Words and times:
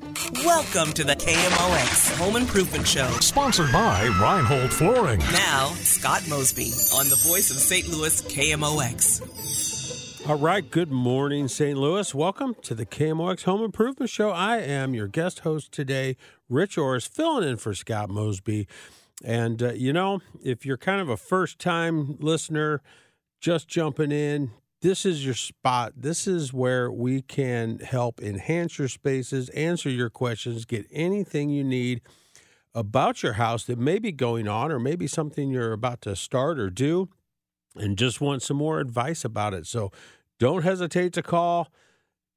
Welcome 0.00 0.92
to 0.94 1.04
the 1.04 1.14
KMOX 1.14 2.18
Home 2.18 2.34
Improvement 2.34 2.84
Show. 2.86 3.08
Sponsored 3.20 3.70
by 3.70 4.06
Reinhold 4.20 4.72
Flooring. 4.72 5.20
Now, 5.32 5.68
Scott 5.76 6.22
Mosby 6.28 6.72
on 6.98 7.08
the 7.08 7.14
voice 7.24 7.52
of 7.52 7.58
St. 7.58 7.88
Louis 7.88 8.20
KMOX. 8.22 9.20
All 10.28 10.36
right, 10.36 10.68
good 10.68 10.90
morning, 10.90 11.46
St. 11.46 11.78
Louis. 11.78 12.12
Welcome 12.12 12.56
to 12.62 12.74
the 12.74 12.84
KMOX 12.84 13.44
Home 13.44 13.62
Improvement 13.62 14.10
Show. 14.10 14.30
I 14.30 14.58
am 14.58 14.94
your 14.94 15.06
guest 15.06 15.40
host 15.40 15.70
today, 15.70 16.16
Rich 16.48 16.76
Orris, 16.76 17.06
filling 17.06 17.48
in 17.48 17.56
for 17.56 17.72
Scott 17.72 18.10
Mosby. 18.10 18.66
And, 19.24 19.62
uh, 19.62 19.74
you 19.74 19.92
know, 19.92 20.20
if 20.42 20.66
you're 20.66 20.76
kind 20.76 21.00
of 21.00 21.08
a 21.08 21.16
first 21.16 21.60
time 21.60 22.16
listener, 22.18 22.82
just 23.40 23.68
jumping 23.68 24.10
in, 24.10 24.50
this 24.84 25.06
is 25.06 25.24
your 25.24 25.34
spot. 25.34 25.94
This 25.96 26.26
is 26.26 26.52
where 26.52 26.92
we 26.92 27.22
can 27.22 27.78
help 27.78 28.20
enhance 28.20 28.78
your 28.78 28.88
spaces, 28.88 29.48
answer 29.48 29.88
your 29.88 30.10
questions, 30.10 30.66
get 30.66 30.84
anything 30.92 31.48
you 31.48 31.64
need 31.64 32.02
about 32.74 33.22
your 33.22 33.32
house 33.32 33.64
that 33.64 33.78
may 33.78 33.98
be 33.98 34.12
going 34.12 34.46
on 34.46 34.70
or 34.70 34.78
maybe 34.78 35.06
something 35.06 35.48
you're 35.48 35.72
about 35.72 36.02
to 36.02 36.14
start 36.14 36.58
or 36.58 36.68
do 36.68 37.08
and 37.74 37.96
just 37.96 38.20
want 38.20 38.42
some 38.42 38.58
more 38.58 38.78
advice 38.78 39.24
about 39.24 39.54
it. 39.54 39.66
So 39.66 39.90
don't 40.38 40.64
hesitate 40.64 41.14
to 41.14 41.22
call. 41.22 41.72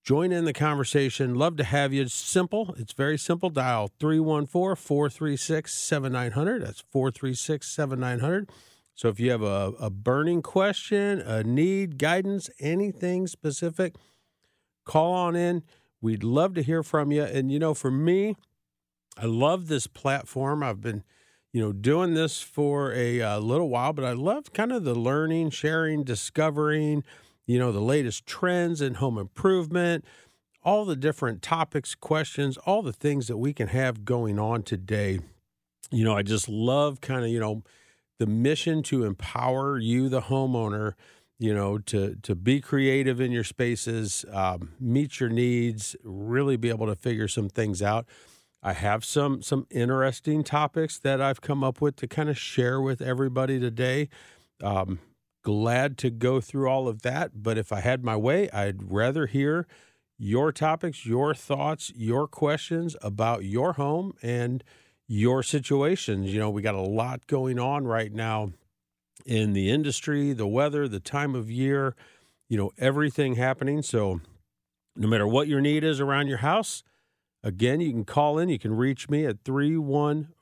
Join 0.02 0.32
in 0.32 0.46
the 0.46 0.54
conversation. 0.54 1.36
Love 1.36 1.58
to 1.58 1.66
have 1.66 1.92
you. 1.92 2.04
It's 2.04 2.14
simple. 2.14 2.74
It's 2.78 2.94
very 2.94 3.18
simple. 3.18 3.50
Dial 3.50 3.92
314 4.00 4.82
436 4.82 5.74
7900. 5.74 6.62
That's 6.62 6.82
436 6.94 7.68
7900. 7.68 8.50
So 8.98 9.10
if 9.10 9.20
you 9.20 9.30
have 9.30 9.44
a, 9.44 9.74
a 9.80 9.92
burning 9.92 10.42
question, 10.42 11.22
a 11.22 11.44
need, 11.44 12.00
guidance, 12.00 12.50
anything 12.60 13.28
specific, 13.28 13.96
call 14.86 15.14
on 15.14 15.36
in. 15.36 15.62
We'd 16.02 16.24
love 16.24 16.56
to 16.56 16.64
hear 16.64 16.82
from 16.82 17.12
you. 17.12 17.22
And, 17.22 17.52
you 17.52 17.60
know, 17.60 17.76
for 17.76 17.92
me, 17.92 18.36
I 19.16 19.26
love 19.26 19.68
this 19.68 19.86
platform. 19.86 20.64
I've 20.64 20.82
been, 20.82 21.04
you 21.54 21.62
know, 21.62 21.72
doing 21.72 22.16
this 22.16 22.42
for 22.42 22.92
a, 22.92 23.20
a 23.20 23.40
little 23.40 23.70
while, 23.70 23.94
but 23.94 24.04
I 24.04 24.14
love 24.14 24.52
kind 24.52 24.72
of 24.72 24.84
the 24.84 24.96
learning, 24.96 25.52
sharing, 25.52 26.04
discovering, 26.04 27.04
you 27.46 27.60
know, 27.60 27.72
the 27.72 27.80
latest 27.80 28.26
trends 28.26 28.82
in 28.82 28.96
home 28.96 29.20
improvement, 29.20 30.06
all 30.64 30.86
the 30.86 30.96
different 30.96 31.44
topics, 31.44 31.94
questions, 31.94 32.58
all 32.58 32.82
the 32.82 32.94
things 32.94 33.28
that 33.28 33.38
we 33.38 33.54
can 33.54 33.68
have 33.68 34.06
going 34.06 34.40
on 34.40 34.64
today. 34.64 35.20
You 35.92 36.04
know, 36.04 36.16
I 36.16 36.24
just 36.24 36.50
love 36.50 37.00
kind 37.00 37.24
of, 37.24 37.30
you 37.30 37.40
know, 37.40 37.62
the 38.20 38.28
mission 38.28 38.84
to 38.84 39.04
empower 39.04 39.78
you, 39.78 40.10
the 40.10 40.22
homeowner, 40.22 40.94
you 41.40 41.54
know, 41.54 41.78
to 41.78 42.16
to 42.24 42.36
be 42.36 42.60
creative 42.60 43.22
in 43.22 43.32
your 43.32 43.44
spaces, 43.44 44.26
um, 44.32 44.74
meet 44.80 45.20
your 45.20 45.30
needs, 45.30 45.96
really 46.04 46.58
be 46.58 46.70
able 46.70 46.88
to 46.88 46.96
figure 46.96 47.28
some 47.28 47.50
things 47.50 47.82
out. 47.82 48.06
I 48.64 48.74
have 48.74 49.06
some 49.06 49.42
some 49.42 49.68
interesting 49.70 50.44
topics 50.44 50.98
that 51.00 51.22
I've 51.22 51.42
come 51.42 51.64
up 51.64 51.80
with 51.80 51.96
to 51.98 52.08
kind 52.08 52.30
of 52.30 52.38
share 52.38 52.82
with 52.82 53.02
everybody 53.02 53.60
today. 53.60 54.10
Um, 54.64 55.00
glad 55.44 55.98
to 56.00 56.10
go 56.10 56.42
through 56.42 56.68
all 56.68 56.88
of 56.88 57.04
that, 57.04 57.44
but 57.44 57.58
if 57.58 57.72
I 57.72 57.82
had 57.82 58.04
my 58.04 58.18
way, 58.18 58.50
I'd 58.50 58.92
rather 58.92 59.28
hear 59.28 59.68
your 60.18 60.52
topics, 60.52 61.06
your 61.06 61.34
thoughts, 61.36 61.92
your 61.96 62.28
questions 62.28 62.96
about 63.02 63.46
your 63.46 63.74
home 63.74 64.14
and 64.24 64.64
your 65.08 65.42
situations. 65.42 66.34
You 66.34 66.40
know, 66.40 66.50
we 66.50 66.62
got 66.62 66.76
a 66.76 66.82
lot 66.82 67.28
going 67.28 67.60
on 67.60 67.86
right 67.86 68.12
now 68.12 68.52
in 69.26 69.54
the 69.54 69.70
industry, 69.70 70.34
the 70.34 70.48
weather, 70.48 70.88
the 70.88 71.00
time 71.00 71.36
of 71.36 71.50
year, 71.50 71.96
you 72.50 72.58
know, 72.58 72.72
everything 72.78 73.36
happening. 73.36 73.82
So, 73.82 74.22
no 74.96 75.08
matter 75.08 75.28
what 75.28 75.48
your 75.48 75.62
need 75.62 75.84
is 75.84 76.00
around 76.00 76.28
your 76.28 76.40
house, 76.40 76.84
again, 77.44 77.82
you 77.82 77.92
can 77.92 78.06
call 78.06 78.40
in. 78.40 78.50
You 78.50 78.60
can 78.60 78.76
reach 78.76 79.10
me 79.10 79.26
at 79.26 79.44
314 79.44 80.34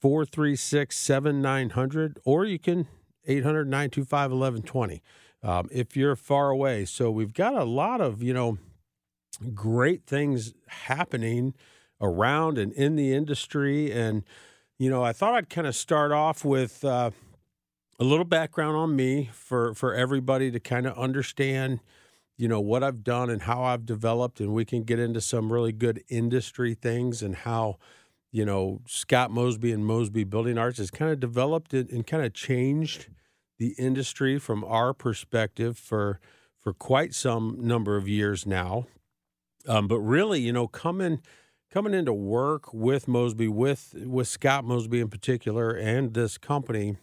436 0.00 0.96
7900, 0.96 2.20
or 2.24 2.44
you 2.44 2.58
can 2.58 2.86
800 3.26 3.64
925 3.66 4.30
1120 4.30 5.02
um, 5.42 5.68
if 5.72 5.96
you're 5.96 6.16
far 6.16 6.50
away. 6.50 6.84
So, 6.84 7.10
we've 7.10 7.34
got 7.34 7.54
a 7.54 7.64
lot 7.64 8.00
of, 8.00 8.22
you 8.22 8.34
know, 8.34 8.58
great 9.54 10.04
things 10.06 10.54
happening 10.66 11.54
around 12.00 12.58
and 12.58 12.72
in 12.72 12.96
the 12.96 13.12
industry. 13.12 13.92
And, 13.92 14.24
you 14.78 14.90
know, 14.90 15.02
I 15.02 15.12
thought 15.12 15.34
I'd 15.34 15.50
kind 15.50 15.66
of 15.66 15.74
start 15.74 16.12
off 16.12 16.44
with 16.44 16.84
uh, 16.84 17.10
a 17.98 18.04
little 18.04 18.24
background 18.24 18.76
on 18.76 18.94
me 18.94 19.30
for, 19.32 19.74
for 19.74 19.94
everybody 19.94 20.50
to 20.50 20.60
kind 20.60 20.86
of 20.86 20.96
understand, 20.96 21.80
you 22.36 22.48
know, 22.48 22.60
what 22.60 22.84
I've 22.84 23.02
done 23.02 23.30
and 23.30 23.42
how 23.42 23.62
I've 23.62 23.84
developed. 23.84 24.40
And 24.40 24.52
we 24.52 24.64
can 24.64 24.84
get 24.84 24.98
into 24.98 25.20
some 25.20 25.52
really 25.52 25.72
good 25.72 26.02
industry 26.08 26.74
things 26.74 27.22
and 27.22 27.34
how, 27.34 27.78
you 28.30 28.44
know, 28.44 28.80
Scott 28.86 29.30
Mosby 29.30 29.72
and 29.72 29.84
Mosby 29.84 30.24
Building 30.24 30.58
Arts 30.58 30.78
has 30.78 30.90
kind 30.90 31.10
of 31.10 31.18
developed 31.18 31.74
and 31.74 32.06
kind 32.06 32.24
of 32.24 32.32
changed 32.32 33.08
the 33.58 33.74
industry 33.78 34.38
from 34.38 34.64
our 34.64 34.94
perspective 34.94 35.76
for 35.76 36.20
for 36.60 36.72
quite 36.72 37.14
some 37.14 37.56
number 37.60 37.96
of 37.96 38.08
years 38.08 38.44
now. 38.44 38.86
Um, 39.66 39.88
but 39.88 40.00
really, 40.00 40.40
you 40.40 40.52
know, 40.52 40.68
coming– 40.68 41.20
coming 41.70 41.94
into 41.94 42.12
work 42.12 42.72
with 42.72 43.08
Mosby, 43.08 43.48
with 43.48 43.94
with 44.04 44.28
Scott 44.28 44.64
Mosby 44.64 45.00
in 45.00 45.08
particular, 45.08 45.70
and 45.70 46.14
this 46.14 46.38
company, 46.38 46.96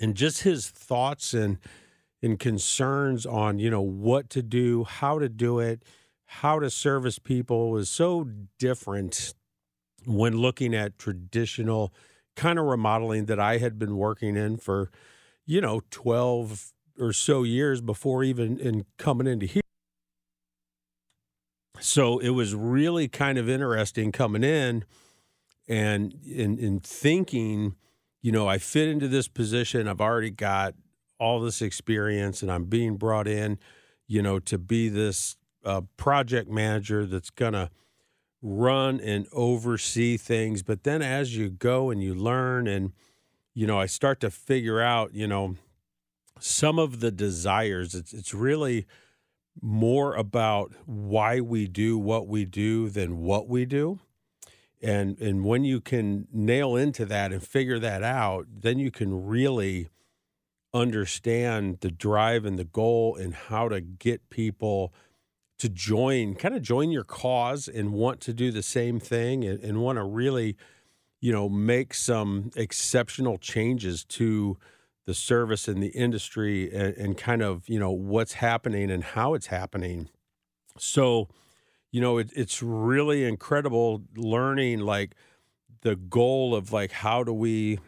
and 0.00 0.14
just 0.14 0.42
his 0.42 0.68
thoughts 0.70 1.34
and 1.34 1.58
and 2.22 2.38
concerns 2.38 3.26
on 3.26 3.58
you 3.58 3.70
know 3.70 3.82
what 3.82 4.30
to 4.30 4.42
do, 4.42 4.84
how 4.84 5.18
to 5.18 5.28
do 5.28 5.58
it, 5.58 5.82
how 6.26 6.58
to 6.58 6.70
service 6.70 7.18
people 7.18 7.70
was 7.70 7.88
so 7.88 8.28
different 8.58 9.34
when 10.06 10.36
looking 10.36 10.74
at 10.74 10.98
traditional 10.98 11.92
kind 12.34 12.58
of 12.58 12.64
remodeling 12.64 13.26
that 13.26 13.38
I 13.38 13.58
had 13.58 13.78
been 13.78 13.96
working 13.96 14.36
in 14.36 14.56
for 14.56 14.90
you 15.46 15.60
know 15.60 15.82
12 15.90 16.72
or 16.98 17.12
so 17.12 17.42
years 17.42 17.80
before 17.80 18.22
even 18.24 18.58
in 18.58 18.84
coming 18.98 19.26
into 19.26 19.46
here 19.46 19.61
so 21.82 22.18
it 22.18 22.30
was 22.30 22.54
really 22.54 23.08
kind 23.08 23.38
of 23.38 23.48
interesting 23.48 24.12
coming 24.12 24.44
in 24.44 24.84
and 25.68 26.14
in, 26.24 26.58
in 26.58 26.80
thinking, 26.80 27.74
you 28.20 28.30
know, 28.30 28.48
I 28.48 28.58
fit 28.58 28.88
into 28.88 29.08
this 29.08 29.26
position. 29.26 29.88
I've 29.88 30.00
already 30.00 30.30
got 30.30 30.74
all 31.18 31.40
this 31.40 31.60
experience 31.60 32.42
and 32.42 32.50
I'm 32.50 32.64
being 32.64 32.96
brought 32.96 33.26
in, 33.26 33.58
you 34.06 34.22
know, 34.22 34.38
to 34.40 34.58
be 34.58 34.88
this 34.88 35.36
uh, 35.64 35.82
project 35.96 36.48
manager 36.48 37.04
that's 37.04 37.30
going 37.30 37.54
to 37.54 37.70
run 38.42 39.00
and 39.00 39.26
oversee 39.32 40.16
things. 40.16 40.62
But 40.62 40.84
then 40.84 41.02
as 41.02 41.36
you 41.36 41.50
go 41.50 41.90
and 41.90 42.02
you 42.02 42.14
learn 42.14 42.66
and, 42.66 42.92
you 43.54 43.66
know, 43.66 43.78
I 43.78 43.86
start 43.86 44.20
to 44.20 44.30
figure 44.30 44.80
out, 44.80 45.14
you 45.14 45.26
know, 45.26 45.56
some 46.38 46.78
of 46.78 47.00
the 47.00 47.10
desires. 47.10 47.94
It's, 47.94 48.12
it's 48.12 48.34
really 48.34 48.86
more 49.60 50.14
about 50.14 50.72
why 50.86 51.40
we 51.40 51.68
do 51.68 51.98
what 51.98 52.26
we 52.26 52.44
do 52.44 52.88
than 52.88 53.18
what 53.18 53.48
we 53.48 53.64
do. 53.64 54.00
And 54.80 55.18
and 55.20 55.44
when 55.44 55.64
you 55.64 55.80
can 55.80 56.26
nail 56.32 56.74
into 56.74 57.04
that 57.06 57.32
and 57.32 57.42
figure 57.42 57.78
that 57.78 58.02
out, 58.02 58.46
then 58.50 58.78
you 58.78 58.90
can 58.90 59.26
really 59.26 59.88
understand 60.74 61.78
the 61.80 61.90
drive 61.90 62.44
and 62.44 62.58
the 62.58 62.64
goal 62.64 63.16
and 63.16 63.34
how 63.34 63.68
to 63.68 63.80
get 63.80 64.30
people 64.30 64.92
to 65.58 65.68
join, 65.68 66.34
kind 66.34 66.56
of 66.56 66.62
join 66.62 66.90
your 66.90 67.04
cause 67.04 67.68
and 67.68 67.92
want 67.92 68.20
to 68.20 68.32
do 68.32 68.50
the 68.50 68.62
same 68.62 68.98
thing 68.98 69.44
and, 69.44 69.62
and 69.62 69.80
want 69.80 69.96
to 69.96 70.02
really, 70.02 70.56
you 71.20 71.30
know, 71.30 71.48
make 71.48 71.94
some 71.94 72.50
exceptional 72.56 73.38
changes 73.38 74.04
to 74.04 74.58
the 75.06 75.14
service 75.14 75.68
and 75.68 75.82
the 75.82 75.88
industry 75.88 76.72
and, 76.72 76.96
and, 76.96 77.18
kind 77.18 77.42
of 77.42 77.68
you 77.68 77.78
know 77.78 77.90
what's 77.90 78.34
happening 78.34 78.90
and 78.90 79.02
how 79.02 79.34
it's 79.34 79.48
happening. 79.48 80.08
So 80.78 81.28
you 81.90 82.00
know 82.00 82.18
it, 82.18 82.30
it's 82.34 82.62
really 82.62 83.24
incredible 83.24 84.02
learning 84.16 84.80
like 84.80 85.14
the 85.82 85.96
goal 85.96 86.54
of 86.54 86.72
like 86.72 86.92
how 86.92 87.24
do 87.24 87.32
we 87.32 87.78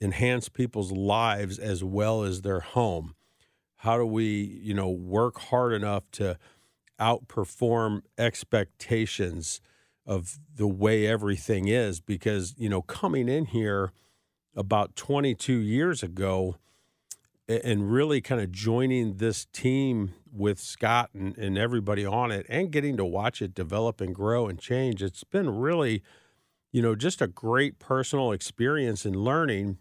enhance 0.00 0.48
people's 0.48 0.92
lives 0.92 1.58
as 1.58 1.82
well 1.82 2.22
as 2.22 2.42
their 2.42 2.60
home? 2.60 3.14
How 3.76 3.96
do 3.96 4.06
we 4.06 4.60
you 4.62 4.74
know 4.74 4.90
work 4.90 5.38
hard 5.38 5.72
enough 5.72 6.04
to 6.12 6.38
outperform 7.00 8.02
expectations 8.18 9.60
of 10.04 10.38
the 10.54 10.66
way 10.66 11.06
everything 11.06 11.68
is? 11.68 12.00
Because 12.00 12.54
you 12.58 12.68
know 12.68 12.82
coming 12.82 13.28
in 13.28 13.46
here 13.46 13.92
about 14.58 14.96
22 14.96 15.52
years 15.58 16.02
ago 16.02 16.56
and 17.48 17.90
really 17.90 18.20
kind 18.20 18.40
of 18.40 18.50
joining 18.50 19.14
this 19.14 19.46
team 19.46 20.12
with 20.32 20.58
Scott 20.58 21.10
and, 21.14 21.38
and 21.38 21.56
everybody 21.56 22.04
on 22.04 22.32
it 22.32 22.44
and 22.48 22.72
getting 22.72 22.96
to 22.96 23.04
watch 23.04 23.40
it 23.40 23.54
develop 23.54 24.00
and 24.00 24.14
grow 24.14 24.48
and 24.48 24.58
change. 24.58 25.02
It's 25.02 25.22
been 25.24 25.48
really, 25.48 26.02
you 26.72 26.82
know, 26.82 26.96
just 26.96 27.22
a 27.22 27.28
great 27.28 27.78
personal 27.78 28.32
experience 28.32 29.04
and 29.04 29.16
learning. 29.16 29.78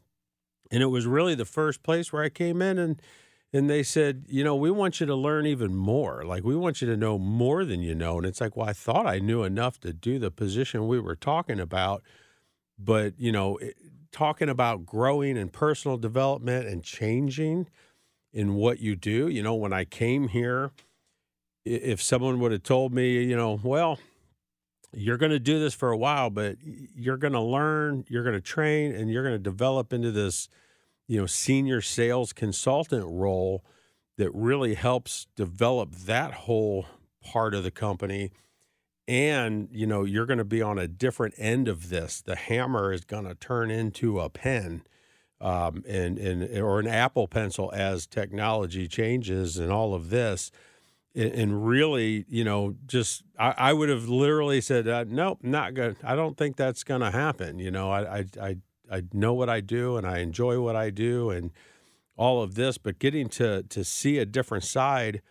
And 0.71 0.83
it 0.83 0.87
was 0.87 1.07
really 1.07 1.33
the 1.33 1.43
first 1.43 1.81
place 1.81 2.13
where 2.13 2.23
I 2.23 2.29
came 2.29 2.61
in 2.61 2.77
and 2.77 3.01
and 3.53 3.69
they 3.69 3.81
said, 3.81 4.25
you 4.27 4.43
know, 4.43 4.57
we 4.57 4.69
want 4.69 4.99
you 4.99 5.05
to 5.05 5.15
learn 5.15 5.45
even 5.45 5.73
more. 5.73 6.23
Like 6.25 6.43
we 6.43 6.55
want 6.55 6.81
you 6.81 6.87
to 6.89 6.97
know 6.97 7.17
more 7.17 7.63
than 7.63 7.81
you 7.81 7.95
know. 7.95 8.17
And 8.17 8.25
it's 8.25 8.41
like, 8.41 8.57
well, 8.57 8.67
I 8.67 8.73
thought 8.73 9.07
I 9.07 9.19
knew 9.19 9.43
enough 9.43 9.79
to 9.79 9.93
do 9.93 10.19
the 10.19 10.29
position 10.29 10.87
we 10.87 10.99
were 10.99 11.15
talking 11.15 11.59
about, 11.59 12.03
but 12.77 13.13
you 13.17 13.31
know, 13.31 13.57
it, 13.57 13.75
talking 14.11 14.49
about 14.49 14.85
growing 14.85 15.37
and 15.37 15.51
personal 15.51 15.97
development 15.97 16.67
and 16.67 16.83
changing 16.83 17.67
in 18.33 18.55
what 18.55 18.79
you 18.79 18.95
do. 18.95 19.27
You 19.27 19.43
know, 19.43 19.55
when 19.55 19.73
I 19.73 19.85
came 19.85 20.27
here, 20.27 20.71
if 21.65 22.01
someone 22.01 22.39
would 22.39 22.51
have 22.51 22.63
told 22.63 22.93
me, 22.93 23.23
you 23.23 23.35
know, 23.35 23.59
well, 23.63 23.99
you're 24.93 25.17
going 25.17 25.31
to 25.31 25.39
do 25.39 25.59
this 25.59 25.73
for 25.73 25.91
a 25.91 25.97
while, 25.97 26.29
but 26.29 26.57
you're 26.61 27.17
going 27.17 27.33
to 27.33 27.41
learn, 27.41 28.05
you're 28.07 28.23
going 28.23 28.35
to 28.35 28.41
train, 28.41 28.93
and 28.93 29.11
you're 29.11 29.23
going 29.23 29.35
to 29.35 29.39
develop 29.39 29.91
into 29.91 30.11
this, 30.11 30.49
you 31.07 31.19
know, 31.19 31.25
senior 31.25 31.81
sales 31.81 32.33
consultant 32.33 33.05
role 33.07 33.63
that 34.17 34.31
really 34.33 34.73
helps 34.73 35.27
develop 35.35 35.91
that 35.91 36.33
whole 36.33 36.85
part 37.23 37.53
of 37.53 37.63
the 37.63 37.71
company. 37.71 38.31
And, 39.07 39.69
you 39.71 39.87
know, 39.87 40.03
you're 40.03 40.25
going 40.25 40.37
to 40.37 40.45
be 40.45 40.61
on 40.61 40.77
a 40.77 40.87
different 40.87 41.35
end 41.37 41.67
of 41.67 41.89
this. 41.89 42.21
The 42.21 42.35
hammer 42.35 42.91
is 42.91 43.05
going 43.05 43.23
to 43.23 43.35
turn 43.35 43.71
into 43.71 44.19
a 44.19 44.29
pen 44.29 44.83
um, 45.39 45.83
and, 45.87 46.17
and, 46.17 46.59
or 46.59 46.79
an 46.79 46.87
Apple 46.87 47.27
pencil 47.27 47.71
as 47.73 48.05
technology 48.05 48.87
changes 48.87 49.57
and 49.57 49.71
all 49.71 49.93
of 49.93 50.09
this 50.09 50.51
and 51.17 51.67
really, 51.67 52.25
you 52.29 52.43
know, 52.43 52.75
just 52.85 53.23
I, 53.39 53.53
I 53.57 53.73
would 53.73 53.89
have 53.89 54.07
literally 54.07 54.61
said, 54.61 54.87
uh, 54.87 55.05
"Nope, 55.07 55.39
not 55.41 55.73
good. 55.73 55.97
I 56.03 56.15
don't 56.15 56.37
think 56.37 56.55
that's 56.55 56.83
going 56.83 57.01
to 57.01 57.09
happen." 57.09 57.57
You 57.57 57.71
know, 57.71 57.89
I, 57.89 58.19
I 58.19 58.25
I 58.39 58.57
I 58.91 59.03
know 59.13 59.33
what 59.33 59.49
I 59.49 59.61
do 59.61 59.97
and 59.97 60.05
I 60.05 60.19
enjoy 60.19 60.59
what 60.61 60.75
I 60.75 60.91
do 60.91 61.31
and 61.31 61.51
all 62.17 62.43
of 62.43 62.55
this, 62.55 62.77
but 62.77 62.99
getting 62.99 63.29
to 63.29 63.63
to 63.63 63.83
see 63.83 64.19
a 64.19 64.25
different 64.25 64.63
side 64.63 65.21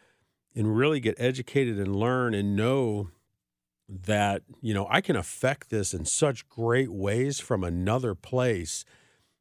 and 0.56 0.76
really 0.76 0.98
get 0.98 1.14
educated 1.18 1.78
and 1.78 1.94
learn 1.94 2.34
and 2.34 2.56
know 2.56 3.10
that 3.88 4.42
you 4.60 4.74
know 4.74 4.86
I 4.90 5.00
can 5.00 5.16
affect 5.16 5.70
this 5.70 5.94
in 5.94 6.04
such 6.04 6.48
great 6.48 6.92
ways 6.92 7.38
from 7.40 7.62
another 7.62 8.14
place 8.14 8.84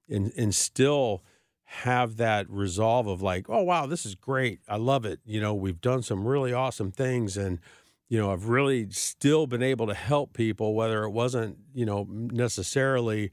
and 0.10 0.32
and 0.38 0.54
still 0.54 1.24
have 1.66 2.18
that 2.18 2.50
resolve 2.50 3.08
of 3.08 3.22
like, 3.22 3.50
oh 3.50 3.64
wow, 3.64 3.86
this 3.86 4.06
is 4.06 4.16
great. 4.16 4.60
I 4.70 4.78
love 4.78 5.06
it. 5.06 5.20
You 5.26 5.42
know, 5.42 5.54
we've 5.54 5.82
done 5.82 6.04
some 6.04 6.28
really 6.28 6.54
awesome 6.54 6.92
things 6.92 7.38
and 7.38 7.60
you 8.08 8.20
know, 8.20 8.32
I've 8.32 8.50
really 8.50 8.88
still 8.92 9.48
been 9.48 9.64
able 9.64 9.88
to 9.88 9.96
help 9.96 10.34
people 10.34 10.76
whether 10.76 11.04
it 11.04 11.10
wasn't, 11.10 11.58
you 11.74 11.88
know, 11.88 12.06
necessarily 12.08 13.32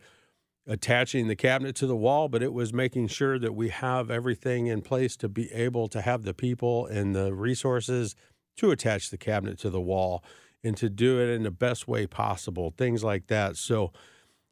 attaching 0.67 1.29
the 1.29 1.37
cabinet 1.37 1.77
to 1.77 1.87
the 1.87 1.97
wall, 1.97 2.29
but 2.29 2.43
it 2.43 2.55
was 2.55 2.73
making 2.73 3.09
sure 3.09 3.39
that 3.39 3.55
we 3.55 3.69
have 3.69 4.11
everything 4.11 4.69
in 4.69 4.81
place 4.81 5.17
to 5.19 5.29
be 5.29 5.53
able 5.53 5.89
to 5.89 6.01
have 6.01 6.23
the 6.23 6.33
people 6.33 6.87
and 6.87 7.15
the 7.15 7.35
resources 7.35 8.17
to 8.57 8.71
attach 8.71 9.11
the 9.11 9.19
cabinet 9.19 9.59
to 9.59 9.69
the 9.69 9.81
wall 9.81 10.25
and 10.65 10.77
to 10.77 10.89
do 10.89 11.21
it 11.21 11.29
in 11.29 11.43
the 11.43 11.51
best 11.51 11.89
way 11.89 12.07
possible, 12.07 12.73
things 12.77 13.03
like 13.03 13.27
that. 13.27 13.57
So, 13.57 13.93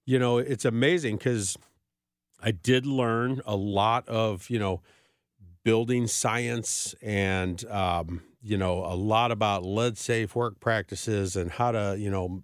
you 0.05 0.19
know, 0.19 0.39
it's 0.39 0.65
amazing 0.65 1.17
because 1.19 1.57
I 2.43 2.51
did 2.51 2.87
learn 2.87 3.43
a 3.47 3.57
lot 3.57 4.09
of, 4.09 4.51
you 4.51 4.59
know, 4.59 4.83
building 5.63 6.07
science 6.07 6.95
and, 7.03 7.65
um, 7.67 8.23
you 8.43 8.57
know, 8.57 8.85
a 8.85 8.97
lot 8.97 9.31
about 9.31 9.65
lead 9.65 9.99
safe 9.99 10.35
work 10.35 10.59
practices 10.59 11.37
and 11.37 11.51
how 11.51 11.73
to, 11.73 11.97
you 11.99 12.11
know, 12.11 12.43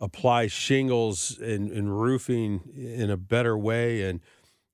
apply 0.00 0.48
shingles 0.48 1.38
and, 1.38 1.70
and 1.70 2.00
roofing 2.00 2.60
in 2.76 3.08
a 3.08 3.16
better 3.16 3.56
way 3.56 4.02
and, 4.02 4.20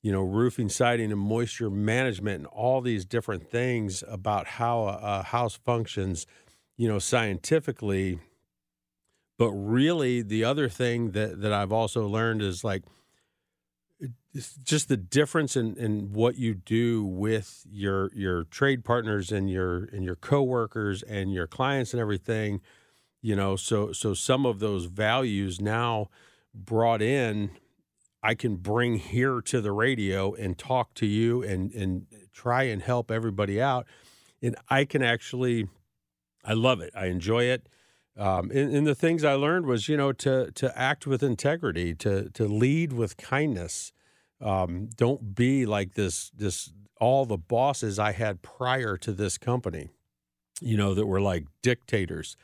you 0.00 0.10
know, 0.10 0.22
roofing, 0.22 0.70
siding, 0.70 1.12
and 1.12 1.20
moisture 1.20 1.68
management, 1.68 2.36
and 2.36 2.46
all 2.46 2.80
these 2.80 3.04
different 3.04 3.50
things 3.50 4.02
about 4.08 4.46
how 4.46 4.84
a, 4.84 4.98
a 5.02 5.22
house 5.24 5.58
functions, 5.66 6.26
you 6.78 6.88
know, 6.88 6.98
scientifically. 6.98 8.20
But 9.36 9.52
really, 9.52 10.22
the 10.22 10.44
other 10.44 10.68
thing 10.70 11.10
that, 11.10 11.42
that 11.42 11.52
I've 11.52 11.72
also 11.72 12.08
learned 12.08 12.40
is 12.40 12.64
like, 12.64 12.84
just 14.62 14.88
the 14.88 14.96
difference 14.96 15.56
in, 15.56 15.76
in 15.76 16.12
what 16.12 16.36
you 16.36 16.54
do 16.54 17.04
with 17.04 17.66
your 17.68 18.10
your 18.14 18.44
trade 18.44 18.84
partners 18.84 19.32
and 19.32 19.50
your 19.50 19.84
and 19.92 20.04
your 20.04 20.16
coworkers 20.16 21.02
and 21.02 21.32
your 21.32 21.46
clients 21.46 21.92
and 21.92 22.00
everything 22.00 22.60
you 23.22 23.34
know 23.34 23.56
so 23.56 23.92
so 23.92 24.14
some 24.14 24.46
of 24.46 24.60
those 24.60 24.84
values 24.84 25.60
now 25.60 26.08
brought 26.54 27.02
in 27.02 27.50
I 28.22 28.34
can 28.34 28.56
bring 28.56 28.96
here 28.96 29.40
to 29.40 29.60
the 29.60 29.72
radio 29.72 30.34
and 30.34 30.56
talk 30.56 30.94
to 30.94 31.06
you 31.06 31.42
and 31.42 31.72
and 31.72 32.06
try 32.32 32.64
and 32.64 32.82
help 32.82 33.10
everybody 33.10 33.60
out 33.60 33.86
and 34.42 34.54
I 34.68 34.84
can 34.84 35.02
actually 35.02 35.68
I 36.48 36.54
love 36.54 36.80
it 36.80 36.92
I 36.96 37.06
enjoy 37.06 37.44
it 37.44 37.68
um, 38.16 38.50
and, 38.50 38.74
and 38.74 38.86
the 38.86 38.96
things 38.96 39.22
I 39.24 39.34
learned 39.34 39.66
was 39.66 39.88
you 39.88 39.96
know 39.96 40.12
to 40.12 40.50
to 40.52 40.78
act 40.78 41.06
with 41.06 41.22
integrity 41.22 41.94
to 41.96 42.30
to 42.30 42.44
lead 42.46 42.92
with 42.92 43.16
kindness 43.16 43.92
um, 44.40 44.88
don't 44.96 45.34
be 45.34 45.66
like 45.66 45.94
this 45.94 46.30
this 46.30 46.72
all 47.00 47.26
the 47.26 47.38
bosses 47.38 47.98
I 47.98 48.12
had 48.12 48.42
prior 48.42 48.96
to 48.98 49.12
this 49.12 49.38
company, 49.38 49.88
you 50.60 50.76
know, 50.76 50.94
that 50.94 51.06
were 51.06 51.20
like 51.20 51.46
dictators. 51.62 52.36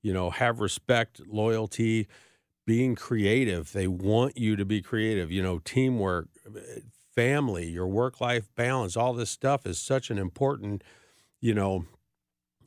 You 0.00 0.12
know, 0.12 0.30
have 0.30 0.60
respect, 0.60 1.20
loyalty, 1.26 2.06
being 2.66 2.94
creative. 2.94 3.72
They 3.72 3.88
want 3.88 4.38
you 4.38 4.56
to 4.56 4.64
be 4.64 4.80
creative. 4.80 5.30
You 5.30 5.42
know, 5.42 5.58
teamwork, 5.58 6.28
family, 7.14 7.68
your 7.68 7.88
work 7.88 8.20
life 8.20 8.48
balance, 8.54 8.96
all 8.96 9.12
this 9.12 9.30
stuff 9.30 9.66
is 9.66 9.78
such 9.78 10.10
an 10.10 10.18
important, 10.18 10.84
you 11.40 11.52
know, 11.52 11.84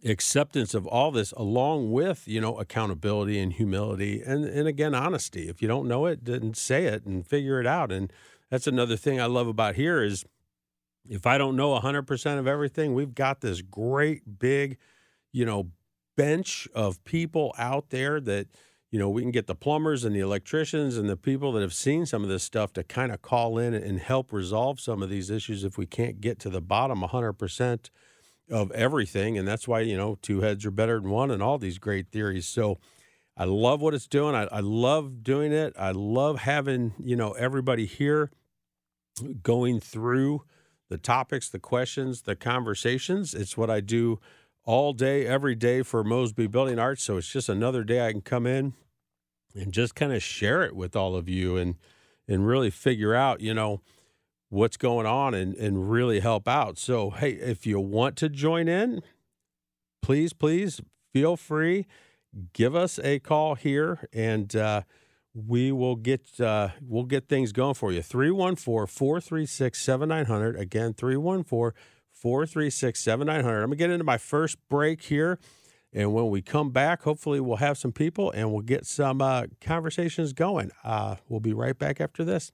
acceptance 0.04 0.74
of 0.74 0.88
all 0.88 1.12
this 1.12 1.32
along 1.34 1.92
with 1.92 2.28
you 2.28 2.42
know 2.42 2.58
accountability 2.58 3.40
and 3.40 3.54
humility 3.54 4.22
and 4.22 4.46
and 4.46 4.68
again 4.68 4.96
honesty. 4.96 5.48
If 5.48 5.62
you 5.62 5.68
don't 5.68 5.88
know 5.88 6.06
it 6.06 6.26
then 6.26 6.54
say 6.54 6.86
it 6.86 7.06
and 7.06 7.26
figure 7.26 7.60
it 7.60 7.68
out. 7.68 7.92
And 7.92 8.12
that's 8.50 8.68
another 8.68 8.98
thing 8.98 9.20
I 9.20 9.26
love 9.26 9.48
about 9.48 9.76
here 9.76 10.04
is 10.04 10.26
if 11.10 11.26
I 11.26 11.38
don't 11.38 11.56
know 11.56 11.78
100% 11.80 12.40
of 12.40 12.48
everything, 12.48 12.94
we've 12.94 13.16
got 13.16 13.42
this 13.42 13.62
great 13.62 14.40
big, 14.40 14.78
you 15.32 15.46
know, 15.46 15.72
bench 16.16 16.68
of 16.76 17.04
people 17.04 17.54
out 17.58 17.90
there 17.90 18.20
that, 18.20 18.48
you 18.92 19.00
know, 19.00 19.10
we 19.10 19.22
can 19.22 19.32
get 19.32 19.48
the 19.48 19.56
plumbers 19.56 20.04
and 20.04 20.16
the 20.16 20.20
electricians 20.20 20.98
and 20.98 21.10
the 21.10 21.18
people 21.18 21.52
that 21.54 21.62
have 21.62 21.74
seen 21.74 22.06
some 22.06 22.24
of 22.24 22.30
this 22.30 22.44
stuff 22.44 22.74
to 22.74 22.84
kind 22.84 23.12
of 23.12 23.22
call 23.22 23.58
in 23.58 23.74
and 23.74 24.00
help 24.00 24.32
resolve 24.32 24.80
some 24.80 25.02
of 25.02 25.10
these 25.10 25.30
issues 25.30 25.64
if 25.64 25.78
we 25.78 25.86
can't 25.86 26.22
get 26.22 26.40
to 26.40 26.50
the 26.50 26.62
bottom 26.62 27.02
100% 27.02 27.90
of 28.52 28.72
everything. 28.72 29.38
And 29.38 29.48
that's 29.48 29.68
why, 29.68 29.80
you 29.82 29.98
know, 29.98 30.18
two 30.22 30.42
heads 30.42 30.66
are 30.66 30.72
better 30.72 31.00
than 31.00 31.10
one 31.10 31.32
and 31.32 31.42
all 31.42 31.58
these 31.58 31.80
great 31.80 32.10
theories. 32.10 32.48
So, 32.48 32.78
I 33.38 33.46
love 33.46 33.82
what 33.82 33.94
it's 33.94 34.08
doing. 34.08 34.36
I, 34.36 34.44
I 34.52 34.60
love 34.60 35.24
doing 35.24 35.52
it. 35.52 35.74
I 35.80 35.92
love 35.92 36.40
having, 36.40 36.94
you 37.02 37.16
know, 37.16 37.32
everybody 37.32 37.86
here 37.86 38.30
going 39.42 39.80
through 39.80 40.44
the 40.90 40.98
topics, 40.98 41.50
the 41.50 41.60
questions, 41.60 42.24
the 42.24 42.36
conversations. 42.36 43.34
It's 43.34 43.56
what 43.56 43.70
I 43.70 43.80
do 43.80 44.20
all 44.64 44.94
day, 44.94 45.26
every 45.26 45.56
day 45.56 45.82
for 45.82 46.04
Mosby 46.04 46.48
Building 46.48 46.78
Arts. 46.80 47.04
So 47.04 47.18
it's 47.18 47.32
just 47.32 47.50
another 47.50 47.84
day 47.84 48.06
I 48.06 48.12
can 48.12 48.22
come 48.22 48.46
in 48.46 48.74
and 49.56 49.72
just 49.72 49.96
kind 49.96 50.14
of 50.14 50.22
share 50.22 50.64
it 50.64 50.76
with 50.76 50.96
all 50.96 51.16
of 51.16 51.28
you 51.30 51.58
and 51.58 51.76
and 52.28 52.48
really 52.48 52.70
figure 52.70 53.16
out, 53.16 53.42
you 53.42 53.54
know, 53.54 53.82
what's 54.52 54.78
going 54.78 55.08
on 55.08 55.34
and, 55.34 55.56
and 55.56 55.90
really 55.90 56.20
help 56.20 56.48
out. 56.48 56.78
So 56.78 57.10
hey, 57.10 57.32
if 57.32 57.66
you 57.66 57.80
want 57.80 58.16
to 58.18 58.30
join 58.30 58.68
in, 58.68 59.02
please, 60.02 60.34
please 60.34 60.82
feel 61.14 61.38
free. 61.38 61.88
Give 62.54 62.76
us 62.76 63.00
a 63.00 63.18
call 63.20 63.56
here 63.56 64.08
and 64.14 64.56
uh, 64.56 64.84
we 65.34 65.72
will 65.72 65.96
get 65.96 66.40
uh, 66.40 66.68
we'll 66.82 67.06
get 67.06 67.28
things 67.30 67.54
going 67.54 67.76
for 67.76 67.94
you. 67.94 68.02
314-436-7900. 68.02 70.60
Again, 70.60 70.94
314-436-7900. 70.94 73.38
I'm 73.38 73.44
going 73.44 73.70
to 73.70 73.76
get 73.78 73.90
into 73.90 74.04
my 74.04 74.18
first 74.18 74.58
break 74.70 75.04
here. 75.04 75.40
And 75.94 76.14
when 76.14 76.30
we 76.30 76.42
come 76.42 76.72
back, 76.72 77.04
hopefully 77.04 77.40
we'll 77.40 77.56
have 77.58 77.78
some 77.78 77.94
people 77.94 78.32
and 78.32 78.52
we'll 78.52 78.64
get 78.64 78.86
some 78.86 79.22
uh, 79.22 79.44
conversations 79.62 80.34
going. 80.34 80.72
Uh, 80.84 81.16
we'll 81.30 81.40
be 81.40 81.54
right 81.54 81.78
back 81.78 82.02
after 82.02 82.26
this. 82.26 82.52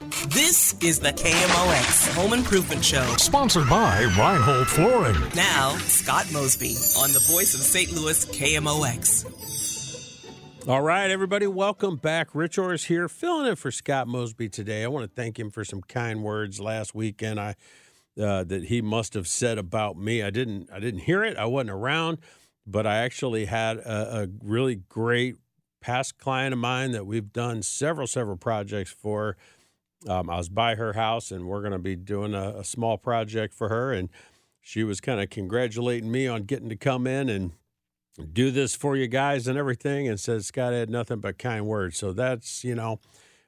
This 0.00 0.74
is 0.82 0.98
the 0.98 1.12
KMOX 1.12 2.14
Home 2.14 2.32
Improvement 2.32 2.84
Show. 2.84 3.04
Sponsored 3.16 3.68
by 3.68 4.02
Reinhold 4.18 4.66
Flooring. 4.66 5.16
Now, 5.34 5.76
Scott 5.78 6.26
Mosby 6.32 6.74
on 6.98 7.12
the 7.12 7.24
voice 7.30 7.54
of 7.54 7.60
St. 7.60 7.92
Louis 7.92 8.24
KMOX. 8.26 9.30
All 10.68 10.82
right, 10.82 11.10
everybody, 11.10 11.46
welcome 11.46 11.96
back. 11.96 12.34
Rich 12.34 12.58
Orris 12.58 12.84
here, 12.84 13.08
filling 13.08 13.46
in 13.46 13.56
for 13.56 13.70
Scott 13.70 14.08
Mosby 14.08 14.48
today. 14.48 14.82
I 14.82 14.88
want 14.88 15.08
to 15.08 15.14
thank 15.14 15.38
him 15.38 15.50
for 15.50 15.64
some 15.64 15.82
kind 15.82 16.22
words 16.22 16.58
last 16.58 16.94
weekend. 16.94 17.38
I 17.38 17.54
uh, 18.20 18.44
that 18.44 18.64
he 18.64 18.80
must 18.80 19.14
have 19.14 19.26
said 19.26 19.58
about 19.58 19.96
me. 19.96 20.22
I 20.22 20.30
didn't. 20.30 20.70
I 20.72 20.80
didn't 20.80 21.00
hear 21.00 21.22
it. 21.24 21.36
I 21.36 21.46
wasn't 21.46 21.70
around, 21.70 22.18
but 22.66 22.86
I 22.86 22.98
actually 22.98 23.44
had 23.44 23.78
a, 23.78 24.22
a 24.22 24.28
really 24.42 24.76
great 24.76 25.36
past 25.80 26.16
client 26.16 26.52
of 26.52 26.58
mine 26.58 26.92
that 26.92 27.06
we've 27.06 27.32
done 27.32 27.62
several 27.62 28.06
several 28.06 28.36
projects 28.36 28.90
for. 28.90 29.36
Um, 30.08 30.28
I 30.28 30.36
was 30.36 30.48
by 30.48 30.74
her 30.74 30.92
house, 30.92 31.30
and 31.30 31.46
we're 31.46 31.60
going 31.60 31.72
to 31.72 31.78
be 31.78 31.96
doing 31.96 32.34
a, 32.34 32.58
a 32.58 32.64
small 32.64 32.98
project 32.98 33.54
for 33.54 33.68
her, 33.68 33.92
and 33.92 34.08
she 34.60 34.84
was 34.84 35.00
kind 35.00 35.20
of 35.20 35.30
congratulating 35.30 36.10
me 36.10 36.26
on 36.26 36.44
getting 36.44 36.68
to 36.68 36.76
come 36.76 37.06
in 37.06 37.28
and 37.28 37.52
do 38.32 38.50
this 38.50 38.76
for 38.76 38.96
you 38.96 39.06
guys 39.06 39.46
and 39.46 39.58
everything, 39.58 40.08
and 40.08 40.20
said 40.20 40.44
Scott 40.44 40.72
had 40.72 40.90
nothing 40.90 41.20
but 41.20 41.38
kind 41.38 41.66
words. 41.66 41.96
So 41.96 42.12
that's 42.12 42.64
you 42.64 42.74
know, 42.74 43.00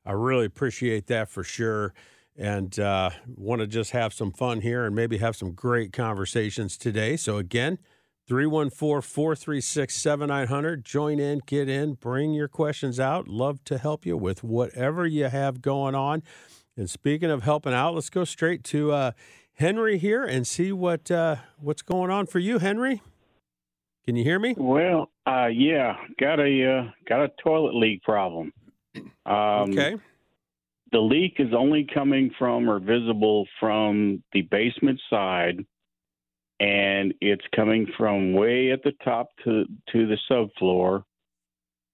I 0.05 0.13
really 0.13 0.47
appreciate 0.47 1.07
that 1.09 1.29
for 1.29 1.45
sure 1.45 1.93
and 2.39 2.79
uh, 2.79 3.11
want 3.35 3.61
to 3.61 3.67
just 3.67 3.93
have 3.93 4.13
some 4.13 4.33
fun 4.33 4.61
here 4.61 4.85
and 4.85 4.95
maybe 4.95 5.19
have 5.19 5.37
some 5.37 5.53
great 5.53 5.93
conversations 5.93 6.77
today. 6.77 7.17
So, 7.17 7.39
again, 7.39 7.79
314 8.27 9.03
436 9.03 9.95
7900. 9.95 10.85
Join 10.85 11.21
in, 11.21 11.41
get 11.47 11.69
in, 11.69 11.95
bring 11.95 12.33
your 12.33 12.49
questions 12.49 12.99
out. 12.99 13.29
Love 13.29 13.63
to 13.65 13.79
help 13.79 14.05
you 14.05 14.17
with 14.17 14.43
whatever 14.43 15.07
you 15.07 15.25
have 15.25 15.63
going 15.63 15.95
on. 15.95 16.23
And 16.77 16.91
speaking 16.91 17.31
of 17.31 17.45
helping 17.45 17.73
out, 17.73 17.95
let's 17.95 18.11
go 18.11 18.25
straight 18.25 18.65
to 18.65 18.93
uh, 18.93 19.13
Henry 19.55 19.99
here 19.99 20.25
and 20.25 20.47
see 20.47 20.73
what 20.73 21.11
uh, 21.11 21.37
what's 21.59 21.83
going 21.83 22.11
on 22.11 22.27
for 22.27 22.39
you, 22.39 22.59
Henry. 22.59 23.03
Can 24.05 24.17
you 24.17 24.25
hear 24.25 24.39
me? 24.39 24.55
Well, 24.57 25.11
uh, 25.27 25.47
yeah, 25.47 25.97
got 26.21 26.41
a 26.41 26.79
uh, 26.79 26.91
got 27.09 27.23
a 27.23 27.29
toilet 27.43 27.75
leak 27.75 28.03
problem. 28.03 28.53
Um, 29.27 29.73
okay 29.73 29.97
the 30.93 30.99
leak 31.01 31.37
is 31.39 31.53
only 31.53 31.87
coming 31.93 32.31
from 32.39 32.71
or 32.71 32.79
visible 32.79 33.47
from 33.59 34.23
the 34.33 34.43
basement 34.43 35.01
side 35.11 35.65
and 36.61 37.13
it's 37.21 37.45
coming 37.55 37.87
from 37.99 38.33
way 38.33 38.71
at 38.71 38.83
the 38.83 38.93
top 39.05 39.29
to 39.45 39.65
to 39.93 40.07
the 40.07 40.17
subfloor 40.31 41.03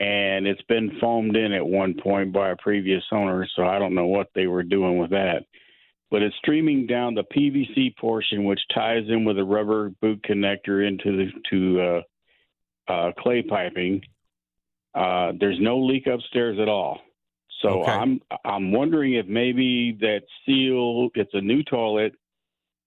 and 0.01 0.47
it's 0.47 0.63
been 0.63 0.99
foamed 1.01 1.37
in 1.37 1.53
at 1.53 1.67
one 1.67 1.95
point 2.03 2.33
by 2.33 2.51
a 2.51 2.57
previous 2.57 3.03
owner 3.13 3.47
so 3.57 3.65
i 3.65 3.79
don't 3.79 3.95
know 3.95 4.07
what 4.07 4.29
they 4.35 4.47
were 4.47 4.63
doing 4.63 4.99
with 4.99 5.11
that. 5.11 5.45
But 6.11 6.21
it's 6.21 6.37
streaming 6.37 6.87
down 6.87 7.15
the 7.15 7.25
pvc 7.25 7.97
portion 7.97 8.45
which 8.45 8.61
ties 8.75 9.05
in 9.09 9.25
with 9.25 9.39
a 9.39 9.45
rubber 9.45 9.91
boot 10.03 10.23
connector 10.23 10.87
into 10.87 11.17
the 11.17 11.31
to 11.51 11.81
uh, 11.81 12.93
uh, 12.93 13.13
clay 13.19 13.43
piping. 13.43 14.03
Uh, 14.95 15.33
there's 15.41 15.59
no 15.59 15.79
leak 15.79 16.07
upstairs 16.07 16.59
at 16.61 16.69
all. 16.69 17.01
So 17.63 17.83
okay. 17.83 17.93
I'm 17.93 18.21
I'm 18.45 18.73
wondering 18.73 19.15
if 19.15 19.27
maybe 19.27 19.97
that 20.01 20.23
seal 20.45 21.09
it's 21.15 21.33
a 21.33 21.41
new 21.41 21.63
toilet 21.63 22.15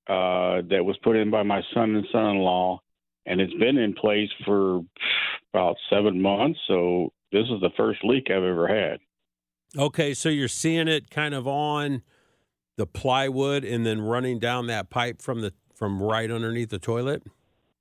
uh, 0.07 0.61
that 0.69 0.83
was 0.83 0.97
put 1.03 1.15
in 1.15 1.31
by 1.31 1.43
my 1.43 1.61
son 1.73 1.95
and 1.95 2.05
son-in-law, 2.11 2.79
and 3.25 3.41
it's 3.41 3.53
been 3.53 3.77
in 3.77 3.93
place 3.93 4.29
for 4.45 4.81
about 5.53 5.75
seven 5.89 6.21
months. 6.21 6.59
So 6.67 7.11
this 7.31 7.43
is 7.43 7.61
the 7.61 7.71
first 7.77 8.03
leak 8.03 8.27
I've 8.29 8.43
ever 8.43 8.67
had. 8.67 8.99
Okay, 9.77 10.13
so 10.13 10.29
you're 10.29 10.47
seeing 10.47 10.87
it 10.87 11.09
kind 11.09 11.33
of 11.33 11.47
on 11.47 12.01
the 12.77 12.85
plywood 12.85 13.63
and 13.63 13.85
then 13.85 14.01
running 14.01 14.39
down 14.39 14.67
that 14.67 14.89
pipe 14.89 15.21
from 15.21 15.41
the 15.41 15.53
from 15.73 16.01
right 16.01 16.31
underneath 16.31 16.69
the 16.69 16.79
toilet. 16.79 17.23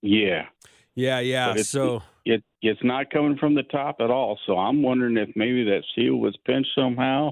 Yeah. 0.03 0.47
Yeah, 0.95 1.21
yeah. 1.21 1.55
So 1.57 2.03
it 2.25 2.43
it's 2.63 2.83
not 2.83 3.11
coming 3.11 3.37
from 3.37 3.55
the 3.55 3.63
top 3.65 3.97
at 4.01 4.11
all. 4.11 4.39
So 4.47 4.57
I'm 4.57 4.83
wondering 4.83 5.17
if 5.17 5.29
maybe 5.37 5.65
that 5.65 5.83
seal 5.95 6.17
was 6.17 6.37
pinched 6.47 6.71
somehow, 6.75 7.31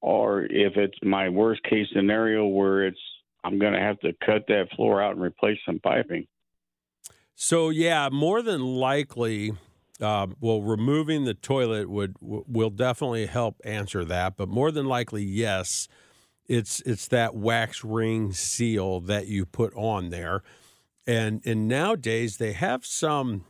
or 0.00 0.42
if 0.42 0.76
it's 0.76 0.98
my 1.02 1.28
worst 1.28 1.62
case 1.64 1.86
scenario 1.94 2.46
where 2.46 2.86
it's 2.86 2.98
I'm 3.44 3.58
going 3.58 3.72
to 3.72 3.80
have 3.80 3.98
to 4.00 4.12
cut 4.24 4.44
that 4.48 4.68
floor 4.76 5.02
out 5.02 5.12
and 5.12 5.22
replace 5.22 5.58
some 5.64 5.78
piping. 5.80 6.26
So 7.34 7.70
yeah, 7.70 8.10
more 8.12 8.42
than 8.42 8.60
likely, 8.60 9.52
uh, 10.00 10.26
well, 10.40 10.60
removing 10.60 11.24
the 11.24 11.34
toilet 11.34 11.88
would 11.88 12.16
will 12.20 12.70
definitely 12.70 13.26
help 13.26 13.60
answer 13.64 14.04
that. 14.04 14.36
But 14.36 14.48
more 14.48 14.70
than 14.70 14.86
likely, 14.86 15.24
yes, 15.24 15.88
it's 16.46 16.80
it's 16.82 17.08
that 17.08 17.34
wax 17.34 17.82
ring 17.82 18.32
seal 18.32 19.00
that 19.00 19.26
you 19.28 19.46
put 19.46 19.72
on 19.74 20.10
there, 20.10 20.42
and 21.06 21.40
and 21.46 21.66
nowadays 21.66 22.36
they 22.36 22.52
have 22.52 22.84
some 22.84 23.46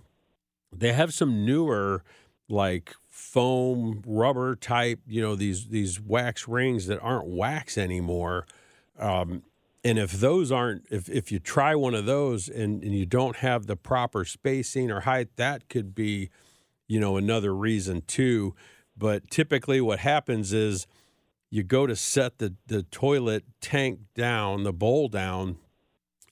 they 0.72 0.92
have 0.92 1.12
some 1.12 1.44
newer 1.44 2.04
like 2.48 2.94
foam 3.08 4.02
rubber 4.06 4.54
type 4.56 5.00
you 5.06 5.20
know 5.20 5.34
these 5.34 5.68
these 5.68 6.00
wax 6.00 6.48
rings 6.48 6.86
that 6.86 7.00
aren't 7.00 7.26
wax 7.26 7.76
anymore 7.76 8.46
um, 8.98 9.42
and 9.82 9.98
if 9.98 10.12
those 10.12 10.52
aren't 10.52 10.84
if, 10.90 11.08
if 11.08 11.32
you 11.32 11.38
try 11.38 11.74
one 11.74 11.94
of 11.94 12.06
those 12.06 12.48
and, 12.48 12.82
and 12.82 12.94
you 12.94 13.06
don't 13.06 13.36
have 13.36 13.66
the 13.66 13.76
proper 13.76 14.24
spacing 14.24 14.90
or 14.90 15.00
height 15.00 15.28
that 15.36 15.68
could 15.68 15.94
be 15.94 16.30
you 16.88 17.00
know 17.00 17.16
another 17.16 17.54
reason 17.54 18.02
too 18.02 18.54
but 18.96 19.30
typically 19.30 19.80
what 19.80 20.00
happens 20.00 20.52
is 20.52 20.86
you 21.52 21.64
go 21.64 21.86
to 21.86 21.96
set 21.96 22.38
the, 22.38 22.54
the 22.66 22.82
toilet 22.84 23.44
tank 23.60 24.00
down 24.14 24.62
the 24.62 24.72
bowl 24.72 25.08
down 25.08 25.56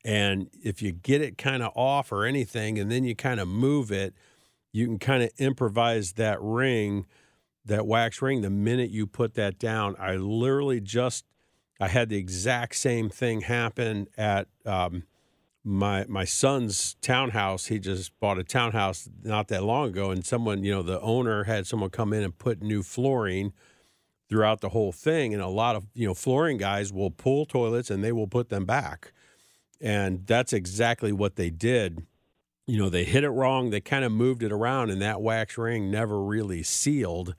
and 0.04 0.48
if 0.52 0.80
you 0.80 0.92
get 0.92 1.20
it 1.20 1.36
kind 1.36 1.62
of 1.62 1.72
off 1.74 2.12
or 2.12 2.24
anything 2.24 2.78
and 2.78 2.90
then 2.90 3.04
you 3.04 3.14
kind 3.14 3.40
of 3.40 3.48
move 3.48 3.90
it 3.90 4.14
you 4.72 4.86
can 4.86 4.98
kind 4.98 5.22
of 5.22 5.30
improvise 5.38 6.12
that 6.14 6.40
ring, 6.40 7.06
that 7.64 7.86
wax 7.86 8.20
ring, 8.22 8.42
the 8.42 8.50
minute 8.50 8.90
you 8.90 9.06
put 9.06 9.34
that 9.34 9.58
down. 9.58 9.96
I 9.98 10.16
literally 10.16 10.80
just, 10.80 11.24
I 11.80 11.88
had 11.88 12.08
the 12.08 12.16
exact 12.16 12.76
same 12.76 13.08
thing 13.08 13.42
happen 13.42 14.08
at 14.16 14.48
um, 14.66 15.04
my 15.64 16.04
my 16.08 16.24
son's 16.24 16.94
townhouse. 17.00 17.66
He 17.66 17.78
just 17.78 18.18
bought 18.20 18.38
a 18.38 18.44
townhouse 18.44 19.08
not 19.22 19.48
that 19.48 19.62
long 19.62 19.88
ago, 19.88 20.10
and 20.10 20.24
someone, 20.24 20.64
you 20.64 20.72
know, 20.72 20.82
the 20.82 21.00
owner 21.00 21.44
had 21.44 21.66
someone 21.66 21.90
come 21.90 22.12
in 22.12 22.22
and 22.22 22.36
put 22.36 22.62
new 22.62 22.82
flooring 22.82 23.52
throughout 24.28 24.60
the 24.60 24.70
whole 24.70 24.92
thing. 24.92 25.32
And 25.32 25.42
a 25.42 25.48
lot 25.48 25.76
of 25.76 25.86
you 25.94 26.06
know 26.06 26.14
flooring 26.14 26.56
guys 26.56 26.92
will 26.92 27.10
pull 27.10 27.46
toilets 27.46 27.90
and 27.90 28.02
they 28.02 28.12
will 28.12 28.28
put 28.28 28.48
them 28.48 28.64
back, 28.64 29.12
and 29.80 30.26
that's 30.26 30.52
exactly 30.52 31.12
what 31.12 31.36
they 31.36 31.50
did 31.50 32.06
you 32.68 32.76
know, 32.76 32.90
they 32.90 33.04
hit 33.04 33.24
it 33.24 33.30
wrong. 33.30 33.70
They 33.70 33.80
kind 33.80 34.04
of 34.04 34.12
moved 34.12 34.42
it 34.42 34.52
around, 34.52 34.90
and 34.90 35.00
that 35.00 35.22
wax 35.22 35.56
ring 35.56 35.90
never 35.90 36.22
really 36.22 36.62
sealed. 36.62 37.34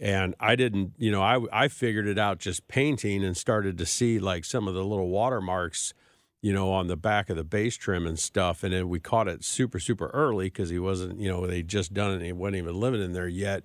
And 0.00 0.34
I 0.40 0.56
didn't, 0.56 0.94
you 0.98 1.10
know, 1.12 1.22
I, 1.22 1.40
I 1.52 1.68
figured 1.68 2.06
it 2.06 2.18
out 2.18 2.38
just 2.38 2.66
painting 2.66 3.24
and 3.24 3.36
started 3.36 3.78
to 3.78 3.86
see 3.86 4.18
like 4.18 4.44
some 4.44 4.66
of 4.66 4.74
the 4.74 4.84
little 4.84 5.08
watermarks, 5.08 5.94
you 6.42 6.52
know, 6.52 6.72
on 6.72 6.88
the 6.88 6.96
back 6.96 7.30
of 7.30 7.36
the 7.36 7.44
base 7.44 7.76
trim 7.76 8.06
and 8.06 8.18
stuff. 8.18 8.64
And 8.64 8.72
then 8.72 8.88
we 8.88 8.98
caught 8.98 9.28
it 9.28 9.44
super, 9.44 9.78
super 9.78 10.08
early 10.08 10.46
because 10.46 10.70
he 10.70 10.78
wasn't, 10.80 11.20
you 11.20 11.30
know, 11.30 11.46
they 11.46 11.62
just 11.62 11.94
done 11.94 12.10
it 12.10 12.16
and 12.16 12.24
he 12.24 12.32
wasn't 12.32 12.56
even 12.56 12.74
living 12.74 13.02
in 13.02 13.12
there 13.12 13.28
yet. 13.28 13.62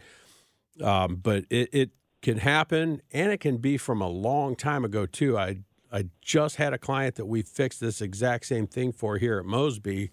Um, 0.84 1.16
but 1.16 1.46
it, 1.50 1.70
it 1.74 1.90
can 2.22 2.38
happen 2.38 3.02
and 3.12 3.32
it 3.32 3.40
can 3.40 3.58
be 3.58 3.78
from 3.78 4.02
a 4.02 4.08
long 4.08 4.56
time 4.56 4.86
ago 4.86 5.06
too. 5.06 5.38
I 5.38 5.60
I 5.92 6.06
just 6.22 6.58
had 6.58 6.74
a 6.74 6.78
client 6.78 7.16
that 7.16 7.26
we 7.26 7.42
fixed 7.42 7.80
this 7.80 8.02
exact 8.02 8.46
same 8.46 8.68
thing 8.68 8.92
for 8.92 9.18
here 9.18 9.40
at 9.40 9.46
Mosby 9.46 10.12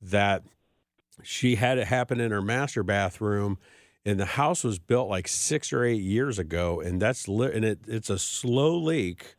that 0.00 0.44
she 1.22 1.56
had 1.56 1.78
it 1.78 1.88
happen 1.88 2.20
in 2.20 2.30
her 2.30 2.42
master 2.42 2.82
bathroom 2.82 3.58
and 4.06 4.20
the 4.20 4.24
house 4.24 4.62
was 4.62 4.78
built 4.78 5.10
like 5.10 5.26
six 5.26 5.72
or 5.72 5.84
eight 5.84 6.00
years 6.00 6.38
ago 6.38 6.80
and 6.80 7.02
that's 7.02 7.26
li- 7.26 7.50
and 7.52 7.64
it, 7.64 7.80
it's 7.86 8.08
a 8.08 8.18
slow 8.18 8.78
leak 8.78 9.34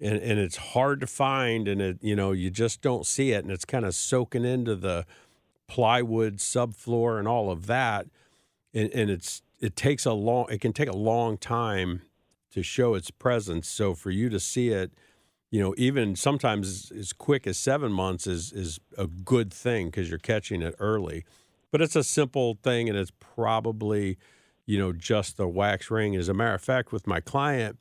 and, 0.00 0.18
and 0.18 0.40
it's 0.40 0.56
hard 0.56 1.00
to 1.00 1.06
find 1.06 1.68
and 1.68 1.80
it 1.80 1.98
you 2.00 2.16
know 2.16 2.32
you 2.32 2.50
just 2.50 2.80
don't 2.80 3.06
see 3.06 3.32
it 3.32 3.44
and 3.44 3.52
it's 3.52 3.66
kind 3.66 3.84
of 3.84 3.94
soaking 3.94 4.44
into 4.44 4.74
the 4.74 5.04
plywood 5.68 6.38
subfloor 6.38 7.18
and 7.18 7.28
all 7.28 7.50
of 7.50 7.66
that 7.66 8.06
and, 8.74 8.90
and 8.92 9.10
it's 9.10 9.42
it 9.60 9.76
takes 9.76 10.06
a 10.06 10.12
long 10.12 10.46
it 10.50 10.60
can 10.60 10.72
take 10.72 10.88
a 10.88 10.96
long 10.96 11.36
time 11.36 12.02
to 12.50 12.62
show 12.62 12.94
its 12.94 13.10
presence 13.10 13.68
so 13.68 13.94
for 13.94 14.10
you 14.10 14.28
to 14.30 14.40
see 14.40 14.70
it 14.70 14.90
you 15.50 15.60
know, 15.60 15.74
even 15.76 16.14
sometimes 16.14 16.92
as 16.92 17.12
quick 17.12 17.46
as 17.46 17.58
seven 17.58 17.90
months 17.90 18.26
is 18.26 18.52
is 18.52 18.78
a 18.96 19.06
good 19.06 19.52
thing 19.52 19.86
because 19.86 20.08
you're 20.08 20.18
catching 20.18 20.62
it 20.62 20.74
early. 20.78 21.24
But 21.70 21.80
it's 21.80 21.96
a 21.96 22.04
simple 22.04 22.58
thing, 22.62 22.88
and 22.88 22.98
it's 22.98 23.12
probably, 23.20 24.18
you 24.66 24.78
know, 24.78 24.92
just 24.92 25.36
the 25.36 25.48
wax 25.48 25.90
ring. 25.90 26.16
As 26.16 26.28
a 26.28 26.34
matter 26.34 26.54
of 26.54 26.62
fact, 26.62 26.92
with 26.92 27.06
my 27.06 27.20
client, 27.20 27.78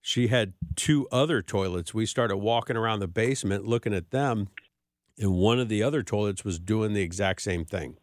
she 0.00 0.28
had 0.28 0.52
two 0.76 1.08
other 1.10 1.42
toilets. 1.42 1.92
We 1.92 2.06
started 2.06 2.36
walking 2.36 2.76
around 2.76 3.00
the 3.00 3.08
basement 3.08 3.66
looking 3.66 3.94
at 3.94 4.10
them, 4.10 4.48
and 5.18 5.32
one 5.32 5.58
of 5.58 5.68
the 5.68 5.82
other 5.82 6.02
toilets 6.02 6.44
was 6.44 6.58
doing 6.58 6.92
the 6.92 7.02
exact 7.02 7.42
same 7.42 7.64
thing. 7.64 7.96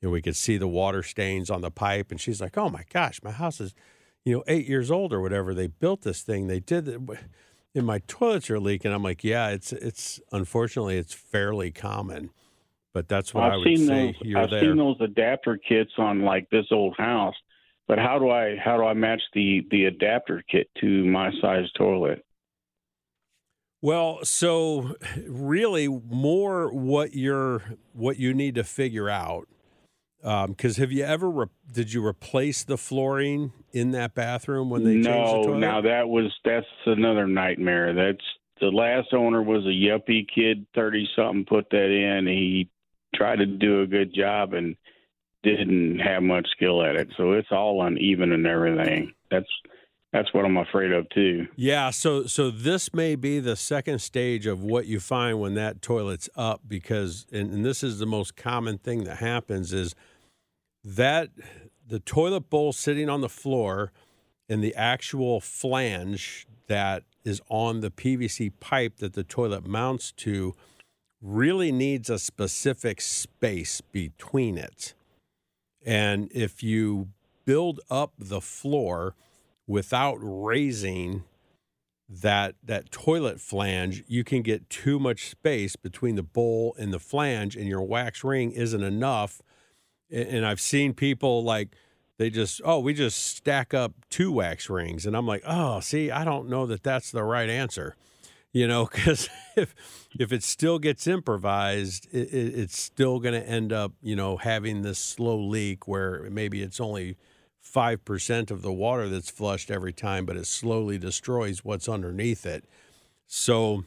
And 0.00 0.10
we 0.10 0.22
could 0.22 0.36
see 0.36 0.56
the 0.56 0.68
water 0.68 1.02
stains 1.02 1.50
on 1.50 1.60
the 1.60 1.70
pipe, 1.70 2.10
and 2.10 2.20
she's 2.20 2.40
like, 2.40 2.56
"Oh 2.56 2.70
my 2.70 2.84
gosh, 2.92 3.20
my 3.22 3.30
house 3.30 3.60
is, 3.60 3.74
you 4.24 4.34
know, 4.34 4.44
eight 4.48 4.66
years 4.66 4.90
old 4.90 5.12
or 5.12 5.20
whatever. 5.20 5.54
They 5.54 5.66
built 5.68 6.02
this 6.02 6.22
thing. 6.22 6.46
They 6.46 6.60
did 6.60 6.88
it." 6.88 7.00
and 7.74 7.86
my 7.86 8.00
toilets 8.06 8.50
are 8.50 8.60
leaking. 8.60 8.92
I'm 8.92 9.02
like, 9.02 9.24
yeah, 9.24 9.48
it's 9.48 9.72
it's 9.72 10.20
unfortunately 10.30 10.96
it's 10.96 11.14
fairly 11.14 11.70
common, 11.70 12.30
but 12.94 13.08
that's 13.08 13.34
what 13.34 13.44
I've 13.44 13.52
I 13.52 13.56
would 13.56 13.64
seen 13.64 13.86
say. 13.86 14.16
Those, 14.22 14.34
I've 14.36 14.50
there. 14.50 14.60
seen 14.60 14.76
those 14.76 14.96
adapter 15.00 15.56
kits 15.56 15.92
on 15.98 16.22
like 16.22 16.48
this 16.50 16.66
old 16.70 16.94
house, 16.96 17.34
but 17.88 17.98
how 17.98 18.18
do 18.18 18.30
I 18.30 18.56
how 18.62 18.76
do 18.76 18.84
I 18.84 18.94
match 18.94 19.22
the 19.34 19.66
the 19.70 19.84
adapter 19.86 20.42
kit 20.50 20.68
to 20.80 21.04
my 21.04 21.30
size 21.40 21.70
toilet? 21.76 22.24
Well, 23.80 24.20
so 24.24 24.94
really 25.26 25.88
more 25.88 26.72
what 26.72 27.14
you're 27.14 27.62
what 27.92 28.18
you 28.18 28.32
need 28.32 28.54
to 28.54 28.64
figure 28.64 29.08
out 29.10 29.48
um, 30.22 30.50
Because 30.52 30.76
have 30.76 30.92
you 30.92 31.04
ever 31.04 31.30
re- 31.30 31.46
did 31.72 31.92
you 31.92 32.04
replace 32.06 32.62
the 32.64 32.78
flooring 32.78 33.52
in 33.72 33.90
that 33.92 34.14
bathroom 34.14 34.70
when 34.70 34.84
they 34.84 34.98
changed 35.00 35.34
the 35.34 35.38
No, 35.38 35.42
toilet? 35.46 35.58
now 35.58 35.80
that 35.80 36.08
was 36.08 36.32
that's 36.44 36.66
another 36.86 37.26
nightmare. 37.26 37.92
That's 37.92 38.24
the 38.60 38.68
last 38.68 39.12
owner 39.12 39.42
was 39.42 39.64
a 39.64 39.68
yuppie 39.68 40.26
kid, 40.32 40.66
thirty 40.74 41.08
something, 41.16 41.44
put 41.44 41.68
that 41.70 41.90
in. 41.90 42.26
He 42.28 42.68
tried 43.14 43.36
to 43.36 43.46
do 43.46 43.82
a 43.82 43.86
good 43.86 44.14
job 44.14 44.54
and 44.54 44.76
didn't 45.42 45.98
have 45.98 46.22
much 46.22 46.46
skill 46.52 46.82
at 46.82 46.96
it, 46.96 47.08
so 47.16 47.32
it's 47.32 47.50
all 47.50 47.84
uneven 47.84 48.32
and 48.32 48.46
everything. 48.46 49.12
That's 49.30 49.48
that's 50.12 50.32
what 50.34 50.44
I'm 50.44 50.58
afraid 50.58 50.92
of 50.92 51.08
too. 51.10 51.48
Yeah, 51.56 51.90
so 51.90 52.26
so 52.26 52.50
this 52.50 52.92
may 52.92 53.16
be 53.16 53.40
the 53.40 53.56
second 53.56 54.00
stage 54.00 54.46
of 54.46 54.62
what 54.62 54.86
you 54.86 55.00
find 55.00 55.40
when 55.40 55.54
that 55.54 55.80
toilet's 55.82 56.28
up 56.36 56.60
because 56.68 57.26
and, 57.32 57.52
and 57.52 57.64
this 57.64 57.82
is 57.82 57.98
the 57.98 58.06
most 58.06 58.36
common 58.36 58.78
thing 58.78 59.04
that 59.04 59.18
happens 59.18 59.72
is 59.72 59.94
that 60.84 61.30
the 61.86 61.98
toilet 61.98 62.50
bowl 62.50 62.72
sitting 62.72 63.08
on 63.08 63.20
the 63.20 63.28
floor 63.28 63.92
and 64.48 64.62
the 64.62 64.74
actual 64.74 65.40
flange 65.40 66.46
that 66.68 67.04
is 67.24 67.40
on 67.48 67.80
the 67.80 67.90
PVC 67.90 68.52
pipe 68.60 68.96
that 68.98 69.14
the 69.14 69.24
toilet 69.24 69.66
mounts 69.66 70.12
to 70.12 70.54
really 71.22 71.70
needs 71.70 72.10
a 72.10 72.18
specific 72.18 73.00
space 73.00 73.80
between 73.80 74.58
it. 74.58 74.94
And 75.84 76.30
if 76.32 76.62
you 76.62 77.08
build 77.44 77.80
up 77.90 78.12
the 78.18 78.40
floor 78.40 79.14
without 79.66 80.18
raising 80.20 81.24
that 82.08 82.56
that 82.62 82.90
toilet 82.90 83.40
flange, 83.40 84.04
you 84.06 84.22
can 84.22 84.42
get 84.42 84.68
too 84.68 84.98
much 84.98 85.30
space 85.30 85.76
between 85.76 86.16
the 86.16 86.22
bowl 86.22 86.74
and 86.78 86.92
the 86.92 86.98
flange, 86.98 87.56
and 87.56 87.66
your 87.66 87.82
wax 87.82 88.22
ring 88.22 88.52
isn't 88.52 88.82
enough. 88.82 89.40
And 90.10 90.44
I've 90.44 90.60
seen 90.60 90.92
people 90.92 91.42
like 91.42 91.74
they 92.18 92.28
just 92.28 92.60
oh 92.64 92.80
we 92.80 92.92
just 92.92 93.36
stack 93.36 93.72
up 93.72 93.92
two 94.10 94.30
wax 94.30 94.68
rings, 94.68 95.06
and 95.06 95.16
I'm 95.16 95.26
like 95.26 95.42
oh 95.46 95.80
see 95.80 96.10
I 96.10 96.24
don't 96.24 96.48
know 96.48 96.66
that 96.66 96.82
that's 96.82 97.10
the 97.10 97.24
right 97.24 97.48
answer, 97.48 97.96
you 98.52 98.66
know 98.66 98.86
because 98.92 99.28
if 99.56 99.74
if 100.18 100.32
it 100.32 100.42
still 100.42 100.78
gets 100.78 101.06
improvised, 101.06 102.06
it, 102.12 102.28
it, 102.32 102.58
it's 102.58 102.78
still 102.78 103.18
going 103.20 103.40
to 103.40 103.48
end 103.48 103.72
up 103.72 103.92
you 104.02 104.16
know 104.16 104.36
having 104.36 104.82
this 104.82 104.98
slow 104.98 105.38
leak 105.38 105.88
where 105.88 106.28
maybe 106.30 106.62
it's 106.62 106.80
only 106.80 107.16
5% 107.64 108.50
of 108.50 108.62
the 108.62 108.72
water 108.72 109.08
that's 109.08 109.30
flushed 109.30 109.70
every 109.70 109.92
time, 109.92 110.26
but 110.26 110.36
it 110.36 110.46
slowly 110.46 110.98
destroys 110.98 111.64
what's 111.64 111.88
underneath 111.88 112.44
it. 112.44 112.64
So, 113.26 113.84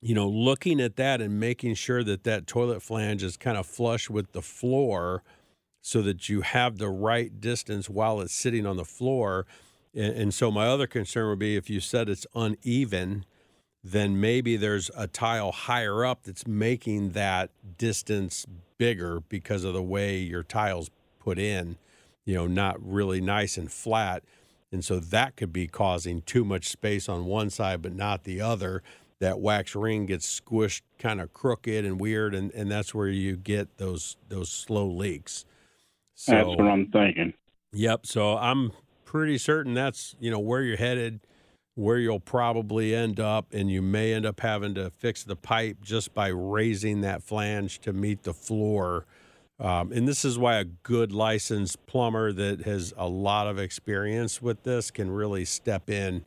you 0.00 0.14
know, 0.14 0.28
looking 0.28 0.80
at 0.80 0.96
that 0.96 1.20
and 1.20 1.38
making 1.38 1.74
sure 1.74 2.02
that 2.04 2.24
that 2.24 2.46
toilet 2.46 2.82
flange 2.82 3.22
is 3.22 3.36
kind 3.36 3.58
of 3.58 3.66
flush 3.66 4.08
with 4.08 4.32
the 4.32 4.42
floor 4.42 5.22
so 5.82 6.02
that 6.02 6.28
you 6.28 6.42
have 6.42 6.78
the 6.78 6.88
right 6.88 7.40
distance 7.40 7.90
while 7.90 8.20
it's 8.20 8.34
sitting 8.34 8.64
on 8.64 8.76
the 8.76 8.84
floor. 8.84 9.46
And, 9.94 10.14
and 10.14 10.34
so, 10.34 10.50
my 10.50 10.66
other 10.66 10.86
concern 10.86 11.28
would 11.28 11.38
be 11.38 11.56
if 11.56 11.68
you 11.68 11.80
said 11.80 12.08
it's 12.08 12.26
uneven, 12.34 13.24
then 13.82 14.20
maybe 14.20 14.56
there's 14.56 14.90
a 14.96 15.06
tile 15.06 15.52
higher 15.52 16.04
up 16.04 16.24
that's 16.24 16.46
making 16.46 17.10
that 17.10 17.50
distance 17.78 18.46
bigger 18.78 19.20
because 19.28 19.64
of 19.64 19.74
the 19.74 19.82
way 19.82 20.18
your 20.18 20.42
tile's 20.42 20.90
put 21.18 21.38
in 21.38 21.76
you 22.30 22.36
know, 22.36 22.46
not 22.46 22.76
really 22.80 23.20
nice 23.20 23.56
and 23.56 23.72
flat. 23.72 24.22
And 24.70 24.84
so 24.84 25.00
that 25.00 25.34
could 25.34 25.52
be 25.52 25.66
causing 25.66 26.22
too 26.22 26.44
much 26.44 26.68
space 26.68 27.08
on 27.08 27.24
one 27.24 27.50
side, 27.50 27.82
but 27.82 27.92
not 27.92 28.22
the 28.22 28.40
other. 28.40 28.84
That 29.18 29.40
wax 29.40 29.74
ring 29.74 30.06
gets 30.06 30.40
squished 30.40 30.82
kind 30.98 31.20
of 31.20 31.32
crooked 31.34 31.84
and 31.84 32.00
weird, 32.00 32.34
and, 32.34 32.52
and 32.52 32.70
that's 32.70 32.94
where 32.94 33.08
you 33.08 33.36
get 33.36 33.78
those 33.78 34.16
those 34.28 34.48
slow 34.48 34.86
leaks. 34.86 35.44
So, 36.14 36.32
that's 36.32 36.46
what 36.46 36.68
I'm 36.68 36.86
thinking. 36.86 37.34
Yep. 37.72 38.06
So 38.06 38.38
I'm 38.38 38.72
pretty 39.04 39.36
certain 39.36 39.74
that's 39.74 40.14
you 40.20 40.30
know 40.30 40.38
where 40.38 40.62
you're 40.62 40.76
headed, 40.76 41.20
where 41.80 41.98
you'll 41.98 42.20
probably 42.20 42.94
end 42.94 43.18
up, 43.18 43.46
and 43.52 43.70
you 43.70 43.80
may 43.80 44.12
end 44.12 44.26
up 44.26 44.40
having 44.40 44.74
to 44.74 44.90
fix 44.90 45.24
the 45.24 45.34
pipe 45.34 45.78
just 45.82 46.12
by 46.12 46.28
raising 46.28 47.00
that 47.00 47.22
flange 47.22 47.78
to 47.80 47.92
meet 47.92 48.22
the 48.22 48.34
floor. 48.34 49.06
Um, 49.58 49.90
and 49.90 50.06
this 50.06 50.24
is 50.24 50.38
why 50.38 50.56
a 50.56 50.64
good 50.64 51.10
licensed 51.10 51.86
plumber 51.86 52.32
that 52.32 52.62
has 52.62 52.92
a 52.96 53.08
lot 53.08 53.46
of 53.46 53.58
experience 53.58 54.42
with 54.42 54.62
this 54.62 54.90
can 54.90 55.10
really 55.10 55.44
step 55.44 55.88
in 55.90 56.24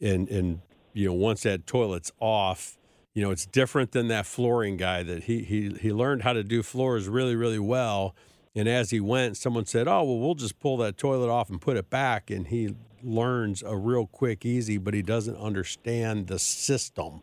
and 0.00 0.28
and 0.28 0.60
you 0.92 1.06
know 1.06 1.14
once 1.14 1.42
that 1.44 1.66
toilet's 1.66 2.12
off 2.20 2.76
you 3.14 3.22
know 3.22 3.30
it's 3.30 3.46
different 3.46 3.92
than 3.92 4.08
that 4.08 4.26
flooring 4.26 4.76
guy 4.76 5.02
that 5.02 5.24
he 5.24 5.42
he 5.42 5.70
he 5.80 5.92
learned 5.92 6.22
how 6.22 6.32
to 6.32 6.42
do 6.44 6.62
floors 6.62 7.08
really 7.08 7.36
really 7.36 7.58
well 7.58 8.14
and 8.54 8.68
as 8.68 8.90
he 8.90 9.00
went 9.00 9.36
someone 9.36 9.64
said 9.64 9.86
oh 9.88 10.02
well 10.02 10.18
we'll 10.18 10.34
just 10.34 10.58
pull 10.58 10.76
that 10.76 10.96
toilet 10.98 11.30
off 11.30 11.48
and 11.48 11.60
put 11.60 11.76
it 11.76 11.88
back 11.88 12.30
and 12.30 12.48
he 12.48 12.74
learns 13.02 13.62
a 13.62 13.76
real 13.76 14.06
quick 14.06 14.44
easy 14.44 14.78
but 14.78 14.94
he 14.94 15.02
doesn't 15.02 15.36
understand 15.36 16.26
the 16.26 16.38
system 16.38 17.22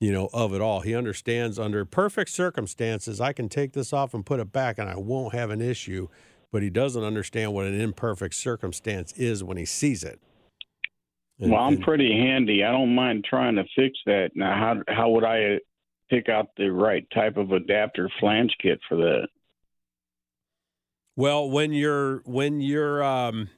you 0.00 0.12
know, 0.12 0.30
of 0.32 0.54
it 0.54 0.62
all. 0.62 0.80
He 0.80 0.94
understands 0.94 1.58
under 1.58 1.84
perfect 1.84 2.30
circumstances, 2.30 3.20
I 3.20 3.34
can 3.34 3.48
take 3.48 3.72
this 3.72 3.92
off 3.92 4.14
and 4.14 4.24
put 4.24 4.40
it 4.40 4.50
back 4.50 4.78
and 4.78 4.88
I 4.88 4.96
won't 4.96 5.34
have 5.34 5.50
an 5.50 5.60
issue. 5.60 6.08
But 6.52 6.62
he 6.62 6.70
doesn't 6.70 7.04
understand 7.04 7.52
what 7.52 7.66
an 7.66 7.80
imperfect 7.80 8.34
circumstance 8.34 9.12
is 9.12 9.44
when 9.44 9.56
he 9.56 9.64
sees 9.64 10.02
it. 10.02 10.18
And- 11.38 11.52
well, 11.52 11.60
I'm 11.60 11.74
and- 11.74 11.82
pretty 11.82 12.10
handy. 12.10 12.64
I 12.64 12.72
don't 12.72 12.94
mind 12.94 13.24
trying 13.24 13.54
to 13.56 13.64
fix 13.76 13.96
that. 14.06 14.30
Now, 14.34 14.56
how 14.56 14.92
how 14.92 15.10
would 15.10 15.24
I 15.24 15.60
pick 16.08 16.28
out 16.28 16.48
the 16.56 16.72
right 16.72 17.08
type 17.14 17.36
of 17.36 17.52
adapter 17.52 18.10
flange 18.18 18.52
kit 18.60 18.80
for 18.88 18.96
that? 18.96 19.28
Well, 21.14 21.48
when 21.48 21.72
you're 21.72 22.22
when 22.24 22.60
you're 22.60 23.02
um, 23.04 23.48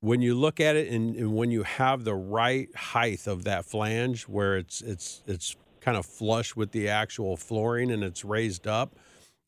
when 0.00 0.20
you 0.20 0.34
look 0.34 0.60
at 0.60 0.76
it 0.76 0.88
and, 0.88 1.16
and 1.16 1.34
when 1.34 1.50
you 1.50 1.62
have 1.62 2.04
the 2.04 2.14
right 2.14 2.74
height 2.74 3.26
of 3.26 3.44
that 3.44 3.64
flange, 3.64 4.24
where 4.24 4.56
it's 4.56 4.80
it's 4.80 5.22
it's 5.26 5.56
kind 5.80 5.96
of 5.96 6.04
flush 6.04 6.56
with 6.56 6.72
the 6.72 6.88
actual 6.88 7.36
flooring 7.36 7.90
and 7.90 8.02
it's 8.02 8.24
raised 8.24 8.66
up 8.66 8.96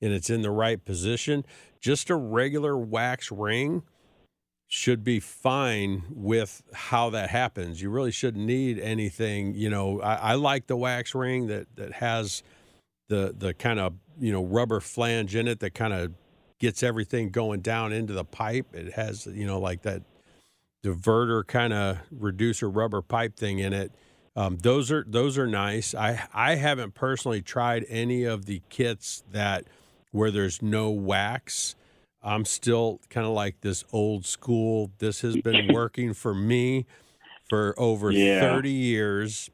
and 0.01 0.13
it's 0.13 0.31
in 0.31 0.43
the 0.43 0.51
right 0.51 0.85
position, 0.85 1.45
just 1.81 2.11
a 2.11 2.17
regular 2.17 2.77
wax 2.77 3.31
ring 3.33 3.83
should 4.69 5.03
be 5.03 5.19
fine 5.19 6.05
with 6.11 6.63
how 6.73 7.11
that 7.11 7.31
happens. 7.31 7.81
You 7.81 7.91
really 7.91 8.13
shouldn't 8.13 8.45
need 8.45 8.79
anything. 8.79 9.55
You 9.55 9.71
know, 9.71 10.01
I, 10.01 10.15
I 10.15 10.35
like 10.35 10.67
the 10.67 10.77
wax 10.77 11.15
ring 11.15 11.47
that 11.49 11.67
that 11.77 11.93
has 11.95 12.43
the 13.09 13.35
the 13.37 13.55
kind 13.55 13.81
of 13.81 13.95
you 14.21 14.33
know 14.33 14.45
rubber 14.45 14.81
flange 14.81 15.35
in 15.35 15.49
it 15.49 15.61
that 15.61 15.75
kind 15.75 15.93
of 15.93 16.13
gets 16.59 16.83
everything 16.83 17.31
going 17.31 17.61
down 17.61 17.93
into 17.93 18.13
the 18.13 18.25
pipe. 18.25 18.67
It 18.75 18.93
has 18.93 19.27
you 19.27 19.47
know 19.47 19.59
like 19.59 19.83
that 19.83 20.03
diverter 20.85 21.47
kind 21.47 21.73
of 21.73 21.99
reducer 22.11 22.69
rubber 22.71 23.03
pipe 23.03 23.37
thing 23.37 23.59
in 23.59 23.73
it. 23.73 23.93
Um, 24.37 24.59
those 24.59 24.93
are 24.93 25.05
those 25.07 25.37
are 25.37 25.47
nice. 25.49 25.95
I 25.95 26.29
I 26.33 26.55
haven't 26.55 26.95
personally 26.95 27.43
tried 27.43 27.85
any 27.89 28.25
of 28.25 28.47
the 28.47 28.63
kits 28.69 29.25
that 29.33 29.65
where 30.13 30.31
there's 30.31 30.63
no 30.63 30.91
wax. 30.91 31.75
I'm 32.23 32.45
still 32.45 33.01
kind 33.11 33.27
of 33.27 33.33
like 33.33 33.61
this 33.61 33.85
old 33.93 34.27
school. 34.27 34.91
This 34.99 35.21
has 35.23 35.37
been 35.37 35.69
working 35.73 36.15
for 36.15 36.35
me 36.35 36.87
for 37.49 37.75
over 37.79 38.11
Yeah. 38.13 38.41
30 38.41 38.71
years. 38.71 39.51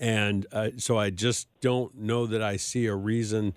And 0.00 0.46
uh, 0.52 0.70
so 0.78 0.98
I 0.98 1.10
just 1.10 1.48
don't 1.60 1.94
know 1.96 2.26
that 2.26 2.42
I 2.42 2.56
see 2.56 2.86
a 2.86 2.94
reason 2.94 3.54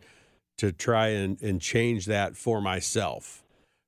to 0.57 0.71
try 0.71 1.07
and, 1.07 1.41
and 1.41 1.59
change 1.61 2.05
that 2.05 2.35
for 2.37 2.61
myself. 2.61 3.43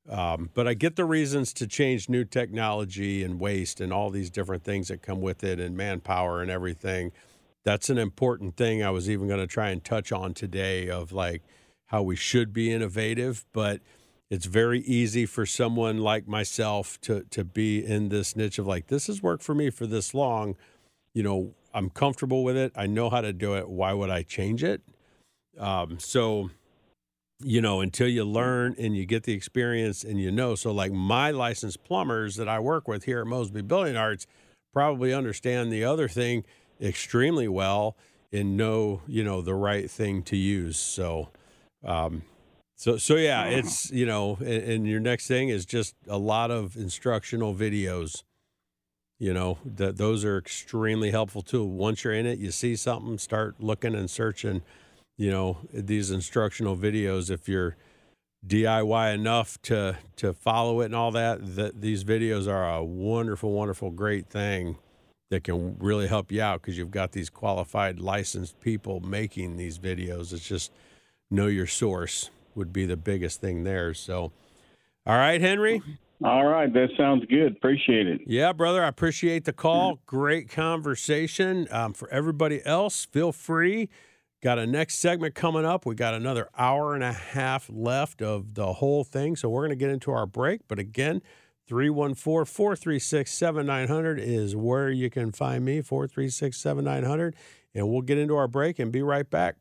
Um, 0.10 0.50
but 0.54 0.68
I 0.68 0.74
get 0.74 0.96
the 0.96 1.06
reasons 1.06 1.52
to 1.54 1.68
change 1.68 2.08
new 2.08 2.24
technology 2.24 3.24
and 3.24 3.40
waste 3.40 3.82
and 3.82 3.92
all 3.92 4.10
these 4.10 4.30
different 4.30 4.64
things 4.64 4.88
that 4.88 5.02
come 5.02 5.22
with 5.22 5.44
it 5.44 5.60
and 5.60 5.76
manpower 5.76 6.42
and 6.42 6.50
everything. 6.50 7.12
That's 7.64 7.90
an 7.90 7.98
important 7.98 8.56
thing. 8.56 8.84
I 8.84 8.90
was 8.90 9.10
even 9.10 9.28
going 9.28 9.42
to 9.42 9.48
try 9.48 9.70
and 9.70 9.84
touch 9.84 10.12
on 10.14 10.34
today 10.34 10.90
of 10.90 11.12
like 11.12 11.42
how 11.88 12.02
we 12.04 12.16
should 12.16 12.54
be 12.54 12.72
innovative, 12.72 13.46
but 13.52 13.82
it's 14.30 14.46
very 14.46 14.80
easy 14.82 15.26
for 15.26 15.46
someone 15.46 15.98
like 16.00 16.28
myself 16.28 17.00
to 17.02 17.24
to 17.32 17.44
be 17.44 17.86
in 17.86 18.10
this 18.10 18.36
niche 18.36 18.60
of 18.60 18.68
like 18.68 18.88
this 18.88 19.08
has 19.08 19.22
worked 19.22 19.44
for 19.44 19.56
me 19.56 19.70
for 19.70 19.88
this 19.88 20.14
long. 20.14 20.56
You 21.14 21.24
know, 21.24 21.54
I'm 21.74 21.90
comfortable 21.90 22.44
with 22.44 22.58
it. 22.58 22.72
I 22.76 22.88
know 22.88 23.10
how 23.10 23.22
to 23.22 23.34
do 23.34 23.56
it. 23.56 23.70
Why 23.70 23.94
would 23.94 24.10
I 24.10 24.24
change 24.24 24.64
it? 24.64 24.82
Um, 25.58 26.00
so 26.00 26.52
you 27.40 27.62
know, 27.62 27.82
until 27.82 28.08
you 28.08 28.24
learn 28.24 28.76
and 28.80 28.96
you 28.96 29.06
get 29.06 29.24
the 29.24 29.34
experience 29.34 30.04
and 30.04 30.20
you 30.20 30.32
know. 30.32 30.56
So, 30.56 30.72
like 30.72 30.92
my 30.92 31.32
licensed 31.32 31.84
plumbers 31.84 32.36
that 32.38 32.48
I 32.48 32.60
work 32.60 32.88
with 32.88 33.04
here 33.04 33.22
at 33.22 33.28
Mosby 33.28 33.62
Building 33.62 33.96
Arts 33.96 34.26
probably 34.74 35.14
understand 35.14 35.72
the 35.72 35.84
other 35.84 36.08
thing 36.08 36.44
extremely 36.82 37.48
well 37.48 37.96
and 38.32 38.58
know, 38.58 39.02
you 39.08 39.24
know, 39.24 39.42
the 39.42 39.56
right 39.56 39.90
thing 39.90 40.22
to 40.24 40.36
use. 40.36 40.78
So, 40.78 41.30
um, 41.84 42.24
so, 42.76 42.98
so 42.98 43.16
yeah, 43.16 43.46
it's, 43.46 43.90
you 43.92 44.06
know, 44.06 44.38
and, 44.40 44.64
and 44.64 44.88
your 44.88 45.00
next 45.00 45.28
thing 45.28 45.50
is 45.50 45.66
just 45.66 45.96
a 46.08 46.18
lot 46.18 46.52
of 46.52 46.76
instructional 46.76 47.56
videos. 47.56 48.24
You 49.20 49.34
know, 49.34 49.58
that 49.66 49.98
those 49.98 50.24
are 50.24 50.38
extremely 50.38 51.10
helpful 51.10 51.42
too. 51.42 51.64
Once 51.64 52.04
you're 52.04 52.14
in 52.14 52.28
it, 52.28 52.38
you 52.38 52.52
see 52.52 52.76
something, 52.76 53.18
start 53.18 53.56
looking 53.60 53.96
and 53.96 54.08
searching 54.08 54.62
you 55.18 55.32
know 55.32 55.58
these 55.74 56.12
instructional 56.12 56.78
videos 56.78 57.30
if 57.32 57.50
you're 57.50 57.76
DIY 58.46 59.14
enough 59.14 59.62
to 59.64 59.98
to 60.18 60.34
follow 60.34 60.82
it 60.82 60.86
and 60.86 60.96
all 60.96 61.12
that, 61.12 61.56
that 61.56 61.82
these 61.82 62.04
videos 62.04 62.48
are 62.48 62.70
a 62.76 62.84
wonderful, 62.84 63.52
wonderful, 63.52 63.92
great 63.92 64.28
thing 64.30 64.78
that 65.30 65.44
can 65.44 65.78
really 65.80 66.08
help 66.08 66.32
you 66.32 66.42
out 66.42 66.62
because 66.62 66.78
you've 66.78 66.92
got 66.92 67.12
these 67.12 67.30
qualified, 67.30 68.00
licensed 68.00 68.60
people 68.62 69.02
making 69.02 69.58
these 69.58 69.78
videos. 69.78 70.32
It's 70.32 70.48
just 70.48 70.72
know 71.30 71.48
your 71.48 71.68
source 71.68 72.30
would 72.56 72.72
be 72.72 72.86
the 72.86 72.96
biggest 72.96 73.42
thing 73.42 73.64
there. 73.64 73.94
So, 73.94 74.32
all 75.06 75.18
right, 75.18 75.42
Henry. 75.42 75.82
All 76.24 76.46
right, 76.46 76.72
that 76.74 76.90
sounds 76.98 77.26
good. 77.26 77.58
Appreciate 77.58 78.08
it. 78.08 78.22
Yeah, 78.26 78.54
brother, 78.54 78.84
I 78.84 78.88
appreciate 78.88 79.46
the 79.46 79.54
call. 79.54 80.00
Great 80.06 80.50
conversation. 80.50 81.68
Um, 81.70 81.94
for 81.94 82.10
everybody 82.10 82.66
else, 82.66 83.06
feel 83.06 83.32
free. 83.32 83.90
Got 84.44 84.60
a 84.60 84.68
next 84.68 85.00
segment 85.00 85.34
coming 85.34 85.66
up. 85.66 85.86
We 85.86 85.96
got 85.96 86.14
another 86.14 86.48
hour 86.58 86.94
and 86.94 87.04
a 87.04 87.12
half 87.12 87.70
left 87.74 88.22
of 88.22 88.54
the 88.54 88.74
whole 88.74 89.04
thing. 89.04 89.36
So 89.36 89.50
we're 89.50 89.62
going 89.62 89.72
to 89.72 89.76
get 89.76 89.90
into 89.90 90.12
our 90.12 90.28
break. 90.28 90.62
But 90.68 90.78
again, 90.78 91.24
314 91.68 92.46
436 92.46 93.32
7900 93.32 94.20
is 94.20 94.56
where 94.56 94.90
you 94.90 95.10
can 95.10 95.32
find 95.32 95.66
me, 95.66 95.82
436 95.82 96.56
7900. 96.56 97.36
And 97.74 97.90
we'll 97.90 98.02
get 98.02 98.20
into 98.20 98.36
our 98.36 98.48
break 98.48 98.78
and 98.78 98.92
be 98.92 99.02
right 99.02 99.28
back. 99.28 99.56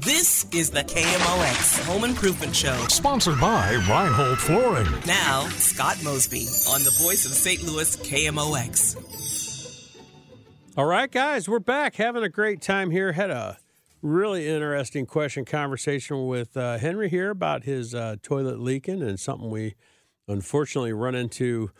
This 0.00 0.46
is 0.52 0.70
the 0.70 0.80
KMOX 0.82 1.84
Home 1.86 2.04
Improvement 2.04 2.56
Show. 2.56 2.74
Sponsored 2.88 3.38
by 3.38 3.72
Reinhold 3.88 4.38
Flooring. 4.38 4.86
Now, 5.06 5.46
Scott 5.50 6.02
Mosby 6.02 6.46
on 6.70 6.82
the 6.82 6.96
voice 7.02 7.24
of 7.26 7.32
St. 7.32 7.62
Louis 7.62 7.96
KMOX. 7.98 8.96
All 10.76 10.86
right, 10.86 11.10
guys, 11.10 11.48
we're 11.48 11.58
back 11.58 11.96
having 11.96 12.22
a 12.22 12.30
great 12.30 12.62
time 12.62 12.90
here. 12.90 13.12
Had 13.12 13.30
a 13.30 13.58
really 14.02 14.48
interesting 14.48 15.06
question 15.06 15.44
conversation 15.44 16.26
with 16.26 16.56
uh, 16.56 16.76
Henry 16.78 17.08
here 17.08 17.30
about 17.30 17.64
his 17.64 17.94
uh, 17.94 18.16
toilet 18.22 18.60
leaking 18.60 19.00
and 19.02 19.18
something 19.18 19.48
we 19.48 19.76
unfortunately 20.26 20.92
run 20.92 21.14
into 21.14 21.70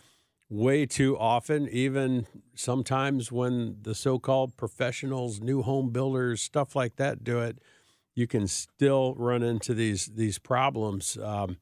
way 0.49 0.87
too 0.87 1.19
often, 1.19 1.69
even 1.69 2.27
sometimes 2.55 3.33
when 3.33 3.77
the 3.83 3.95
so 3.95 4.19
called 4.19 4.57
professionals, 4.57 5.41
new 5.41 5.63
home 5.63 5.91
builders, 5.91 6.41
stuff 6.41 6.77
like 6.77 6.97
that 6.97 7.25
do 7.25 7.41
it, 7.41 7.59
you 8.15 8.27
can 8.27 8.47
still 8.47 9.15
run 9.17 9.43
into 9.43 9.75
these 9.75 10.07
these 10.07 10.39
problems. 10.39 11.17
Um, 11.19 11.57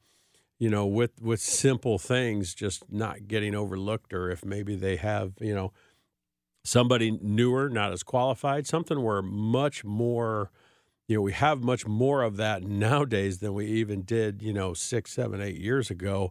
you 0.59 0.69
know, 0.69 0.85
with 0.85 1.21
with 1.21 1.39
simple 1.39 1.97
things 1.97 2.53
just 2.53 2.83
not 2.91 3.27
getting 3.27 3.55
overlooked, 3.55 4.13
or 4.13 4.29
if 4.29 4.45
maybe 4.45 4.75
they 4.75 4.97
have, 4.97 5.33
you 5.39 5.55
know, 5.55 5.71
somebody 6.63 7.17
newer, 7.21 7.69
not 7.69 7.91
as 7.91 8.03
qualified, 8.03 8.67
something 8.67 9.01
where 9.01 9.21
much 9.21 9.83
more, 9.83 10.51
you 11.07 11.15
know, 11.15 11.21
we 11.21 11.33
have 11.33 11.61
much 11.63 11.87
more 11.87 12.21
of 12.21 12.37
that 12.37 12.63
nowadays 12.63 13.39
than 13.39 13.53
we 13.53 13.65
even 13.65 14.01
did, 14.03 14.41
you 14.41 14.53
know, 14.53 14.73
six, 14.73 15.11
seven, 15.11 15.41
eight 15.41 15.57
years 15.57 15.89
ago 15.89 16.29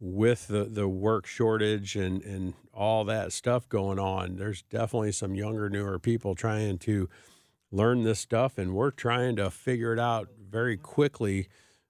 with 0.00 0.46
the, 0.46 0.64
the 0.64 0.88
work 0.88 1.26
shortage 1.26 1.96
and, 1.96 2.22
and 2.22 2.54
all 2.72 3.04
that 3.04 3.32
stuff 3.32 3.68
going 3.68 3.98
on, 3.98 4.36
there's 4.36 4.62
definitely 4.62 5.12
some 5.12 5.34
younger, 5.34 5.68
newer 5.68 5.98
people 5.98 6.34
trying 6.34 6.78
to 6.78 7.08
learn 7.72 8.04
this 8.04 8.20
stuff, 8.20 8.56
and 8.58 8.74
we're 8.74 8.92
trying 8.92 9.36
to 9.36 9.50
figure 9.50 9.92
it 9.92 9.98
out 9.98 10.28
very 10.48 10.76
quickly 10.76 11.48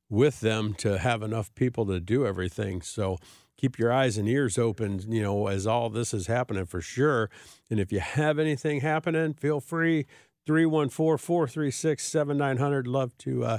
with 0.08 0.40
them 0.40 0.72
to 0.74 0.98
have 0.98 1.22
enough 1.22 1.54
people 1.54 1.84
to 1.86 2.00
do 2.00 2.26
everything. 2.26 2.80
So 2.80 3.18
keep 3.58 3.78
your 3.78 3.92
eyes 3.92 4.16
and 4.16 4.26
ears 4.26 4.56
open, 4.56 5.02
you 5.12 5.20
know, 5.20 5.48
as 5.48 5.66
all 5.66 5.90
this 5.90 6.14
is 6.14 6.28
happening 6.28 6.64
for 6.64 6.80
sure. 6.80 7.28
And 7.68 7.78
if 7.78 7.92
you 7.92 8.00
have 8.00 8.38
anything 8.38 8.80
happening, 8.80 9.34
feel 9.34 9.60
free 9.60 10.06
314 10.46 11.18
436 11.18 12.02
7900. 12.02 12.86
Love 12.86 13.18
to 13.18 13.44
uh, 13.44 13.58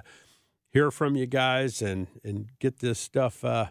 hear 0.72 0.90
from 0.90 1.16
you 1.16 1.28
guys 1.28 1.82
and, 1.82 2.08
and 2.24 2.48
get 2.60 2.80
this 2.80 2.98
stuff. 2.98 3.44
Uh, 3.44 3.68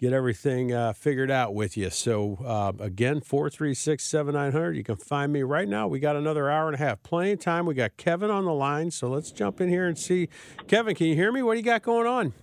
get 0.00 0.12
everything 0.12 0.72
uh, 0.72 0.92
figured 0.92 1.30
out 1.30 1.54
with 1.54 1.76
you. 1.76 1.90
So, 1.90 2.38
uh, 2.44 2.72
again, 2.82 3.20
436 3.20 4.04
7900. 4.04 4.76
You 4.76 4.84
can 4.84 4.96
find 4.96 5.32
me 5.32 5.42
right 5.42 5.68
now. 5.68 5.86
We 5.88 6.00
got 6.00 6.16
another 6.16 6.50
hour 6.50 6.66
and 6.66 6.74
a 6.74 6.78
half. 6.78 7.02
Plenty 7.02 7.32
of 7.32 7.40
time. 7.40 7.66
We 7.66 7.74
got 7.74 7.96
Kevin 7.96 8.30
on 8.30 8.44
the 8.44 8.52
line. 8.52 8.90
So, 8.90 9.08
let's 9.08 9.30
jump 9.30 9.60
in 9.60 9.68
here 9.68 9.86
and 9.86 9.96
see. 9.96 10.28
Kevin, 10.66 10.94
can 10.94 11.06
you 11.06 11.14
hear 11.14 11.32
me? 11.32 11.42
What 11.42 11.54
do 11.54 11.58
you 11.58 11.64
got 11.64 11.82
going 11.82 12.06
on? 12.06 12.34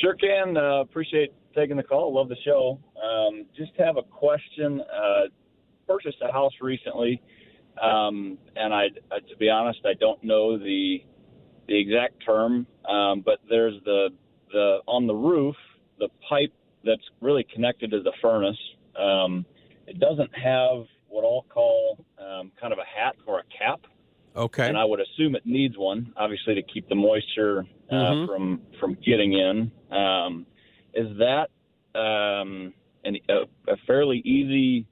Sure 0.00 0.14
can. 0.14 0.56
Uh, 0.56 0.80
appreciate 0.80 1.32
taking 1.54 1.76
the 1.76 1.82
call. 1.82 2.14
Love 2.14 2.28
the 2.28 2.36
show. 2.44 2.78
Um, 3.02 3.46
just 3.56 3.72
have 3.78 3.96
a 3.96 4.02
question. 4.02 4.80
Uh, 4.80 5.22
purchased 5.86 6.18
a 6.26 6.32
house 6.32 6.52
recently, 6.60 7.22
um, 7.80 8.38
and 8.56 8.72
I, 8.72 8.84
I, 9.12 9.20
to 9.20 9.36
be 9.38 9.50
honest, 9.50 9.80
I 9.84 9.94
don't 9.94 10.22
know 10.22 10.58
the 10.58 10.98
the 11.66 11.78
exact 11.78 12.24
term, 12.24 12.66
um, 12.88 13.22
but 13.24 13.38
there's 13.48 13.82
the 13.84 14.08
the 14.52 14.78
on 14.86 15.06
the 15.06 15.14
roof 15.14 15.56
the 15.98 16.08
pipe 16.28 16.52
that's 16.84 17.02
really 17.20 17.46
connected 17.54 17.90
to 17.90 18.02
the 18.02 18.12
furnace. 18.20 18.58
Um, 18.98 19.44
it 19.86 19.98
doesn't 19.98 20.30
have 20.36 20.84
what 21.08 21.24
I'll 21.24 21.46
call 21.48 22.04
um, 22.18 22.50
kind 22.60 22.72
of 22.72 22.78
a 22.78 22.84
hat 22.84 23.16
or 23.26 23.40
a 23.40 23.44
cap. 23.56 23.80
Okay. 24.36 24.66
And 24.66 24.76
I 24.76 24.84
would 24.84 25.00
assume 25.00 25.36
it 25.36 25.46
needs 25.46 25.76
one, 25.78 26.12
obviously, 26.16 26.54
to 26.56 26.62
keep 26.62 26.88
the 26.88 26.94
moisture 26.96 27.66
uh, 27.90 27.94
mm-hmm. 27.94 28.32
from 28.32 28.60
from 28.80 28.94
getting 28.94 29.32
in. 29.34 29.70
Um, 29.96 30.46
is 30.94 31.08
that 31.18 31.48
um, 31.98 32.72
an, 33.04 33.16
a, 33.28 33.72
a, 33.72 33.76
fairly 33.86 34.18
easy 34.18 34.86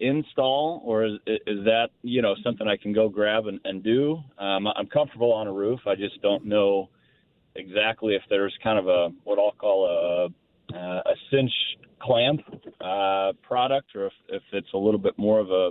install, 0.00 0.82
or 0.84 1.04
is, 1.04 1.12
is 1.26 1.64
that 1.64 1.88
you 2.02 2.22
know 2.22 2.34
something 2.42 2.66
I 2.66 2.76
can 2.76 2.92
go 2.92 3.08
grab 3.08 3.46
and, 3.46 3.60
and 3.64 3.82
do? 3.82 4.18
Um, 4.38 4.66
I'm 4.66 4.86
comfortable 4.86 5.32
on 5.32 5.46
a 5.46 5.52
roof. 5.52 5.80
I 5.86 5.94
just 5.94 6.20
don't 6.22 6.44
know 6.46 6.88
exactly 7.54 8.14
if 8.14 8.22
there's 8.30 8.56
kind 8.62 8.78
of 8.78 8.88
a 8.88 9.08
what 9.24 9.38
I'll 9.38 9.52
call 9.52 9.86
a 9.86 10.74
uh, 10.74 11.02
a 11.04 11.14
cinch 11.30 11.52
clamp 12.00 12.40
uh, 12.80 13.32
product, 13.42 13.94
or 13.94 14.06
if, 14.06 14.12
if 14.28 14.42
it's 14.52 14.72
a 14.74 14.78
little 14.78 15.00
bit 15.00 15.18
more 15.18 15.38
of 15.38 15.50
a 15.50 15.70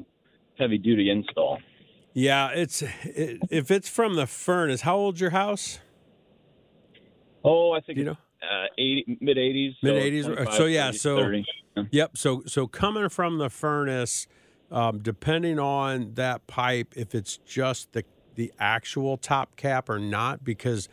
heavy 0.57 0.77
duty 0.77 1.09
install. 1.09 1.59
Yeah, 2.13 2.49
it's 2.49 2.81
it, 2.81 3.39
if 3.49 3.71
it's 3.71 3.89
from 3.89 4.15
the 4.15 4.27
furnace. 4.27 4.81
How 4.81 4.97
old's 4.97 5.21
your 5.21 5.29
house? 5.29 5.79
Oh, 7.43 7.71
I 7.71 7.79
think 7.81 7.97
you 7.97 8.05
know 8.05 8.17
uh, 8.41 8.67
80, 8.77 9.17
mid 9.21 9.37
eighties. 9.37 9.75
Mid 9.83 9.95
eighties. 9.95 10.25
So, 10.53 10.65
yeah, 10.65 10.91
so 10.91 11.17
30. 11.17 11.45
yep. 11.91 12.17
So 12.17 12.43
so 12.45 12.67
coming 12.67 13.09
from 13.09 13.37
the 13.37 13.49
furnace, 13.49 14.27
um, 14.71 14.99
depending 14.99 15.59
on 15.59 16.13
that 16.15 16.47
pipe, 16.47 16.93
if 16.95 17.13
it's 17.13 17.37
just 17.37 17.93
the 17.93 18.03
the 18.35 18.53
actual 18.59 19.17
top 19.17 19.55
cap 19.57 19.89
or 19.89 19.99
not, 19.99 20.43
because 20.43 20.87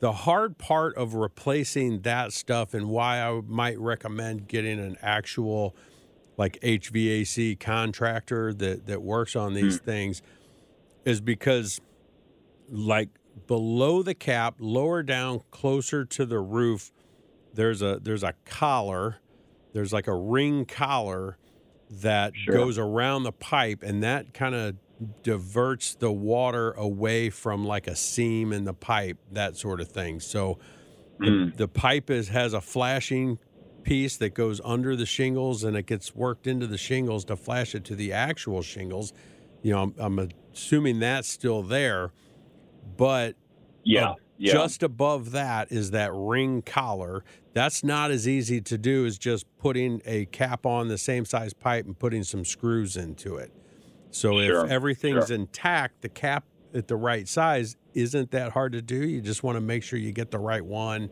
the 0.00 0.12
hard 0.12 0.58
part 0.58 0.96
of 0.96 1.14
replacing 1.14 2.00
that 2.02 2.32
stuff 2.32 2.74
and 2.74 2.88
why 2.88 3.20
I 3.20 3.40
might 3.46 3.78
recommend 3.78 4.48
getting 4.48 4.78
an 4.78 4.96
actual 5.02 5.74
like 6.36 6.60
HVAC 6.60 7.58
contractor 7.58 8.52
that 8.54 8.86
that 8.86 9.02
works 9.02 9.36
on 9.36 9.54
these 9.54 9.80
mm. 9.80 9.84
things 9.84 10.22
is 11.04 11.20
because 11.20 11.80
like 12.70 13.08
below 13.46 14.02
the 14.02 14.14
cap, 14.14 14.56
lower 14.58 15.02
down 15.02 15.42
closer 15.50 16.04
to 16.04 16.26
the 16.26 16.38
roof, 16.38 16.92
there's 17.54 17.82
a 17.82 17.98
there's 18.02 18.22
a 18.22 18.34
collar, 18.44 19.18
there's 19.72 19.92
like 19.92 20.06
a 20.06 20.14
ring 20.14 20.64
collar 20.64 21.38
that 21.90 22.34
sure. 22.36 22.54
goes 22.54 22.78
around 22.78 23.22
the 23.22 23.32
pipe 23.32 23.82
and 23.82 24.02
that 24.02 24.34
kind 24.34 24.54
of 24.54 24.76
diverts 25.22 25.94
the 25.94 26.10
water 26.10 26.72
away 26.72 27.30
from 27.30 27.64
like 27.64 27.86
a 27.86 27.94
seam 27.94 28.52
in 28.52 28.64
the 28.64 28.74
pipe, 28.74 29.18
that 29.32 29.56
sort 29.56 29.80
of 29.80 29.88
thing. 29.88 30.20
So 30.20 30.58
mm. 31.20 31.50
the, 31.52 31.56
the, 31.58 31.68
pipe 31.68 32.10
is 32.10 32.28
has 32.28 32.54
a 32.54 32.60
flashing 32.60 33.38
piece 33.82 34.16
that 34.16 34.34
goes 34.34 34.60
under 34.64 34.96
the 34.96 35.06
shingles 35.06 35.62
and 35.64 35.76
it 35.76 35.86
gets 35.86 36.14
worked 36.14 36.46
into 36.46 36.66
the 36.66 36.78
shingles 36.78 37.24
to 37.26 37.36
flash 37.36 37.74
it 37.74 37.84
to 37.84 37.94
the 37.94 38.12
actual 38.12 38.62
shingles. 38.62 39.12
You 39.62 39.72
know, 39.72 39.82
I'm, 39.82 39.94
I'm 39.98 40.28
assuming 40.54 40.98
that's 40.98 41.28
still 41.28 41.62
there, 41.62 42.12
but 42.96 43.36
yeah, 43.84 44.10
uh, 44.10 44.14
yeah. 44.38 44.52
just 44.52 44.82
above 44.82 45.32
that 45.32 45.70
is 45.70 45.92
that 45.92 46.10
ring 46.12 46.62
collar. 46.62 47.24
That's 47.52 47.82
not 47.82 48.10
as 48.10 48.28
easy 48.28 48.60
to 48.62 48.76
do 48.76 49.06
as 49.06 49.18
just 49.18 49.46
putting 49.58 50.02
a 50.04 50.26
cap 50.26 50.66
on 50.66 50.88
the 50.88 50.98
same 50.98 51.24
size 51.24 51.54
pipe 51.54 51.86
and 51.86 51.98
putting 51.98 52.22
some 52.22 52.44
screws 52.44 52.96
into 52.96 53.36
it. 53.36 53.52
So 54.10 54.40
sure. 54.40 54.64
if 54.64 54.70
everything's 54.70 55.28
sure. 55.28 55.36
intact, 55.36 56.02
the 56.02 56.08
cap 56.08 56.44
at 56.74 56.88
the 56.88 56.96
right 56.96 57.26
size 57.26 57.76
isn't 57.94 58.30
that 58.32 58.52
hard 58.52 58.72
to 58.72 58.82
do. 58.82 58.96
You 58.96 59.20
just 59.20 59.42
want 59.42 59.56
to 59.56 59.60
make 59.60 59.82
sure 59.82 59.98
you 59.98 60.12
get 60.12 60.30
the 60.30 60.38
right 60.38 60.64
one 60.64 61.10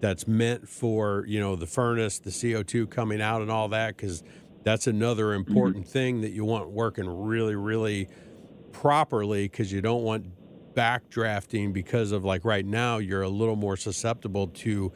that's 0.00 0.26
meant 0.26 0.68
for, 0.68 1.24
you 1.26 1.40
know, 1.40 1.56
the 1.56 1.66
furnace, 1.66 2.18
the 2.18 2.30
CO2 2.30 2.90
coming 2.90 3.20
out 3.20 3.42
and 3.42 3.50
all 3.50 3.68
that 3.68 3.96
cuz 3.98 4.22
that's 4.62 4.86
another 4.86 5.26
mm-hmm. 5.26 5.48
important 5.48 5.84
mm-hmm. 5.84 5.92
thing 5.92 6.20
that 6.22 6.32
you 6.32 6.44
want 6.44 6.70
working 6.70 7.06
really 7.06 7.54
really 7.54 8.08
properly 8.72 9.48
cuz 9.48 9.70
you 9.70 9.80
don't 9.80 10.02
want 10.02 10.26
backdrafting 10.74 11.72
because 11.72 12.12
of 12.12 12.24
like 12.24 12.44
right 12.44 12.66
now 12.66 12.98
you're 12.98 13.22
a 13.22 13.28
little 13.28 13.56
more 13.56 13.76
susceptible 13.76 14.48
to 14.48 14.92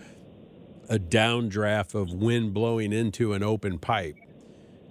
a 0.89 0.99
downdraft 0.99 1.95
of 1.95 2.13
wind 2.13 2.55
blowing 2.55 2.93
into 2.93 3.33
an 3.33 3.43
open 3.43 3.79
pipe 3.79 4.17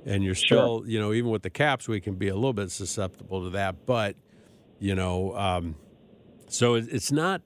and 0.08 0.24
you're 0.24 0.36
still, 0.36 0.80
sure. 0.82 0.90
you 0.90 1.00
know, 1.00 1.12
even 1.12 1.30
with 1.30 1.42
the 1.42 1.50
caps, 1.50 1.88
we 1.88 2.00
can 2.00 2.16
be 2.16 2.30
a 2.30 2.36
little 2.36 2.54
bit 2.54 2.72
susceptible 2.72 3.44
to 3.44 3.50
that. 3.52 3.86
But, 3.86 4.16
you 4.80 4.96
know, 4.96 5.36
um, 5.36 5.76
so 6.48 6.76
it's 6.76 7.12
not 7.12 7.42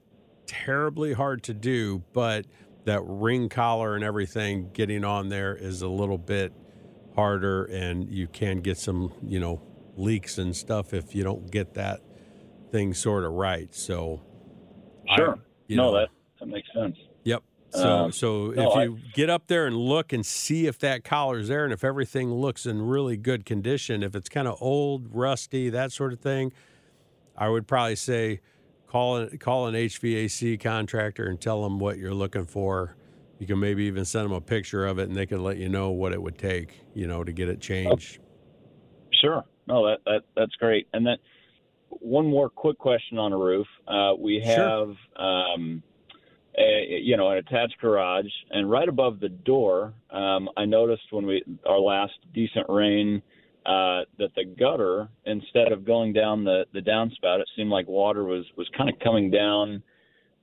terribly 0.46 1.14
hard 1.14 1.42
to 1.44 1.56
do, 1.56 2.04
but 2.14 2.46
that 2.86 3.02
ring 3.04 3.50
collar 3.50 3.96
and 3.96 4.04
everything 4.04 4.70
getting 4.74 5.04
on 5.04 5.30
there 5.30 5.56
is 5.56 5.82
a 5.82 5.88
little 5.88 6.20
bit 6.20 6.54
harder, 7.16 7.66
and 7.66 8.10
you 8.12 8.28
can 8.28 8.62
get 8.62 8.78
some 8.78 9.12
you 9.24 9.40
know 9.40 9.62
leaks 9.98 10.38
and 10.38 10.56
stuff 10.56 10.94
if 10.94 11.16
you 11.16 11.24
don't 11.24 11.50
get 11.52 11.74
that 11.74 12.02
thing 12.72 12.94
sort 12.94 13.24
of 13.24 13.34
right. 13.34 13.74
So, 13.74 14.22
Sure. 15.18 15.36
I, 15.36 15.40
you 15.68 15.76
no, 15.78 15.92
know, 15.92 16.00
that 16.00 16.10
that 16.40 16.46
makes 16.48 16.68
sense. 16.74 16.98
Yep. 17.24 17.44
So 17.72 17.90
Um, 17.90 18.12
so 18.12 18.48
no, 18.52 18.72
if 18.72 18.78
I- 18.78 18.84
you 18.86 19.00
get 19.14 19.30
up 19.30 19.48
there 19.48 19.66
and 19.68 19.76
look 19.76 20.12
and 20.14 20.26
see 20.26 20.68
if 20.68 20.80
that 20.80 21.04
collar's 21.04 21.48
there 21.48 21.64
and 21.64 21.74
if 21.74 21.84
everything 21.84 22.34
looks 22.34 22.66
in 22.66 22.82
really 22.82 23.18
good 23.18 23.46
condition, 23.46 24.04
if 24.04 24.16
it's 24.16 24.30
kind 24.30 24.48
of 24.48 24.58
old, 24.62 25.08
rusty, 25.14 25.70
that 25.70 25.92
sort 25.92 26.14
of 26.14 26.20
thing, 26.20 26.52
I 27.38 27.50
would 27.50 27.68
probably 27.68 27.96
say 27.96 28.42
call 28.88 29.18
an, 29.18 29.38
call 29.38 29.68
an 29.68 29.76
HVAC 29.76 30.60
contractor 30.60 31.28
and 31.28 31.40
tell 31.40 31.64
them 31.64 31.80
what 31.80 31.98
you're 31.98 32.14
looking 32.14 32.46
for. 32.46 32.96
You 33.40 33.48
can 33.48 33.60
maybe 33.60 33.84
even 33.86 34.06
send 34.06 34.26
them 34.26 34.34
a 34.34 34.42
picture 34.42 34.86
of 34.86 35.00
it 35.00 35.08
and 35.08 35.16
they 35.18 35.26
can 35.26 35.42
let 35.44 35.58
you 35.58 35.70
know 35.70 35.90
what 35.92 36.12
it 36.14 36.22
would 36.22 36.38
take, 36.38 36.82
you 36.94 37.08
know, 37.08 37.24
to 37.24 37.32
get 37.32 37.48
it 37.50 37.60
changed. 37.62 38.20
Sure. 39.22 39.44
No, 39.68 39.86
that, 39.88 40.00
that 40.06 40.22
that's 40.36 40.56
great. 40.56 40.88
And 40.94 41.06
then 41.06 41.18
one 42.00 42.28
more 42.28 42.50
quick 42.50 42.78
question 42.78 43.18
on 43.18 43.34
a 43.34 43.38
roof. 43.38 43.68
Uh, 43.88 44.14
we 44.18 44.42
Sure. 44.44 44.56
have 44.56 44.96
um, 45.18 45.84
a, 46.58 47.00
you 47.02 47.18
know 47.18 47.30
an 47.30 47.38
attached 47.38 47.78
garage, 47.80 48.32
and 48.52 48.70
right 48.70 48.88
above 48.90 49.20
the 49.20 49.30
door, 49.30 49.94
um, 50.10 50.50
I 50.58 50.66
noticed 50.66 51.04
when 51.12 51.26
we 51.26 51.44
our 51.66 51.80
last 51.80 52.14
decent 52.34 52.68
rain 52.70 53.22
uh, 53.66 54.04
that 54.18 54.34
the 54.36 54.46
gutter 54.46 55.08
instead 55.26 55.72
of 55.72 55.86
going 55.86 56.14
down 56.14 56.44
the 56.44 56.66
the 56.74 56.82
downspout, 56.82 57.40
it 57.40 57.50
seemed 57.56 57.70
like 57.70 57.88
water 57.88 58.24
was 58.24 58.46
was 58.58 58.70
kind 58.78 58.90
of 58.90 59.00
coming 59.00 59.30
down. 59.32 59.84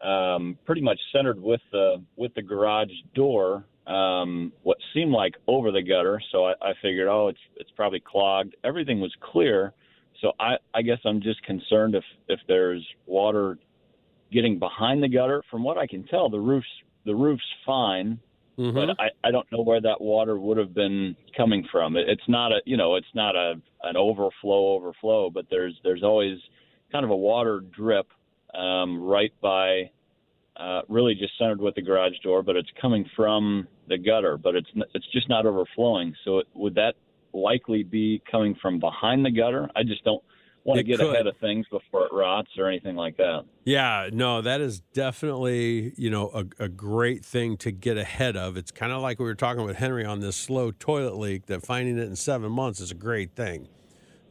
Um, 0.00 0.56
pretty 0.64 0.80
much 0.80 1.00
centered 1.12 1.42
with 1.42 1.60
the 1.72 2.00
with 2.16 2.32
the 2.34 2.42
garage 2.42 2.92
door, 3.14 3.64
um, 3.88 4.52
what 4.62 4.76
seemed 4.94 5.10
like 5.10 5.34
over 5.48 5.72
the 5.72 5.82
gutter. 5.82 6.22
So 6.30 6.46
I, 6.46 6.52
I 6.62 6.72
figured, 6.80 7.08
oh, 7.08 7.28
it's 7.28 7.40
it's 7.56 7.70
probably 7.72 7.98
clogged. 8.00 8.54
Everything 8.62 9.00
was 9.00 9.12
clear. 9.20 9.74
So 10.20 10.32
I, 10.40 10.56
I 10.74 10.82
guess 10.82 10.98
I'm 11.04 11.20
just 11.20 11.42
concerned 11.42 11.94
if 11.94 12.04
if 12.28 12.40
there's 12.48 12.84
water 13.06 13.58
getting 14.32 14.58
behind 14.58 15.02
the 15.02 15.08
gutter. 15.08 15.42
From 15.50 15.62
what 15.62 15.78
I 15.78 15.86
can 15.86 16.04
tell, 16.04 16.28
the 16.28 16.40
roof's 16.40 16.66
the 17.04 17.14
roof's 17.14 17.42
fine, 17.64 18.18
Mhm. 18.58 18.74
but 18.74 19.00
I, 19.00 19.10
I 19.28 19.30
don't 19.30 19.50
know 19.52 19.62
where 19.62 19.80
that 19.80 20.00
water 20.00 20.38
would 20.38 20.58
have 20.58 20.74
been 20.74 21.16
coming 21.36 21.66
from. 21.70 21.96
It, 21.96 22.08
it's 22.08 22.28
not 22.28 22.52
a 22.52 22.60
you 22.64 22.76
know 22.76 22.96
it's 22.96 23.14
not 23.14 23.36
a 23.36 23.54
an 23.84 23.96
overflow 23.96 24.74
overflow, 24.74 25.30
but 25.30 25.46
there's 25.50 25.74
there's 25.84 26.02
always 26.02 26.38
kind 26.90 27.04
of 27.04 27.10
a 27.10 27.16
water 27.16 27.60
drip 27.60 28.08
um, 28.54 29.00
right 29.02 29.32
by 29.40 29.90
uh, 30.56 30.82
really 30.88 31.14
just 31.14 31.38
centered 31.38 31.60
with 31.60 31.76
the 31.76 31.82
garage 31.82 32.18
door, 32.24 32.42
but 32.42 32.56
it's 32.56 32.70
coming 32.80 33.08
from 33.14 33.68
the 33.88 33.96
gutter, 33.96 34.36
but 34.36 34.56
it's 34.56 34.68
it's 34.94 35.06
just 35.12 35.28
not 35.28 35.46
overflowing. 35.46 36.14
So 36.24 36.38
it, 36.38 36.48
would 36.54 36.74
that 36.74 36.94
likely 37.32 37.82
be 37.82 38.22
coming 38.30 38.54
from 38.60 38.78
behind 38.78 39.24
the 39.24 39.30
gutter? 39.30 39.68
I 39.76 39.82
just 39.82 40.04
don't 40.04 40.22
want 40.64 40.78
to 40.78 40.82
get 40.84 40.98
could. 40.98 41.14
ahead 41.14 41.26
of 41.26 41.36
things 41.38 41.66
before 41.70 42.04
it 42.06 42.12
rots 42.12 42.50
or 42.58 42.68
anything 42.68 42.94
like 42.96 43.16
that. 43.16 43.44
Yeah, 43.64 44.08
no, 44.12 44.42
that 44.42 44.60
is 44.60 44.80
definitely, 44.92 45.92
you 45.96 46.10
know, 46.10 46.30
a, 46.34 46.64
a 46.64 46.68
great 46.68 47.24
thing 47.24 47.56
to 47.58 47.70
get 47.70 47.96
ahead 47.96 48.36
of. 48.36 48.56
It's 48.56 48.70
kind 48.70 48.92
of 48.92 49.00
like 49.00 49.18
we 49.18 49.24
were 49.24 49.34
talking 49.34 49.64
with 49.64 49.76
Henry 49.76 50.04
on 50.04 50.20
this 50.20 50.36
slow 50.36 50.70
toilet 50.70 51.16
leak 51.16 51.46
that 51.46 51.64
finding 51.64 51.98
it 51.98 52.04
in 52.06 52.16
seven 52.16 52.50
months 52.52 52.80
is 52.80 52.90
a 52.90 52.94
great 52.94 53.34
thing 53.34 53.68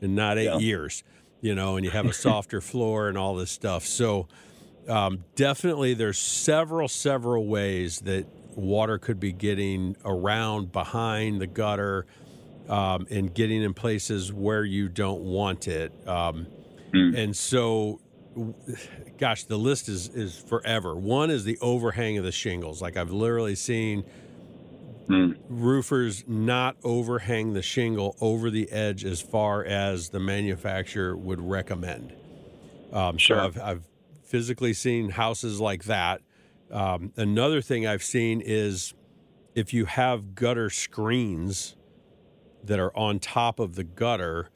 and 0.01 0.15
not 0.15 0.38
eight 0.38 0.45
Yeah. 0.45 0.57
years, 0.60 1.03
you 1.41 1.55
know, 1.55 1.75
and 1.75 1.83
you 1.86 1.91
have 1.91 2.05
a 2.05 2.13
softer 2.27 2.62
floor 2.62 3.07
and 3.10 3.17
all 3.17 3.33
this 3.36 3.49
stuff. 3.51 3.83
So 3.86 4.27
um, 4.88 5.23
definitely 5.36 5.93
there's 5.95 6.17
several, 6.19 6.88
several 6.88 7.47
ways 7.47 7.99
that 8.01 8.25
water 8.55 8.97
could 8.97 9.19
be 9.19 9.31
getting 9.31 9.95
around 10.05 10.71
behind 10.71 11.41
the 11.41 11.47
gutter 11.47 12.05
um, 12.69 13.08
and 13.10 13.34
getting 13.34 13.62
in 13.63 13.73
places 13.73 14.32
where 14.34 14.63
you 14.63 14.89
don't 14.89 15.21
want 15.21 15.67
it. 15.67 15.91
Um, 16.08 16.47
And 17.15 17.36
so 17.36 18.01
gosh, 19.17 19.43
the 19.45 19.58
list 19.58 19.89
is 19.89 20.10
is 20.10 20.38
forever. 20.38 20.95
One 20.95 21.30
is 21.32 21.43
the 21.43 21.58
overhang 21.60 22.17
of 22.17 22.23
the 22.23 22.32
shingles. 22.32 22.82
Like 22.82 22.97
I've 22.97 23.12
literally 23.12 23.56
seen 23.56 24.03
roofers 25.49 26.23
not 26.27 26.77
overhang 26.84 27.53
the 27.53 27.62
shingle 27.62 28.15
over 28.21 28.49
the 28.49 28.69
edge 28.71 29.06
as 29.06 29.21
far 29.21 29.63
as 29.63 30.10
the 30.10 30.19
manufacturer 30.19 31.15
would 31.15 31.41
recommend. 31.41 32.13
Um, 32.91 33.17
Sure. 33.17 33.38
So 33.38 33.43
I've, 33.43 33.58
I've 33.60 33.84
physically 34.23 34.73
seen 34.73 35.10
houses 35.10 35.60
like 35.60 35.86
that. 35.86 36.21
Um, 36.71 37.13
another 37.15 37.62
thing 37.62 37.88
I've 37.88 38.03
seen 38.03 38.41
is 38.41 38.93
if 39.56 39.73
you 39.73 39.86
have 39.86 40.36
gutter 40.36 40.69
screens 40.69 41.75
that 42.67 42.80
are 42.80 42.95
on 42.95 43.19
top 43.19 43.60
of 43.60 43.75
the 43.75 43.84
gutter, 43.84 44.49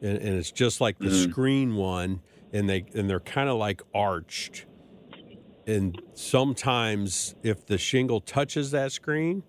and, 0.00 0.18
and 0.18 0.36
it's 0.36 0.50
just 0.50 0.80
like 0.80 0.98
the 0.98 1.06
mm-hmm. 1.06 1.30
screen 1.30 1.76
one, 1.76 2.20
and 2.52 2.68
they 2.68 2.84
and 2.94 3.08
they're 3.08 3.20
kind 3.20 3.48
of 3.48 3.56
like 3.56 3.82
arched. 3.94 4.66
And 5.66 6.00
sometimes, 6.12 7.34
if 7.42 7.64
the 7.64 7.78
shingle 7.78 8.20
touches 8.20 8.70
that 8.72 8.92
screen, 8.92 9.42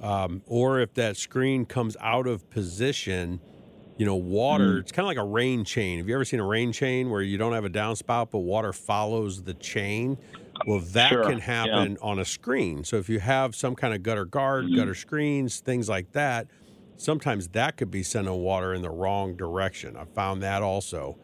um, 0.00 0.42
or 0.46 0.80
if 0.80 0.94
that 0.94 1.16
screen 1.16 1.66
comes 1.66 1.96
out 2.00 2.26
of 2.26 2.48
position, 2.50 3.40
you 3.98 4.06
know, 4.06 4.14
water. 4.14 4.64
Mm-hmm. 4.64 4.78
It's 4.80 4.92
kind 4.92 5.04
of 5.04 5.08
like 5.08 5.16
a 5.16 5.24
rain 5.24 5.64
chain. 5.64 5.98
Have 5.98 6.08
you 6.08 6.14
ever 6.14 6.24
seen 6.24 6.40
a 6.40 6.46
rain 6.46 6.72
chain 6.72 7.10
where 7.10 7.22
you 7.22 7.38
don't 7.38 7.52
have 7.52 7.64
a 7.64 7.70
downspout, 7.70 8.30
but 8.30 8.40
water 8.40 8.72
follows 8.72 9.42
the 9.42 9.54
chain? 9.54 10.18
Well, 10.66 10.80
that 10.80 11.10
Sure, 11.10 11.24
can 11.24 11.38
happen 11.38 11.98
on 12.00 12.18
a 12.18 12.24
screen. 12.24 12.84
So 12.84 12.96
if 12.96 13.08
you 13.08 13.20
have 13.20 13.54
some 13.54 13.74
kind 13.74 13.94
of 13.94 14.02
gutter 14.02 14.24
guard, 14.24 14.66
mm-hmm. 14.66 14.76
gutter 14.76 14.94
screens, 14.94 15.60
things 15.60 15.88
like 15.88 16.12
that, 16.12 16.46
sometimes 16.96 17.48
that 17.48 17.76
could 17.76 17.90
be 17.90 18.02
sending 18.02 18.34
water 18.34 18.74
in 18.74 18.82
the 18.82 18.90
wrong 18.90 19.36
direction. 19.36 19.96
I 19.96 20.04
found 20.04 20.42
that 20.42 20.62
also. 20.62 21.16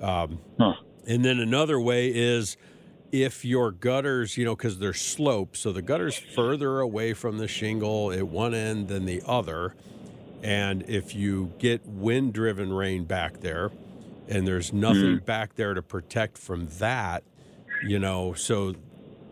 Um, 0.00 0.40
Huh. 0.58 0.74
And 1.06 1.24
then 1.24 1.38
another 1.40 1.80
way 1.80 2.08
is 2.08 2.56
if 3.10 3.44
your 3.44 3.72
gutters, 3.72 4.36
you 4.36 4.44
know, 4.44 4.54
because 4.54 4.78
they're 4.78 4.92
sloped, 4.92 5.56
so 5.56 5.72
the 5.72 5.82
gutter's 5.82 6.16
further 6.16 6.80
away 6.80 7.14
from 7.14 7.38
the 7.38 7.48
shingle 7.48 8.12
at 8.12 8.28
one 8.28 8.54
end 8.54 8.88
than 8.88 9.04
the 9.06 9.22
other. 9.26 9.74
And 10.42 10.82
if 10.88 11.14
you 11.14 11.52
get 11.58 11.86
wind 11.86 12.32
driven 12.32 12.72
rain 12.72 13.04
back 13.04 13.40
there 13.40 13.70
and 14.28 14.46
there's 14.46 14.72
nothing 14.72 15.18
back 15.18 15.56
there 15.56 15.74
to 15.74 15.82
protect 15.82 16.38
from 16.38 16.68
that, 16.78 17.24
you 17.86 17.98
know, 17.98 18.32
so 18.34 18.74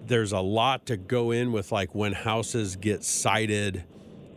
there's 0.06 0.32
a 0.32 0.40
lot 0.40 0.86
to 0.86 0.96
go 0.96 1.30
in 1.30 1.52
with 1.52 1.70
like 1.70 1.94
when 1.94 2.12
houses 2.12 2.76
get 2.76 3.04
sided 3.04 3.84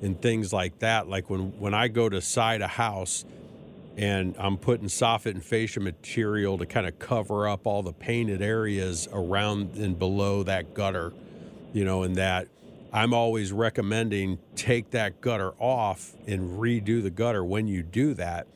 and 0.02 0.22
things 0.22 0.52
like 0.52 0.80
that. 0.80 1.08
Like 1.08 1.30
when, 1.30 1.60
when 1.60 1.74
I 1.74 1.88
go 1.88 2.10
to 2.10 2.22
side 2.22 2.62
a 2.62 2.68
house, 2.68 3.26
and 3.98 4.36
I'm 4.40 4.58
putting 4.58 4.88
soffit 4.88 5.32
and 5.32 5.44
fascia 5.44 5.80
material 5.80 6.58
to 6.58 6.66
kind 6.66 6.88
of 6.88 6.98
cover 6.98 7.48
up 7.48 7.68
all 7.68 7.84
the 7.84 7.94
painted 7.94 8.42
areas 8.42 9.08
around 9.12 9.76
and 9.76 10.00
below 10.00 10.44
that 10.44 10.74
gutter, 10.74 11.14
you 11.74 11.84
know, 11.84 12.04
and 12.04 12.16
that 12.16 12.48
I'm 12.94 13.14
always 13.14 13.52
recommending 13.52 14.40
take 14.56 14.92
that 14.92 15.22
gutter 15.22 15.52
off 15.60 16.16
and 16.28 16.60
redo 16.60 17.02
the 17.02 17.10
gutter 17.10 17.44
when 17.44 17.68
you 17.68 17.84
do 17.84 18.14
that. 18.16 18.48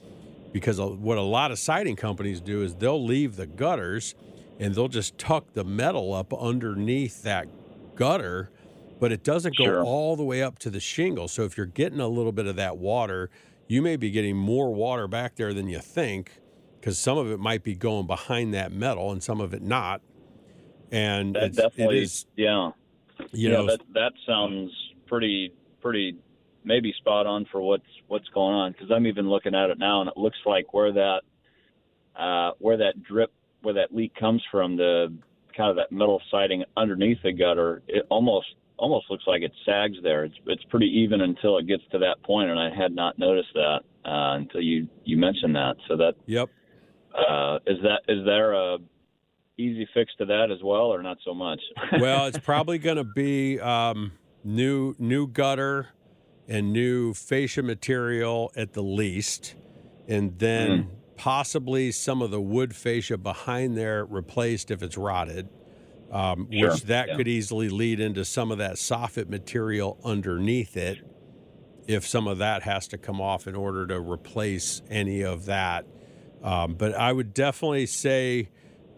Because 0.52 0.80
what 0.80 1.18
a 1.18 1.22
lot 1.22 1.52
of 1.52 1.60
siding 1.60 1.98
companies 1.98 2.40
do 2.40 2.62
is 2.62 2.76
they'll 2.76 3.04
leave 3.04 3.36
the 3.36 3.46
gutters 3.46 4.16
and 4.58 4.74
they'll 4.74 4.88
just 4.88 5.18
tuck 5.18 5.54
the 5.54 5.66
metal 5.66 6.14
up 6.14 6.34
underneath 6.34 7.24
that 7.24 7.48
gutter, 7.96 8.50
but 9.00 9.12
it 9.12 9.24
doesn't 9.24 9.58
go 9.58 9.66
Sure. 9.66 9.84
all 9.84 10.16
the 10.16 10.24
way 10.24 10.42
up 10.42 10.60
to 10.60 10.70
the 10.70 10.80
shingle. 10.80 11.28
So 11.28 11.44
if 11.44 11.58
you're 11.58 11.66
getting 11.66 12.00
a 12.00 12.08
little 12.08 12.32
bit 12.32 12.48
of 12.48 12.56
that 12.56 12.78
water, 12.78 13.30
you 13.68 13.82
may 13.82 13.96
be 13.96 14.12
getting 14.12 14.36
more 14.38 14.74
water 14.74 15.08
back 15.08 15.36
there 15.36 15.54
than 15.54 15.68
you 15.68 15.80
think 15.80 16.32
because 16.80 16.98
some 17.00 17.18
of 17.18 17.30
it 17.32 17.40
might 17.40 17.64
be 17.64 17.76
going 17.76 18.08
behind 18.08 18.54
that 18.54 18.72
metal 18.72 19.12
and 19.12 19.22
some 19.24 19.42
of 19.42 19.54
it 19.54 19.62
not. 19.62 20.02
And 20.92 21.36
That 21.36 21.44
it's, 21.46 21.58
definitely, 21.58 22.04
is, 22.04 22.26
yeah, 22.36 22.72
you 23.32 23.50
yeah. 23.50 23.58
know, 23.58 23.66
that 23.68 23.82
that 23.94 24.14
sounds 24.26 24.72
pretty 25.08 25.52
pretty 25.82 26.18
maybe 26.64 26.94
spot 26.98 27.26
on 27.28 27.46
for 27.52 27.62
what's 27.62 27.86
what's 28.08 28.28
going 28.30 28.54
on 28.56 28.72
because 28.72 28.92
I'm 28.92 29.08
even 29.08 29.30
looking 29.30 29.56
at 29.56 29.70
it 29.70 29.78
now 29.80 30.02
and 30.02 30.10
it 30.10 30.18
looks 30.18 30.38
like 30.46 30.74
where 30.74 30.92
that 30.94 31.22
uh, 32.16 32.52
where 32.60 32.78
that 32.78 33.04
drip 33.04 33.32
where 33.62 33.74
that 33.76 33.94
leak 33.94 34.14
comes 34.16 34.44
from 34.52 34.78
the 34.78 35.16
kind 35.58 35.70
of 35.70 35.76
that 35.78 35.92
metal 35.92 36.22
siding 36.32 36.64
underneath 36.78 37.18
the 37.24 37.32
gutter 37.34 37.82
it 37.88 38.06
almost 38.10 38.48
almost 38.78 39.06
looks 39.10 39.24
like 39.28 39.42
it 39.42 39.54
sags 39.66 39.98
there 40.04 40.26
it's 40.26 40.36
it's 40.48 40.64
pretty 40.66 40.88
even 40.88 41.22
until 41.22 41.58
it 41.58 41.68
gets 41.68 41.84
to 41.92 42.00
that 42.00 42.22
point 42.24 42.50
and 42.50 42.60
I 42.60 42.70
had 42.76 42.94
not 42.94 43.18
noticed 43.18 43.54
that 43.54 43.80
uh, 44.06 44.36
until 44.36 44.62
you 44.62 44.88
you 45.04 45.18
mentioned 45.18 45.56
that 45.56 45.76
so 45.88 45.98
that 45.98 46.14
yep. 46.26 46.50
uh, 47.14 47.60
is 47.68 47.78
that 47.84 48.02
is 48.08 48.26
there 48.26 48.54
a 48.54 48.78
easy 49.58 49.88
fix 49.94 50.12
to 50.18 50.26
that 50.26 50.52
as 50.52 50.62
well 50.64 50.88
or 50.94 51.02
not 51.02 51.18
so 51.24 51.34
much 51.34 51.62
well, 52.00 52.26
it's 52.28 52.40
probably 52.40 52.78
going 52.78 52.98
to 52.98 53.04
be 53.04 53.60
um, 53.60 54.14
new 54.44 54.96
new 55.00 55.28
gutter 55.28 55.90
and 56.48 56.72
new 56.72 57.14
fascia 57.14 57.64
material 57.64 58.52
at 58.56 58.74
the 58.74 58.84
least, 58.84 59.56
and 60.08 60.38
then 60.40 60.84
Hmm. 60.84 60.90
possibly 61.18 61.92
some 61.92 62.22
of 62.22 62.32
the 62.32 62.42
wood 62.42 62.76
fascia 62.76 63.18
behind 63.18 63.78
there 63.78 64.06
replaced 64.06 64.72
if 64.72 64.84
it's 64.84 64.98
rotted. 64.98 65.50
Um, 66.12 66.48
Sure, 66.52 66.72
which 66.72 66.84
that 66.84 67.10
yeah. 67.10 67.16
could 67.18 67.28
easily 67.28 67.70
lead 67.70 68.00
into 68.00 68.24
some 68.26 68.52
of 68.52 68.58
that 68.60 68.76
soffit 68.76 69.30
material 69.30 69.98
underneath 70.04 70.78
it 70.78 71.00
if 71.88 72.08
some 72.08 72.28
of 72.28 72.40
that 72.40 72.64
has 72.64 72.88
to 72.90 72.98
come 72.98 73.22
off 73.22 73.48
in 73.48 73.56
order 73.56 73.86
to 73.88 74.00
replace 74.00 74.82
any 74.90 75.22
of 75.22 75.46
that. 75.46 75.86
Um, 76.44 76.76
but 76.76 76.94
I 76.96 77.12
would 77.12 77.34
definitely 77.34 77.86
say, 77.86 78.50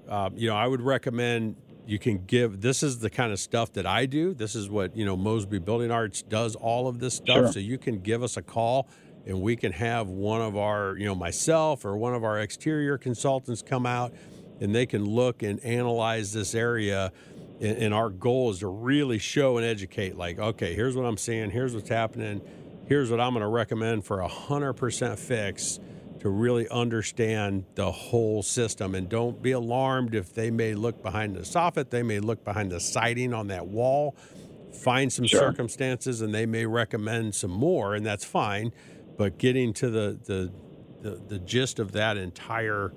um, 0.08 0.34
you 0.38 0.48
know, 0.48 0.56
I 0.56 0.68
would 0.68 0.82
recommend 0.82 1.56
you 1.86 2.00
can 2.00 2.26
give. 2.26 2.62
This 2.62 2.84
is 2.84 3.00
the 3.00 3.10
kind 3.10 3.32
of 3.32 3.40
stuff 3.40 3.72
that 3.74 3.86
I 3.86 4.06
do. 4.06 4.34
This 4.34 4.56
is 4.56 4.70
what 4.70 4.96
you 4.96 5.06
know 5.06 5.16
Mosby 5.16 5.60
Building 5.60 5.92
Arts 5.92 6.22
does. 6.22 6.56
All 6.56 6.88
of 6.88 7.00
this 7.00 7.16
stuff, 7.16 7.38
Sure. 7.38 7.52
so 7.54 7.60
you 7.60 7.78
can 7.78 8.00
give 8.00 8.24
us 8.24 8.36
a 8.36 8.42
call, 8.42 8.88
and 9.26 9.42
we 9.42 9.56
can 9.56 9.72
have 9.72 10.10
one 10.10 10.42
of 10.42 10.58
our, 10.58 10.98
you 10.98 11.06
know, 11.06 11.16
myself 11.16 11.86
or 11.86 11.98
one 11.98 12.14
of 12.14 12.24
our 12.26 12.40
exterior 12.40 12.98
consultants 12.98 13.62
come 13.62 13.86
out, 13.86 14.14
and 14.60 14.74
they 14.74 14.86
can 14.86 15.06
look 15.06 15.44
and 15.44 15.64
analyze 15.64 16.34
this 16.34 16.56
area. 16.56 17.12
And, 17.60 17.78
and 17.78 17.94
our 17.94 18.10
goal 18.10 18.52
is 18.52 18.60
to 18.60 18.68
really 18.68 19.18
show 19.20 19.58
and 19.58 19.66
educate. 19.66 20.18
Like, 20.18 20.40
okay, 20.40 20.74
here's 20.76 20.96
what 20.96 21.06
I'm 21.06 21.18
seeing. 21.18 21.50
Here's 21.52 21.74
what's 21.74 21.90
happening. 21.90 22.42
Here's 22.88 23.12
what 23.12 23.20
I'm 23.20 23.32
going 23.34 23.42
to 23.42 23.48
recommend 23.48 24.06
for 24.06 24.22
a 24.22 24.28
hundred 24.28 24.74
percent 24.74 25.20
fix 25.20 25.80
to 26.20 26.30
really 26.30 26.68
understand 26.70 27.66
the 27.76 27.92
whole 27.92 28.42
system. 28.42 28.96
And 28.96 29.08
don't 29.10 29.42
be 29.42 29.52
alarmed 29.52 30.16
if 30.16 30.34
they 30.34 30.50
may 30.50 30.74
look 30.74 31.04
behind 31.04 31.36
the 31.36 31.42
soffit, 31.42 31.90
they 31.90 32.04
may 32.04 32.20
look 32.20 32.44
behind 32.44 32.72
the 32.72 32.80
siding 32.80 33.34
on 33.34 33.48
that 33.48 33.68
wall, 33.68 34.16
find 34.74 35.12
some 35.12 35.26
Sure. 35.26 35.40
circumstances, 35.40 36.22
and 36.22 36.34
they 36.34 36.46
may 36.46 36.66
recommend 36.66 37.36
some 37.36 37.52
more, 37.52 37.94
and 37.94 38.06
that's 38.06 38.26
fine. 38.26 38.72
But 39.18 39.38
getting 39.38 39.74
to 39.74 39.90
the 39.90 40.20
the 40.26 40.52
the, 41.02 41.22
the 41.28 41.40
gist 41.40 41.78
of 41.80 41.92
that 41.92 42.18
entire 42.18 42.92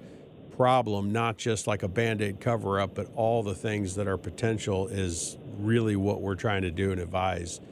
problem, 0.60 1.10
not 1.10 1.38
just 1.38 1.66
like 1.66 1.82
a 1.82 1.88
band-aid 1.88 2.38
cover 2.38 2.78
up, 2.78 2.94
but 2.94 3.10
all 3.14 3.42
the 3.42 3.54
things 3.54 3.94
that 3.94 4.06
are 4.06 4.18
potential 4.18 4.88
is 4.88 5.38
really 5.58 5.96
what 5.96 6.20
we're 6.20 6.34
trying 6.34 6.60
to 6.60 6.70
do 6.70 6.92
and 6.92 7.00
advise, 7.00 7.62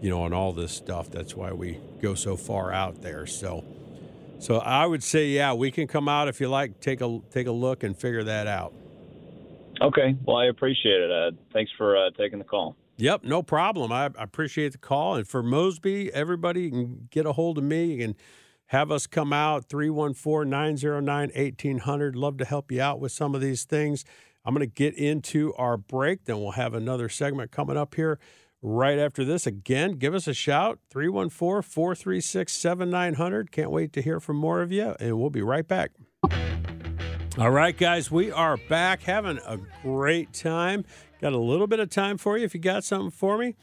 you 0.00 0.08
know, 0.08 0.22
on 0.22 0.32
all 0.32 0.54
this 0.54 0.72
stuff. 0.72 1.10
That's 1.10 1.36
why 1.36 1.52
we 1.52 1.78
go 2.00 2.14
so 2.14 2.38
far 2.38 2.72
out 2.72 3.02
there. 3.02 3.26
So 3.26 3.66
so 4.38 4.60
I 4.60 4.86
would 4.86 5.02
say, 5.02 5.26
yeah, 5.26 5.52
we 5.52 5.70
can 5.70 5.86
come 5.86 6.08
out 6.08 6.26
if 6.26 6.40
you 6.40 6.48
like, 6.48 6.80
take 6.80 7.02
a 7.02 7.20
take 7.30 7.48
a 7.48 7.52
look 7.52 7.82
and 7.82 7.94
figure 7.94 8.24
that 8.24 8.46
out. 8.46 8.72
Okay. 9.82 10.16
Well, 10.24 10.38
I 10.38 10.46
appreciate 10.46 11.02
it. 11.02 11.10
Uh, 11.10 11.32
thanks 11.52 11.70
for 11.76 11.98
uh, 11.98 12.12
taking 12.16 12.38
the 12.38 12.46
call. 12.46 12.76
Yep, 12.96 13.24
no 13.24 13.42
problem. 13.42 13.92
I, 13.92 14.04
I 14.06 14.22
appreciate 14.22 14.72
the 14.72 14.78
call. 14.78 15.16
And 15.16 15.28
for 15.28 15.42
Mosby, 15.42 16.14
everybody 16.14 16.70
can 16.70 17.08
get 17.10 17.26
a 17.26 17.32
hold 17.32 17.58
of 17.58 17.64
me. 17.64 17.92
You 17.92 18.06
can 18.06 18.16
have 18.68 18.90
us 18.90 19.06
come 19.06 19.32
out 19.32 19.68
314 19.68 20.48
909 20.48 21.30
1800. 21.34 22.16
Love 22.16 22.36
to 22.38 22.44
help 22.44 22.70
you 22.70 22.80
out 22.80 23.00
with 23.00 23.12
some 23.12 23.34
of 23.34 23.40
these 23.40 23.64
things. 23.64 24.04
I'm 24.44 24.54
going 24.54 24.66
to 24.66 24.72
get 24.72 24.94
into 24.94 25.54
our 25.54 25.76
break. 25.76 26.24
Then 26.24 26.38
we'll 26.40 26.52
have 26.52 26.74
another 26.74 27.08
segment 27.08 27.50
coming 27.50 27.76
up 27.76 27.94
here 27.94 28.18
right 28.62 28.98
after 28.98 29.24
this. 29.24 29.46
Again, 29.46 29.92
give 29.92 30.14
us 30.14 30.26
a 30.26 30.34
shout 30.34 30.78
314 30.90 31.62
436 31.62 32.52
7900. 32.52 33.52
Can't 33.52 33.70
wait 33.70 33.92
to 33.94 34.02
hear 34.02 34.20
from 34.20 34.36
more 34.36 34.62
of 34.62 34.70
you. 34.72 34.94
And 35.00 35.18
we'll 35.18 35.30
be 35.30 35.42
right 35.42 35.66
back. 35.66 35.92
All 37.38 37.50
right, 37.50 37.76
guys, 37.76 38.10
we 38.10 38.32
are 38.32 38.56
back 38.56 39.02
having 39.02 39.38
a 39.46 39.58
great 39.82 40.32
time. 40.32 40.84
Got 41.20 41.32
a 41.32 41.38
little 41.38 41.66
bit 41.66 41.78
of 41.78 41.88
time 41.88 42.18
for 42.18 42.36
you. 42.36 42.44
If 42.44 42.54
you 42.54 42.60
got 42.60 42.84
something 42.84 43.10
for 43.10 43.38
me, 43.38 43.54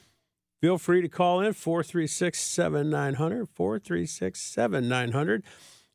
feel 0.61 0.77
free 0.77 1.01
to 1.01 1.09
call 1.09 1.41
in 1.41 1.53
436 1.53 2.39
7900, 2.39 3.47
436 3.49 4.41
7900, 4.41 5.43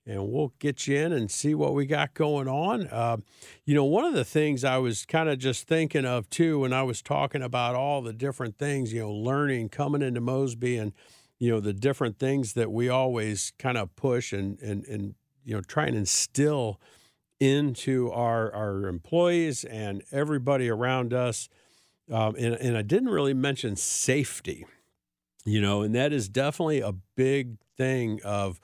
and 0.07 0.29
we'll 0.31 0.53
get 0.59 0.87
you 0.87 0.97
in 0.97 1.13
and 1.13 1.31
see 1.31 1.55
what 1.55 1.75
we 1.75 1.87
got 1.87 2.15
going 2.15 2.49
on. 2.49 2.87
Uh, 2.89 3.19
you 3.65 3.75
know, 3.75 3.85
one 3.85 4.05
of 4.05 4.15
the 4.15 4.25
things 4.25 4.65
I 4.65 4.79
was 4.79 5.07
kind 5.07 5.29
of 5.29 5.39
just 5.39 5.67
thinking 5.67 6.05
of 6.05 6.29
too 6.31 6.61
when 6.61 6.73
I 6.73 6.83
was 6.83 7.03
talking 7.03 7.43
about 7.43 7.75
all 7.75 8.03
the 8.03 8.13
different 8.13 8.59
things, 8.59 8.93
you 8.93 9.01
know, 9.01 9.13
learning, 9.13 9.69
coming 9.69 10.03
into 10.03 10.21
Mosby 10.21 10.77
and, 10.77 10.93
you 11.39 11.51
know, 11.51 11.61
the 11.61 11.73
different 11.73 12.19
things 12.19 12.55
that 12.55 12.71
we 12.71 12.89
always 12.89 13.53
kind 13.59 13.79
of 13.79 13.95
push 13.97 14.33
and, 14.33 14.59
and, 14.61 14.85
and, 14.87 15.15
you 15.45 15.55
know, 15.55 15.63
try 15.63 15.87
and 15.87 15.97
instill 15.97 16.81
into 17.41 18.11
our 18.13 18.53
our 18.55 18.87
employees 18.87 19.65
and 19.65 20.03
everybody 20.13 20.69
around 20.69 21.13
us. 21.13 21.49
Um, 22.11 22.35
and, 22.37 22.55
and 22.55 22.77
I 22.77 22.83
didn't 22.83 23.11
really 23.11 23.35
mention 23.35 23.77
safety, 23.77 24.67
you 25.45 25.61
know, 25.61 25.83
and 25.83 25.95
that 25.95 26.13
is 26.13 26.29
definitely 26.29 26.81
a 26.81 26.93
big 27.15 27.59
thing 27.77 28.21
of, 28.25 28.61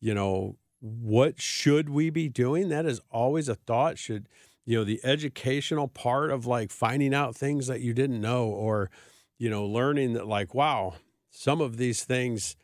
you 0.00 0.14
know, 0.14 0.56
what 0.80 1.40
should 1.40 1.88
we 1.88 2.10
be 2.10 2.28
doing? 2.28 2.68
That 2.68 2.86
is 2.86 3.00
always 3.10 3.48
a 3.48 3.54
thought. 3.54 3.98
Should, 3.98 4.28
you 4.64 4.78
know, 4.78 4.84
the 4.84 5.00
educational 5.02 5.88
part 5.88 6.30
of 6.30 6.46
like 6.46 6.70
finding 6.70 7.14
out 7.14 7.34
things 7.34 7.66
that 7.66 7.80
you 7.80 7.94
didn't 7.94 8.20
know 8.20 8.46
or, 8.46 8.90
you 9.38 9.50
know, 9.50 9.64
learning 9.64 10.12
that 10.12 10.26
like, 10.26 10.54
wow, 10.54 10.94
some 11.30 11.60
of 11.60 11.78
these 11.78 12.04
things 12.04 12.56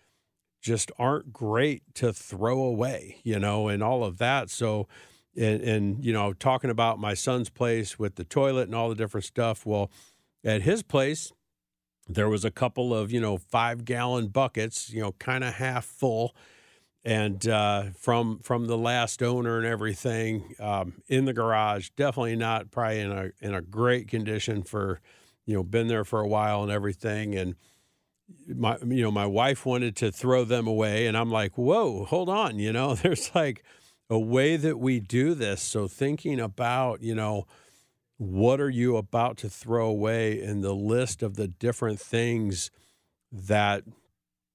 just 0.61 0.93
aren't 0.99 1.33
great 1.33 1.83
to 1.95 2.13
throw 2.13 2.63
away, 2.63 3.17
you 3.25 3.39
know, 3.39 3.69
and 3.69 3.83
all 3.83 4.05
of 4.05 4.19
that. 4.19 4.51
So, 4.51 4.87
and, 5.37 5.63
and 5.63 6.05
you 6.05 6.13
know, 6.13 6.33
talking 6.35 6.71
about 6.71 6.99
my 6.99 7.15
son's 7.15 7.49
place 7.49 7.99
with 7.99 8.17
the 8.17 8.25
toilet 8.25 8.69
and 8.69 8.75
all 8.75 8.89
the 8.89 8.95
different 8.95 9.25
stuff. 9.25 9.65
Well, 9.65 9.91
at 10.45 10.63
his 10.63 10.83
place, 10.83 11.33
there 12.09 12.29
was 12.29 12.45
a 12.45 12.51
couple 12.51 12.95
of 12.95 13.13
you 13.13 13.21
know 13.21 13.39
five 13.39 13.85
gallon 13.85 14.29
buckets, 14.29 14.91
you 14.91 15.01
know, 15.01 15.13
kind 15.13 15.45
of 15.45 15.55
half 15.55 15.85
full, 15.85 16.35
and 17.05 17.47
uh, 17.49 17.85
from 17.99 18.39
from 18.41 18.67
the 18.67 18.79
last 18.79 19.23
owner 19.23 19.59
and 19.59 19.67
everything 19.67 20.55
um, 20.59 21.03
in 21.09 21.25
the 21.25 21.33
garage. 21.33 21.91
Definitely 21.97 22.37
not 22.37 22.71
probably 22.71 23.01
in 23.01 23.13
a 23.13 23.31
in 23.41 23.55
a 23.55 23.63
great 23.63 24.09
condition 24.09 24.63
for 24.63 25.01
you 25.47 25.55
know 25.55 25.63
been 25.63 25.89
there 25.89 26.05
for 26.05 26.21
a 26.21 26.29
while 26.29 26.63
and 26.63 26.73
everything. 26.73 27.35
And 27.35 27.55
my 28.47 28.77
you 28.87 29.03
know 29.03 29.11
my 29.11 29.27
wife 29.27 29.65
wanted 29.65 29.97
to 29.97 30.13
throw 30.13 30.45
them 30.45 30.67
away 30.67 31.07
and 31.09 31.17
I'm 31.17 31.33
like 31.33 31.59
whoa 31.59 32.05
hold 32.05 32.29
on 32.29 32.61
you 32.61 32.73
know? 32.73 32.95
There's 33.03 33.35
like 33.35 33.65
a 34.09 34.19
way 34.19 34.57
that 34.57 34.79
we 34.79 35.01
do 35.01 35.35
this. 35.35 35.63
So 35.63 35.89
thinking 35.89 36.41
about 36.41 37.03
you 37.03 37.15
know 37.15 37.47
what 38.21 38.61
are 38.61 38.69
you 38.69 38.99
about 38.99 39.39
to 39.39 39.49
throw 39.49 39.89
away 39.89 40.39
in 40.39 40.61
the 40.61 40.75
list 40.75 41.23
of 41.23 41.37
the 41.37 41.49
different 41.49 41.99
things 41.99 42.71
that 43.33 43.83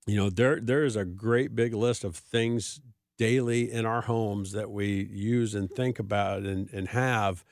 you 0.06 0.16
know 0.16 0.30
there 0.30 0.60
there 0.62 0.84
is 0.84 0.96
a 0.96 1.04
great 1.04 1.56
big 1.56 1.74
list 1.74 2.04
of 2.04 2.16
things 2.16 2.80
daily 3.18 3.72
in 3.72 3.84
our 3.84 4.02
homes 4.02 4.52
that 4.52 4.70
we 4.70 5.10
use 5.12 5.56
and 5.56 5.72
think 5.72 5.98
about 5.98 6.44
and, 6.44 6.72
and 6.74 6.90
have 6.90 7.44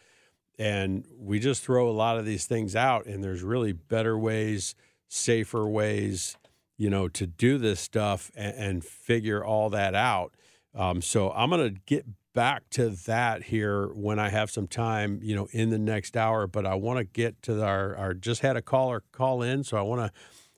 and 0.59 1.03
we 1.17 1.39
just 1.39 1.63
throw 1.63 1.89
a 1.89 1.91
lot 1.91 2.19
of 2.19 2.25
these 2.25 2.45
things 2.45 2.75
out 2.75 3.07
and 3.07 3.23
there's 3.23 3.41
really 3.41 3.71
better 3.71 4.15
ways 4.15 4.75
safer 5.07 5.67
ways 5.67 6.37
you 6.77 6.91
know 6.91 7.07
to 7.07 7.25
do 7.25 7.57
this 7.57 7.79
stuff 7.79 8.31
and, 8.35 8.55
and 8.55 8.85
figure 8.85 9.43
all 9.43 9.71
that 9.71 9.95
out. 9.95 10.35
Um, 10.75 11.01
so 11.01 11.31
i'm 11.31 11.49
going 11.49 11.73
to 11.73 11.81
get 11.87 12.05
back 12.33 12.63
to 12.71 12.89
that 12.89 13.43
here 13.43 13.87
when 13.93 14.17
i 14.19 14.29
have 14.29 14.49
some 14.49 14.67
time 14.67 15.19
you 15.21 15.35
know 15.35 15.47
in 15.51 15.69
the 15.69 15.77
next 15.77 16.17
hour 16.17 16.47
but 16.47 16.65
i 16.65 16.73
want 16.73 16.97
to 16.97 17.03
get 17.03 17.39
to 17.43 17.63
our, 17.63 17.95
our 17.95 18.13
just 18.13 18.41
had 18.41 18.57
a 18.57 18.61
caller 18.61 19.03
call 19.11 19.41
in 19.43 19.63
so 19.63 19.77
i 19.77 19.81
want 19.81 20.01
to 20.01 20.11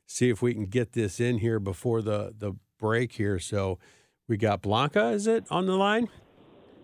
see 0.05 0.29
if 0.29 0.41
we 0.41 0.53
can 0.53 0.65
get 0.65 0.93
this 0.93 1.19
in 1.19 1.39
here 1.39 1.59
before 1.59 2.01
the 2.01 2.33
the 2.37 2.53
break 2.79 3.13
here 3.13 3.39
so 3.39 3.77
we 4.27 4.37
got 4.37 4.61
blanca 4.61 5.09
is 5.09 5.27
it 5.27 5.43
on 5.49 5.65
the 5.65 5.75
line 5.75 6.07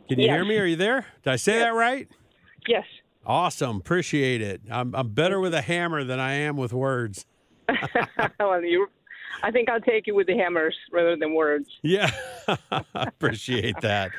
can 0.09 0.19
you 0.19 0.25
Yes. 0.25 0.35
hear 0.35 0.45
me 0.45 0.57
are 0.57 0.65
you 0.65 0.75
there 0.75 1.05
did 1.23 1.31
i 1.31 1.35
say 1.37 1.59
that 1.59 1.73
right 1.73 2.07
Yes. 2.67 2.85
Awesome. 3.25 3.77
Appreciate 3.77 4.39
it. 4.41 4.61
I'm, 4.69 4.93
I'm 4.95 5.09
better 5.09 5.39
with 5.39 5.53
a 5.55 5.61
hammer 5.63 6.03
than 6.03 6.19
I 6.19 6.33
am 6.33 6.57
with 6.57 6.73
words. 6.73 7.25
well, 8.39 8.63
you, 8.63 8.87
I 9.41 9.49
think 9.49 9.67
I'll 9.67 9.81
take 9.81 10.05
you 10.05 10.13
with 10.13 10.27
the 10.27 10.35
hammers 10.37 10.75
rather 10.91 11.15
than 11.15 11.33
words. 11.33 11.67
Yeah. 11.81 12.11
Appreciate 12.95 13.81
that. 13.81 14.11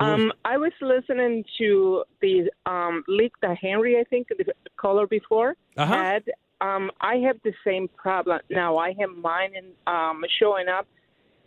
Um, 0.00 0.32
I 0.44 0.56
was 0.58 0.72
listening 0.80 1.44
to 1.58 2.04
the 2.20 2.50
um, 2.66 3.02
leak 3.08 3.32
that 3.42 3.56
Henry, 3.60 3.98
I 3.98 4.04
think, 4.04 4.28
the 4.28 4.52
caller 4.76 5.06
before 5.06 5.54
Uh-huh. 5.76 5.94
had. 5.94 6.24
Um, 6.60 6.90
I 7.00 7.16
have 7.16 7.36
the 7.44 7.52
same 7.64 7.88
problem 7.88 8.40
now. 8.50 8.78
I 8.78 8.94
have 8.98 9.10
mine 9.10 9.52
in, 9.54 9.66
um, 9.86 10.24
showing 10.38 10.68
up 10.68 10.86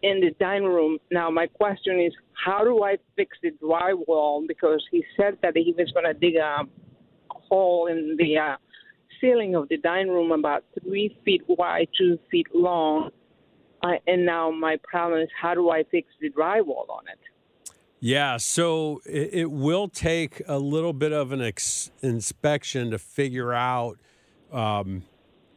in 0.03 0.19
the 0.21 0.31
dining 0.39 0.67
room. 0.67 0.99
Now, 1.11 1.29
my 1.29 1.47
question 1.47 1.99
is, 1.99 2.13
how 2.33 2.63
do 2.63 2.83
I 2.83 2.97
fix 3.15 3.37
the 3.41 3.51
drywall? 3.51 4.47
Because 4.47 4.83
he 4.91 5.03
said 5.17 5.37
that 5.41 5.55
he 5.55 5.73
was 5.77 5.91
going 5.91 6.05
to 6.05 6.13
dig 6.13 6.35
a 6.35 6.63
hole 7.29 7.87
in 7.87 8.15
the 8.17 8.37
uh, 8.37 8.57
ceiling 9.19 9.55
of 9.55 9.67
the 9.69 9.77
dining 9.77 10.11
room 10.11 10.31
about 10.31 10.63
three 10.81 11.17
feet 11.25 11.43
wide, 11.47 11.89
two 11.97 12.17
feet 12.29 12.47
long. 12.53 13.09
Uh, 13.81 13.93
and 14.07 14.25
now 14.25 14.51
my 14.51 14.77
problem 14.83 15.21
is, 15.21 15.29
how 15.39 15.53
do 15.53 15.69
I 15.69 15.83
fix 15.89 16.07
the 16.21 16.29
drywall 16.29 16.89
on 16.89 17.03
it? 17.11 17.19
Yeah. 17.99 18.37
So 18.37 19.01
it, 19.05 19.29
it 19.33 19.51
will 19.51 19.87
take 19.87 20.41
a 20.47 20.57
little 20.57 20.93
bit 20.93 21.11
of 21.11 21.31
an 21.31 21.41
ex- 21.41 21.91
inspection 22.01 22.91
to 22.91 22.97
figure 22.97 23.53
out 23.53 23.97
um, 24.51 25.03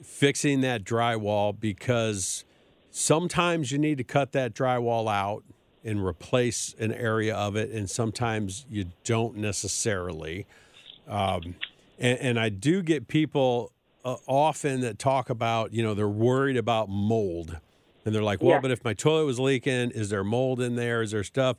fixing 0.02 0.60
that 0.62 0.84
drywall 0.84 1.58
because 1.58 2.44
sometimes 2.90 3.70
you 3.72 3.78
need 3.78 3.98
to 3.98 4.04
cut 4.04 4.32
that 4.32 4.54
drywall 4.54 5.10
out 5.12 5.44
and 5.84 6.04
replace 6.04 6.74
an 6.78 6.92
area 6.92 7.34
of 7.34 7.56
it, 7.56 7.70
and 7.70 7.90
sometimes 7.90 8.66
you 8.70 8.86
don't 9.04 9.36
necessarily. 9.36 10.46
Um, 11.08 11.56
And, 11.98 12.18
and 12.20 12.38
I 12.40 12.48
do 12.48 12.82
get 12.82 13.06
people 13.08 13.72
uh, 14.04 14.16
often 14.26 14.80
that 14.80 14.98
talk 14.98 15.30
about, 15.30 15.72
you 15.72 15.82
know, 15.82 15.94
they're 15.94 16.08
worried 16.08 16.56
about 16.56 16.88
mold. 16.88 17.58
And 18.04 18.14
they're 18.14 18.22
like, 18.22 18.40
well, 18.42 18.52
Yeah. 18.56 18.60
but 18.60 18.70
if 18.72 18.84
my 18.84 18.94
toilet 18.94 19.26
was 19.26 19.38
leaking, 19.38 19.90
is 19.92 20.08
there 20.08 20.24
mold 20.24 20.60
in 20.60 20.74
there? 20.74 21.02
Is 21.02 21.12
there 21.12 21.22
stuff? 21.24 21.56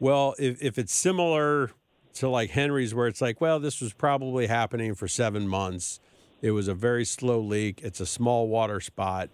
Well, 0.00 0.34
if, 0.38 0.62
if 0.62 0.78
it's 0.78 0.94
similar 0.94 1.70
to 2.14 2.28
like 2.28 2.50
Henry's, 2.50 2.94
where 2.94 3.06
it's 3.06 3.20
like, 3.20 3.40
well, 3.40 3.58
this 3.60 3.80
was 3.80 3.92
probably 3.92 4.46
happening 4.46 4.94
for 4.94 5.08
seven 5.08 5.48
months. 5.48 6.00
It 6.40 6.52
was 6.52 6.68
a 6.68 6.74
very 6.74 7.04
slow 7.04 7.40
leak. 7.40 7.80
It's 7.82 8.00
a 8.00 8.06
small 8.06 8.48
water 8.48 8.80
spot. 8.80 9.28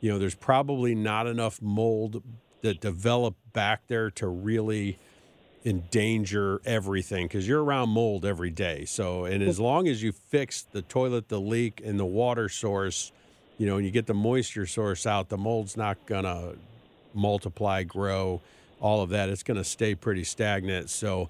You 0.00 0.10
know, 0.10 0.18
there's 0.18 0.34
probably 0.34 0.94
not 0.94 1.26
enough 1.26 1.60
mold 1.62 2.22
that 2.62 2.80
developed 2.80 3.52
back 3.52 3.86
there 3.86 4.10
to 4.12 4.26
really 4.26 4.98
endanger 5.64 6.60
everything 6.64 7.26
because 7.26 7.46
you're 7.46 7.62
around 7.62 7.90
mold 7.90 8.24
every 8.24 8.50
day. 8.50 8.84
So, 8.84 9.24
and 9.24 9.42
as 9.42 9.60
long 9.60 9.86
as 9.88 10.02
you 10.02 10.12
fix 10.12 10.62
the 10.62 10.82
toilet, 10.82 11.28
the 11.28 11.40
leak, 11.40 11.80
and 11.84 11.98
the 11.98 12.06
water 12.06 12.48
source, 12.48 13.12
you 13.58 13.66
know, 13.66 13.76
and 13.76 13.84
you 13.84 13.90
get 13.90 14.06
the 14.06 14.14
moisture 14.14 14.66
source 14.66 15.06
out, 15.06 15.28
the 15.28 15.36
mold's 15.36 15.76
not 15.76 15.98
gonna 16.06 16.54
multiply, 17.14 17.82
grow, 17.82 18.40
all 18.80 19.02
of 19.02 19.10
that. 19.10 19.28
It's 19.28 19.42
gonna 19.42 19.64
stay 19.64 19.94
pretty 19.94 20.24
stagnant. 20.24 20.90
So, 20.90 21.28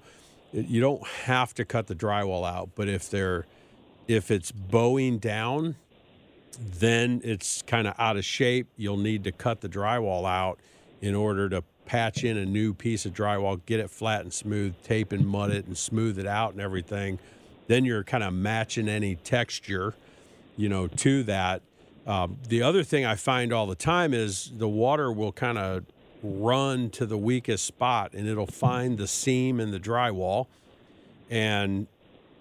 you 0.51 0.81
don't 0.81 1.05
have 1.25 1.53
to 1.55 1.65
cut 1.65 1.87
the 1.87 1.95
drywall 1.95 2.47
out, 2.49 2.69
but 2.75 2.87
if 2.87 3.09
they're 3.09 3.45
if 4.07 4.31
it's 4.31 4.51
bowing 4.51 5.19
down, 5.19 5.75
then 6.59 7.21
it's 7.23 7.61
kind 7.61 7.87
of 7.87 7.93
out 7.99 8.17
of 8.17 8.25
shape. 8.25 8.67
You'll 8.75 8.97
need 8.97 9.23
to 9.25 9.31
cut 9.31 9.61
the 9.61 9.69
drywall 9.69 10.27
out 10.27 10.59
in 10.99 11.13
order 11.13 11.47
to 11.49 11.63
patch 11.85 12.23
in 12.23 12.35
a 12.35 12.45
new 12.45 12.73
piece 12.73 13.05
of 13.05 13.13
drywall, 13.13 13.63
get 13.65 13.79
it 13.79 13.89
flat 13.89 14.21
and 14.21 14.33
smooth, 14.33 14.73
tape 14.83 15.11
and 15.11 15.27
mud 15.27 15.51
it 15.51 15.65
and 15.65 15.77
smooth 15.77 16.17
it 16.17 16.25
out 16.25 16.53
and 16.53 16.61
everything. 16.61 17.19
Then 17.67 17.85
you're 17.85 18.03
kind 18.03 18.23
of 18.23 18.33
matching 18.33 18.89
any 18.89 19.15
texture, 19.15 19.93
you 20.57 20.69
know, 20.69 20.87
to 20.87 21.23
that. 21.23 21.61
Um, 22.07 22.37
the 22.47 22.63
other 22.63 22.83
thing 22.83 23.05
I 23.05 23.15
find 23.15 23.53
all 23.53 23.67
the 23.67 23.75
time 23.75 24.15
is 24.15 24.51
the 24.57 24.67
water 24.67 25.11
will 25.11 25.31
kind 25.31 25.59
of 25.59 25.83
run 26.21 26.89
to 26.89 27.05
the 27.05 27.17
weakest 27.17 27.65
spot 27.65 28.13
and 28.13 28.27
it'll 28.27 28.47
find 28.47 28.97
the 28.97 29.07
seam 29.07 29.59
in 29.59 29.71
the 29.71 29.79
drywall 29.79 30.47
and 31.29 31.87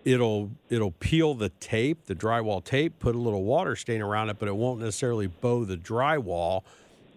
it'll 0.04 0.50
it'll 0.70 0.92
peel 0.92 1.34
the 1.34 1.50
tape, 1.60 2.06
the 2.06 2.14
drywall 2.14 2.64
tape, 2.64 2.98
put 2.98 3.14
a 3.14 3.18
little 3.18 3.44
water 3.44 3.76
stain 3.76 4.00
around 4.00 4.30
it, 4.30 4.38
but 4.38 4.48
it 4.48 4.56
won't 4.56 4.80
necessarily 4.80 5.26
bow 5.26 5.64
the 5.64 5.76
drywall 5.76 6.62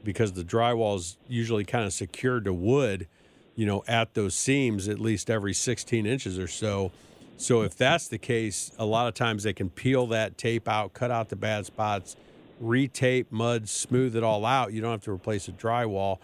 because 0.04 0.34
the 0.34 0.44
drywall 0.44 0.98
is 0.98 1.18
usually 1.28 1.64
kind 1.64 1.86
of 1.86 1.94
secured 1.94 2.46
to 2.46 2.54
wood, 2.54 3.08
you 3.56 3.66
know, 3.66 3.84
at 3.88 4.14
those 4.14 4.36
seams 4.36 4.88
at 4.88 5.00
least 5.00 5.30
every 5.30 5.54
16 5.54 6.06
inches 6.06 6.38
or 6.38 6.48
so. 6.48 6.92
So 7.38 7.62
if 7.64 7.76
that's 7.76 8.08
the 8.08 8.18
case, 8.18 8.72
a 8.78 8.86
lot 8.86 9.08
of 9.08 9.14
times 9.14 9.44
they 9.44 9.54
can 9.54 9.70
peel 9.70 10.08
that 10.08 10.38
tape 10.38 10.68
out, 10.68 10.94
cut 10.94 11.10
out 11.12 11.30
the 11.30 11.36
bad 11.36 11.66
spots, 11.66 12.16
retape, 12.62 13.26
mud, 13.32 13.68
smooth 13.68 14.16
it 14.16 14.24
all 14.24 14.46
out. 14.46 14.74
You 14.74 14.82
don't 14.82 14.92
have 14.92 15.04
to 15.04 15.12
replace 15.12 15.48
the 15.48 15.54
drywall, 15.54 16.20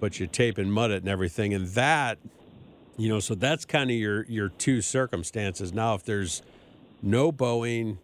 but 0.00 0.20
you 0.20 0.26
tape 0.26 0.58
and 0.58 0.72
mud 0.72 0.90
it 0.90 1.02
and 1.02 1.08
everything. 1.08 1.54
And 1.54 1.68
that 1.68 2.18
you 2.96 3.08
know, 3.08 3.20
so 3.20 3.34
that's 3.34 3.64
kind 3.64 3.90
of 3.90 3.96
your 3.96 4.24
your 4.24 4.48
two 4.48 4.80
circumstances. 4.80 5.72
Now, 5.72 5.94
if 5.94 6.04
there's 6.04 6.42
no 7.02 7.30
bowing 7.30 7.98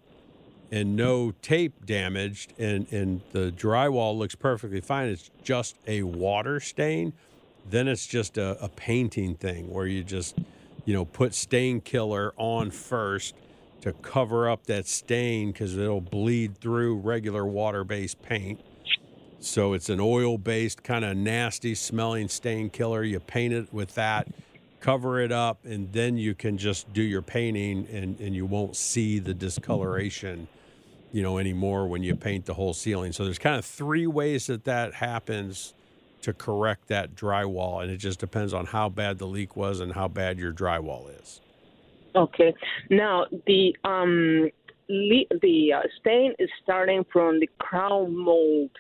and 0.71 0.97
no 0.97 1.33
tape 1.43 1.87
damaged, 1.87 2.53
and 2.59 2.91
and 2.93 3.23
the 3.33 3.53
drywall 3.53 4.17
looks 4.17 4.35
perfectly 4.35 4.81
fine, 4.81 5.09
it's 5.09 5.31
just 5.43 5.77
a 5.87 6.03
water 6.03 6.61
stain. 6.61 7.13
Then 7.69 7.89
it's 7.89 8.07
just 8.07 8.39
a, 8.39 8.63
a 8.63 8.69
painting 8.69 9.37
thing 9.37 9.71
where 9.71 9.87
you 9.87 10.03
just, 10.03 10.37
you 10.85 10.93
know, 10.93 11.05
put 11.05 11.33
stain 11.33 11.81
killer 11.81 12.35
on 12.37 12.71
first 12.71 13.35
to 13.83 13.93
cover 13.93 14.51
up 14.51 14.67
that 14.67 14.87
stain 14.87 15.53
because 15.53 15.77
it'll 15.77 16.01
bleed 16.01 16.59
through 16.59 16.97
regular 16.97 17.45
water-based 17.45 18.21
paint. 18.23 18.61
So 19.45 19.73
it's 19.73 19.89
an 19.89 20.01
oil-based 20.01 20.83
kind 20.83 21.05
of 21.05 21.17
nasty 21.17 21.75
smelling 21.75 22.29
stain 22.29 22.71
killer. 22.71 23.03
You 23.03 23.21
paint 23.21 23.53
it 23.53 23.73
with 23.73 23.95
that 23.97 24.29
cover 24.83 25.21
it 25.21 25.33
up, 25.33 25.65
and 25.65 25.91
then 25.93 26.19
you 26.19 26.35
can 26.35 26.59
just 26.59 26.93
do 26.93 27.03
your 27.03 27.23
painting, 27.23 27.87
and, 27.91 28.19
and 28.21 28.35
you 28.35 28.45
won't 28.45 28.77
see 28.77 29.19
the 29.21 29.33
discoloration, 29.33 30.49
you 31.13 31.23
know, 31.23 31.39
anymore 31.39 31.87
when 31.87 32.03
you 32.03 32.15
paint 32.17 32.45
the 32.45 32.55
whole 32.55 32.75
ceiling. 32.75 33.13
So 33.13 33.25
there's 33.25 33.39
kind 33.39 33.57
of 33.57 33.65
three 33.65 34.07
ways 34.07 34.49
that 34.49 34.65
that 34.65 34.95
happens 34.95 35.73
to 36.23 36.33
correct 36.33 36.89
that 36.89 37.15
drywall, 37.15 37.83
and 37.83 37.91
it 37.91 37.99
just 37.99 38.19
depends 38.19 38.53
on 38.53 38.67
how 38.67 38.89
bad 38.89 39.19
the 39.19 39.27
leak 39.27 39.57
was 39.57 39.81
and 39.81 39.93
how 39.93 40.09
bad 40.09 40.39
your 40.39 40.53
drywall 40.53 41.09
is. 41.21 41.41
Okay. 42.15 42.53
Now 42.91 43.27
the 43.47 43.75
um 43.85 44.51
the 44.89 45.73
uh, 45.75 45.81
stain 46.01 46.35
is 46.39 46.51
starting 46.63 47.05
from 47.11 47.41
the 47.41 47.49
crown 47.59 48.15
mold, 48.15 48.71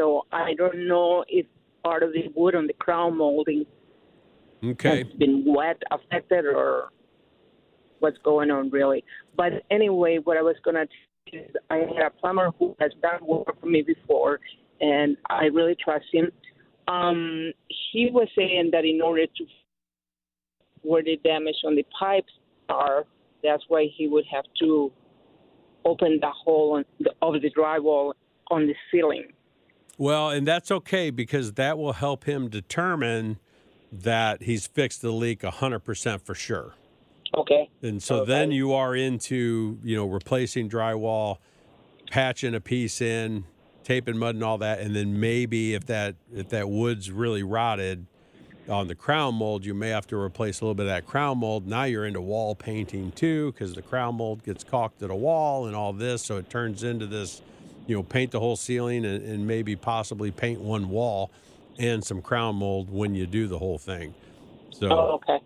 so 0.00 0.24
I 0.32 0.54
don't 0.54 0.88
know 0.88 1.24
if 1.28 1.44
part 1.84 2.02
of 2.02 2.12
the 2.12 2.32
wood 2.34 2.54
on 2.54 2.66
the 2.66 2.72
crown 2.72 3.18
molding 3.18 3.66
Okay. 4.62 4.98
has 5.04 5.06
been 5.18 5.44
wet 5.46 5.82
affected 5.90 6.44
or 6.44 6.90
what's 8.00 8.18
going 8.18 8.50
on 8.50 8.70
really. 8.70 9.04
But 9.36 9.64
anyway, 9.70 10.18
what 10.24 10.36
I 10.36 10.42
was 10.42 10.56
gonna 10.64 10.86
tell 10.86 11.32
you 11.32 11.40
is 11.40 11.54
I 11.70 11.76
had 11.76 12.06
a 12.06 12.10
plumber 12.10 12.50
who 12.58 12.74
has 12.80 12.92
done 13.02 13.26
work 13.26 13.58
for 13.60 13.66
me 13.66 13.82
before, 13.82 14.40
and 14.80 15.16
I 15.28 15.44
really 15.46 15.76
trust 15.82 16.06
him. 16.12 16.30
Um, 16.88 17.52
he 17.92 18.10
was 18.10 18.28
saying 18.36 18.70
that 18.72 18.84
in 18.84 19.00
order 19.02 19.26
to 19.26 19.44
where 20.82 21.02
the 21.02 21.16
damage 21.24 21.56
on 21.64 21.74
the 21.74 21.86
pipes 21.98 22.32
are, 22.68 23.04
that's 23.42 23.62
why 23.68 23.86
he 23.96 24.08
would 24.08 24.24
have 24.30 24.44
to 24.60 24.90
open 25.84 26.18
the 26.20 26.30
hole 26.30 26.72
on 26.76 26.84
the, 27.00 27.12
of 27.22 27.40
the 27.40 27.50
drywall 27.50 28.12
on 28.50 28.66
the 28.66 28.74
ceiling. 28.90 29.32
Well, 30.00 30.30
and 30.30 30.48
that's 30.48 30.70
okay 30.70 31.10
because 31.10 31.52
that 31.52 31.76
will 31.76 31.92
help 31.92 32.24
him 32.24 32.48
determine 32.48 33.38
that 33.92 34.44
he's 34.44 34.66
fixed 34.66 35.02
the 35.02 35.10
leak 35.10 35.42
100% 35.42 36.22
for 36.22 36.34
sure. 36.34 36.72
Okay. 37.36 37.68
And 37.82 38.02
so 38.02 38.20
Okay. 38.20 38.30
then 38.30 38.50
you 38.50 38.72
are 38.72 38.96
into, 38.96 39.78
you 39.84 39.94
know, 39.96 40.06
replacing 40.06 40.70
drywall, 40.70 41.36
patching 42.10 42.54
a 42.54 42.62
piece 42.62 43.02
in, 43.02 43.44
taping 43.84 44.16
mud 44.16 44.36
and 44.36 44.42
all 44.42 44.56
that, 44.56 44.80
and 44.80 44.96
then 44.96 45.20
maybe 45.20 45.74
if 45.74 45.84
that 45.84 46.14
if 46.34 46.48
that 46.48 46.70
wood's 46.70 47.10
really 47.10 47.42
rotted 47.42 48.06
on 48.70 48.88
the 48.88 48.94
crown 48.94 49.34
mold, 49.34 49.66
you 49.66 49.74
may 49.74 49.90
have 49.90 50.06
to 50.06 50.16
replace 50.16 50.62
a 50.62 50.64
little 50.64 50.74
bit 50.74 50.84
of 50.86 50.92
that 50.92 51.04
crown 51.04 51.36
mold. 51.38 51.66
Now 51.66 51.84
you're 51.84 52.06
into 52.06 52.22
wall 52.22 52.54
painting 52.54 53.12
too, 53.12 53.52
because 53.52 53.74
the 53.74 53.82
crown 53.82 54.14
mold 54.14 54.44
gets 54.44 54.64
caulked 54.64 55.02
at 55.02 55.10
a 55.10 55.14
wall 55.14 55.66
and 55.66 55.76
all 55.76 55.92
this, 55.92 56.22
so 56.22 56.38
it 56.38 56.48
turns 56.48 56.82
into 56.82 57.06
this, 57.06 57.42
you 57.86 57.96
know, 57.96 58.02
paint 58.02 58.30
the 58.30 58.40
whole 58.40 58.56
ceiling 58.56 59.04
and, 59.04 59.22
and 59.24 59.46
maybe 59.46 59.76
possibly 59.76 60.30
paint 60.30 60.60
one 60.60 60.88
wall 60.88 61.30
and 61.78 62.04
some 62.04 62.20
crown 62.22 62.56
mold 62.56 62.90
when 62.90 63.14
you 63.14 63.26
do 63.26 63.46
the 63.46 63.58
whole 63.58 63.78
thing. 63.78 64.14
So 64.70 64.88
Oh, 64.90 65.14
okay. 65.14 65.38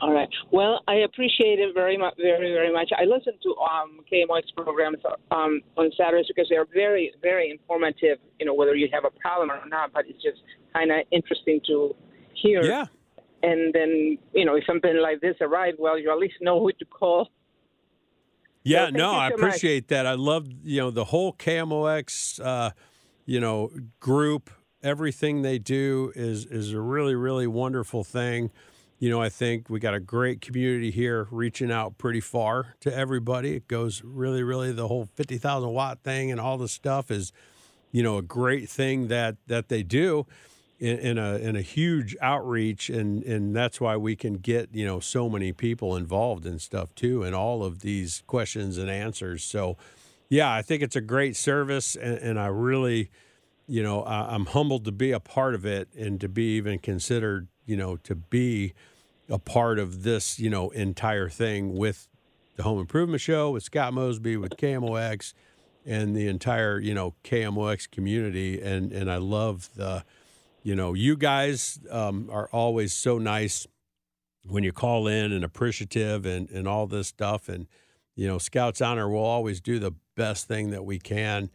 All 0.00 0.12
right. 0.12 0.28
Well, 0.52 0.80
I 0.86 0.94
appreciate 0.96 1.58
it 1.58 1.74
very 1.74 1.96
much, 1.96 2.14
very, 2.16 2.52
very 2.52 2.72
much. 2.72 2.90
I 2.96 3.04
listen 3.04 3.32
to 3.42 3.56
um, 3.56 4.00
KMOX 4.12 4.42
programs 4.56 4.98
um, 5.32 5.60
on 5.76 5.90
Saturdays 5.96 6.26
because 6.28 6.48
they 6.48 6.56
are 6.56 6.68
very, 6.72 7.12
very 7.20 7.50
informative. 7.50 8.18
You 8.38 8.46
know, 8.46 8.54
whether 8.54 8.76
you 8.76 8.88
have 8.92 9.04
a 9.04 9.10
problem 9.18 9.50
or 9.50 9.60
not, 9.68 9.92
but 9.92 10.04
it's 10.08 10.22
just 10.22 10.38
kind 10.72 10.92
of 10.92 10.98
interesting 11.10 11.60
to 11.66 11.96
hear. 12.34 12.62
yeah. 12.62 12.86
And 13.42 13.72
then, 13.72 14.18
you 14.34 14.44
know, 14.44 14.56
if 14.56 14.64
something 14.66 14.96
like 14.96 15.20
this 15.20 15.36
arrives, 15.40 15.76
well, 15.80 15.98
you 15.98 16.10
at 16.10 16.18
least 16.18 16.34
know 16.40 16.60
who 16.60 16.72
to 16.72 16.84
call. 16.84 17.28
Yeah, 18.64 18.84
thank 18.86 18.96
no, 18.96 19.12
you 19.12 19.18
I 19.18 19.30
so 19.30 19.36
much. 19.36 19.46
appreciate 19.46 19.88
that. 19.88 20.06
I 20.06 20.14
love 20.14 20.48
you 20.62 20.80
know 20.80 20.90
the 20.90 21.04
whole 21.06 21.32
KMOX, 21.32 22.40
uh, 22.44 22.70
you 23.26 23.40
know, 23.40 23.70
group. 24.00 24.50
Everything 24.82 25.42
they 25.42 25.58
do 25.58 26.12
is 26.14 26.44
is 26.46 26.72
a 26.72 26.80
really 26.80 27.14
really 27.14 27.46
wonderful 27.46 28.04
thing. 28.04 28.50
You 29.00 29.10
know, 29.10 29.22
I 29.22 29.28
think 29.28 29.70
we 29.70 29.78
got 29.80 29.94
a 29.94 30.00
great 30.00 30.40
community 30.40 30.90
here, 30.90 31.28
reaching 31.30 31.70
out 31.70 31.98
pretty 31.98 32.20
far 32.20 32.74
to 32.80 32.92
everybody. 32.94 33.54
It 33.54 33.68
goes 33.68 34.02
really 34.04 34.42
really 34.42 34.72
the 34.72 34.88
whole 34.88 35.08
fifty 35.14 35.38
thousand 35.38 35.70
watt 35.70 36.00
thing 36.02 36.30
and 36.30 36.40
all 36.40 36.58
the 36.58 36.68
stuff 36.68 37.10
is, 37.10 37.32
you 37.92 38.02
know, 38.02 38.18
a 38.18 38.22
great 38.22 38.68
thing 38.68 39.08
that 39.08 39.36
that 39.46 39.68
they 39.68 39.82
do. 39.82 40.26
In, 40.80 40.98
in 40.98 41.18
a 41.18 41.34
in 41.38 41.56
a 41.56 41.60
huge 41.60 42.16
outreach, 42.20 42.88
and 42.88 43.24
and 43.24 43.54
that's 43.54 43.80
why 43.80 43.96
we 43.96 44.14
can 44.14 44.34
get 44.34 44.68
you 44.72 44.86
know 44.86 45.00
so 45.00 45.28
many 45.28 45.52
people 45.52 45.96
involved 45.96 46.46
in 46.46 46.60
stuff 46.60 46.94
too, 46.94 47.24
and 47.24 47.34
all 47.34 47.64
of 47.64 47.80
these 47.80 48.22
questions 48.28 48.78
and 48.78 48.88
answers. 48.88 49.42
So, 49.42 49.76
yeah, 50.28 50.52
I 50.52 50.62
think 50.62 50.84
it's 50.84 50.94
a 50.94 51.00
great 51.00 51.34
service, 51.34 51.96
and, 51.96 52.18
and 52.18 52.38
I 52.38 52.46
really, 52.46 53.10
you 53.66 53.82
know, 53.82 54.02
I, 54.02 54.32
I'm 54.32 54.46
humbled 54.46 54.84
to 54.84 54.92
be 54.92 55.10
a 55.10 55.18
part 55.18 55.56
of 55.56 55.66
it 55.66 55.88
and 55.98 56.20
to 56.20 56.28
be 56.28 56.56
even 56.56 56.78
considered, 56.78 57.48
you 57.66 57.76
know, 57.76 57.96
to 57.96 58.14
be 58.14 58.74
a 59.28 59.38
part 59.38 59.80
of 59.80 60.04
this, 60.04 60.38
you 60.38 60.48
know, 60.48 60.70
entire 60.70 61.28
thing 61.28 61.76
with 61.76 62.08
the 62.56 62.62
Home 62.62 62.78
Improvement 62.78 63.20
Show, 63.20 63.50
with 63.50 63.62
Scott 63.62 63.94
Mosby, 63.94 64.36
with 64.36 64.56
KMOX, 64.56 65.34
and 65.86 66.14
the 66.14 66.28
entire, 66.28 66.78
you 66.78 66.94
know, 66.94 67.14
KMOX 67.24 67.90
community. 67.90 68.60
And 68.60 68.92
and 68.92 69.10
I 69.10 69.16
love 69.16 69.70
the, 69.76 70.04
you 70.62 70.74
know, 70.74 70.94
you 70.94 71.16
guys 71.16 71.78
um, 71.90 72.28
are 72.30 72.48
always 72.52 72.92
so 72.92 73.18
nice 73.18 73.66
when 74.44 74.64
you 74.64 74.72
call 74.72 75.06
in 75.06 75.32
and 75.32 75.44
appreciative 75.44 76.24
and 76.26 76.50
and 76.50 76.66
all 76.66 76.86
this 76.86 77.08
stuff 77.08 77.48
and 77.48 77.66
you 78.18 78.26
know, 78.26 78.38
Scouts 78.38 78.80
Honor 78.80 79.08
will 79.08 79.22
always 79.22 79.60
do 79.60 79.78
the 79.78 79.92
best 80.16 80.48
thing 80.48 80.70
that 80.70 80.84
we 80.84 80.98
can, 80.98 81.50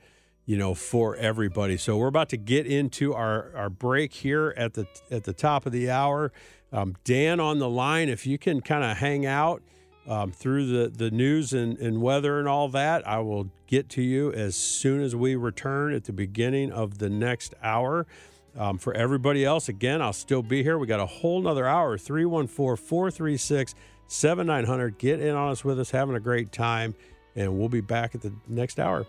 you 0.46 0.58
know, 0.58 0.74
for 0.74 1.14
everybody. 1.18 1.76
So 1.76 1.98
we're 1.98 2.08
about 2.08 2.30
to 2.30 2.38
get 2.38 2.66
into 2.66 3.14
our, 3.14 3.52
our 3.54 3.70
break 3.70 4.14
here 4.14 4.54
at 4.56 4.74
the 4.74 4.88
at 5.12 5.26
the 5.26 5.34
top 5.34 5.66
of 5.66 5.74
the 5.74 5.90
hour. 5.90 6.32
Um, 6.72 6.96
Dan 7.04 7.42
on 7.42 7.60
the 7.60 7.70
line, 7.70 8.08
if 8.08 8.26
you 8.26 8.38
can 8.38 8.62
kind 8.62 8.86
of 8.86 8.96
hang 8.96 9.26
out 9.26 9.62
um, 10.08 10.32
through 10.32 10.68
the, 10.68 10.88
the 10.88 11.12
news 11.12 11.52
and, 11.52 11.78
and 11.80 12.02
weather 12.02 12.40
and 12.40 12.48
all 12.48 12.70
that, 12.70 13.06
I 13.06 13.20
will 13.20 13.52
get 13.68 13.90
to 13.90 14.02
you 14.02 14.32
as 14.32 14.56
soon 14.56 15.02
as 15.02 15.18
we 15.18 15.36
return 15.36 15.94
at 15.94 16.06
the 16.06 16.14
beginning 16.14 16.72
of 16.72 17.00
the 17.00 17.10
next 17.10 17.56
hour. 17.62 18.08
Um, 18.56 18.78
for 18.78 18.94
everybody 18.94 19.44
else, 19.46 19.70
again, 19.70 20.02
I'll 20.02 20.14
still 20.14 20.44
be 20.44 20.62
here. 20.62 20.78
We 20.78 20.86
got 20.88 21.00
a 21.00 21.06
whole 21.06 21.42
nother 21.42 21.66
hour 21.66 21.98
314 21.98 22.78
436 22.78 23.76
7900. 24.08 24.98
Get 24.98 25.20
in 25.20 25.36
on 25.36 25.52
us 25.52 25.66
with 25.66 25.80
us, 25.80 25.90
having 25.90 26.16
a 26.16 26.20
great 26.20 26.52
time, 26.52 26.94
and 27.36 27.58
we'll 27.58 27.70
be 27.70 27.82
back 27.82 28.14
at 28.14 28.22
the 28.22 28.34
next 28.48 28.80
hour. 28.80 29.08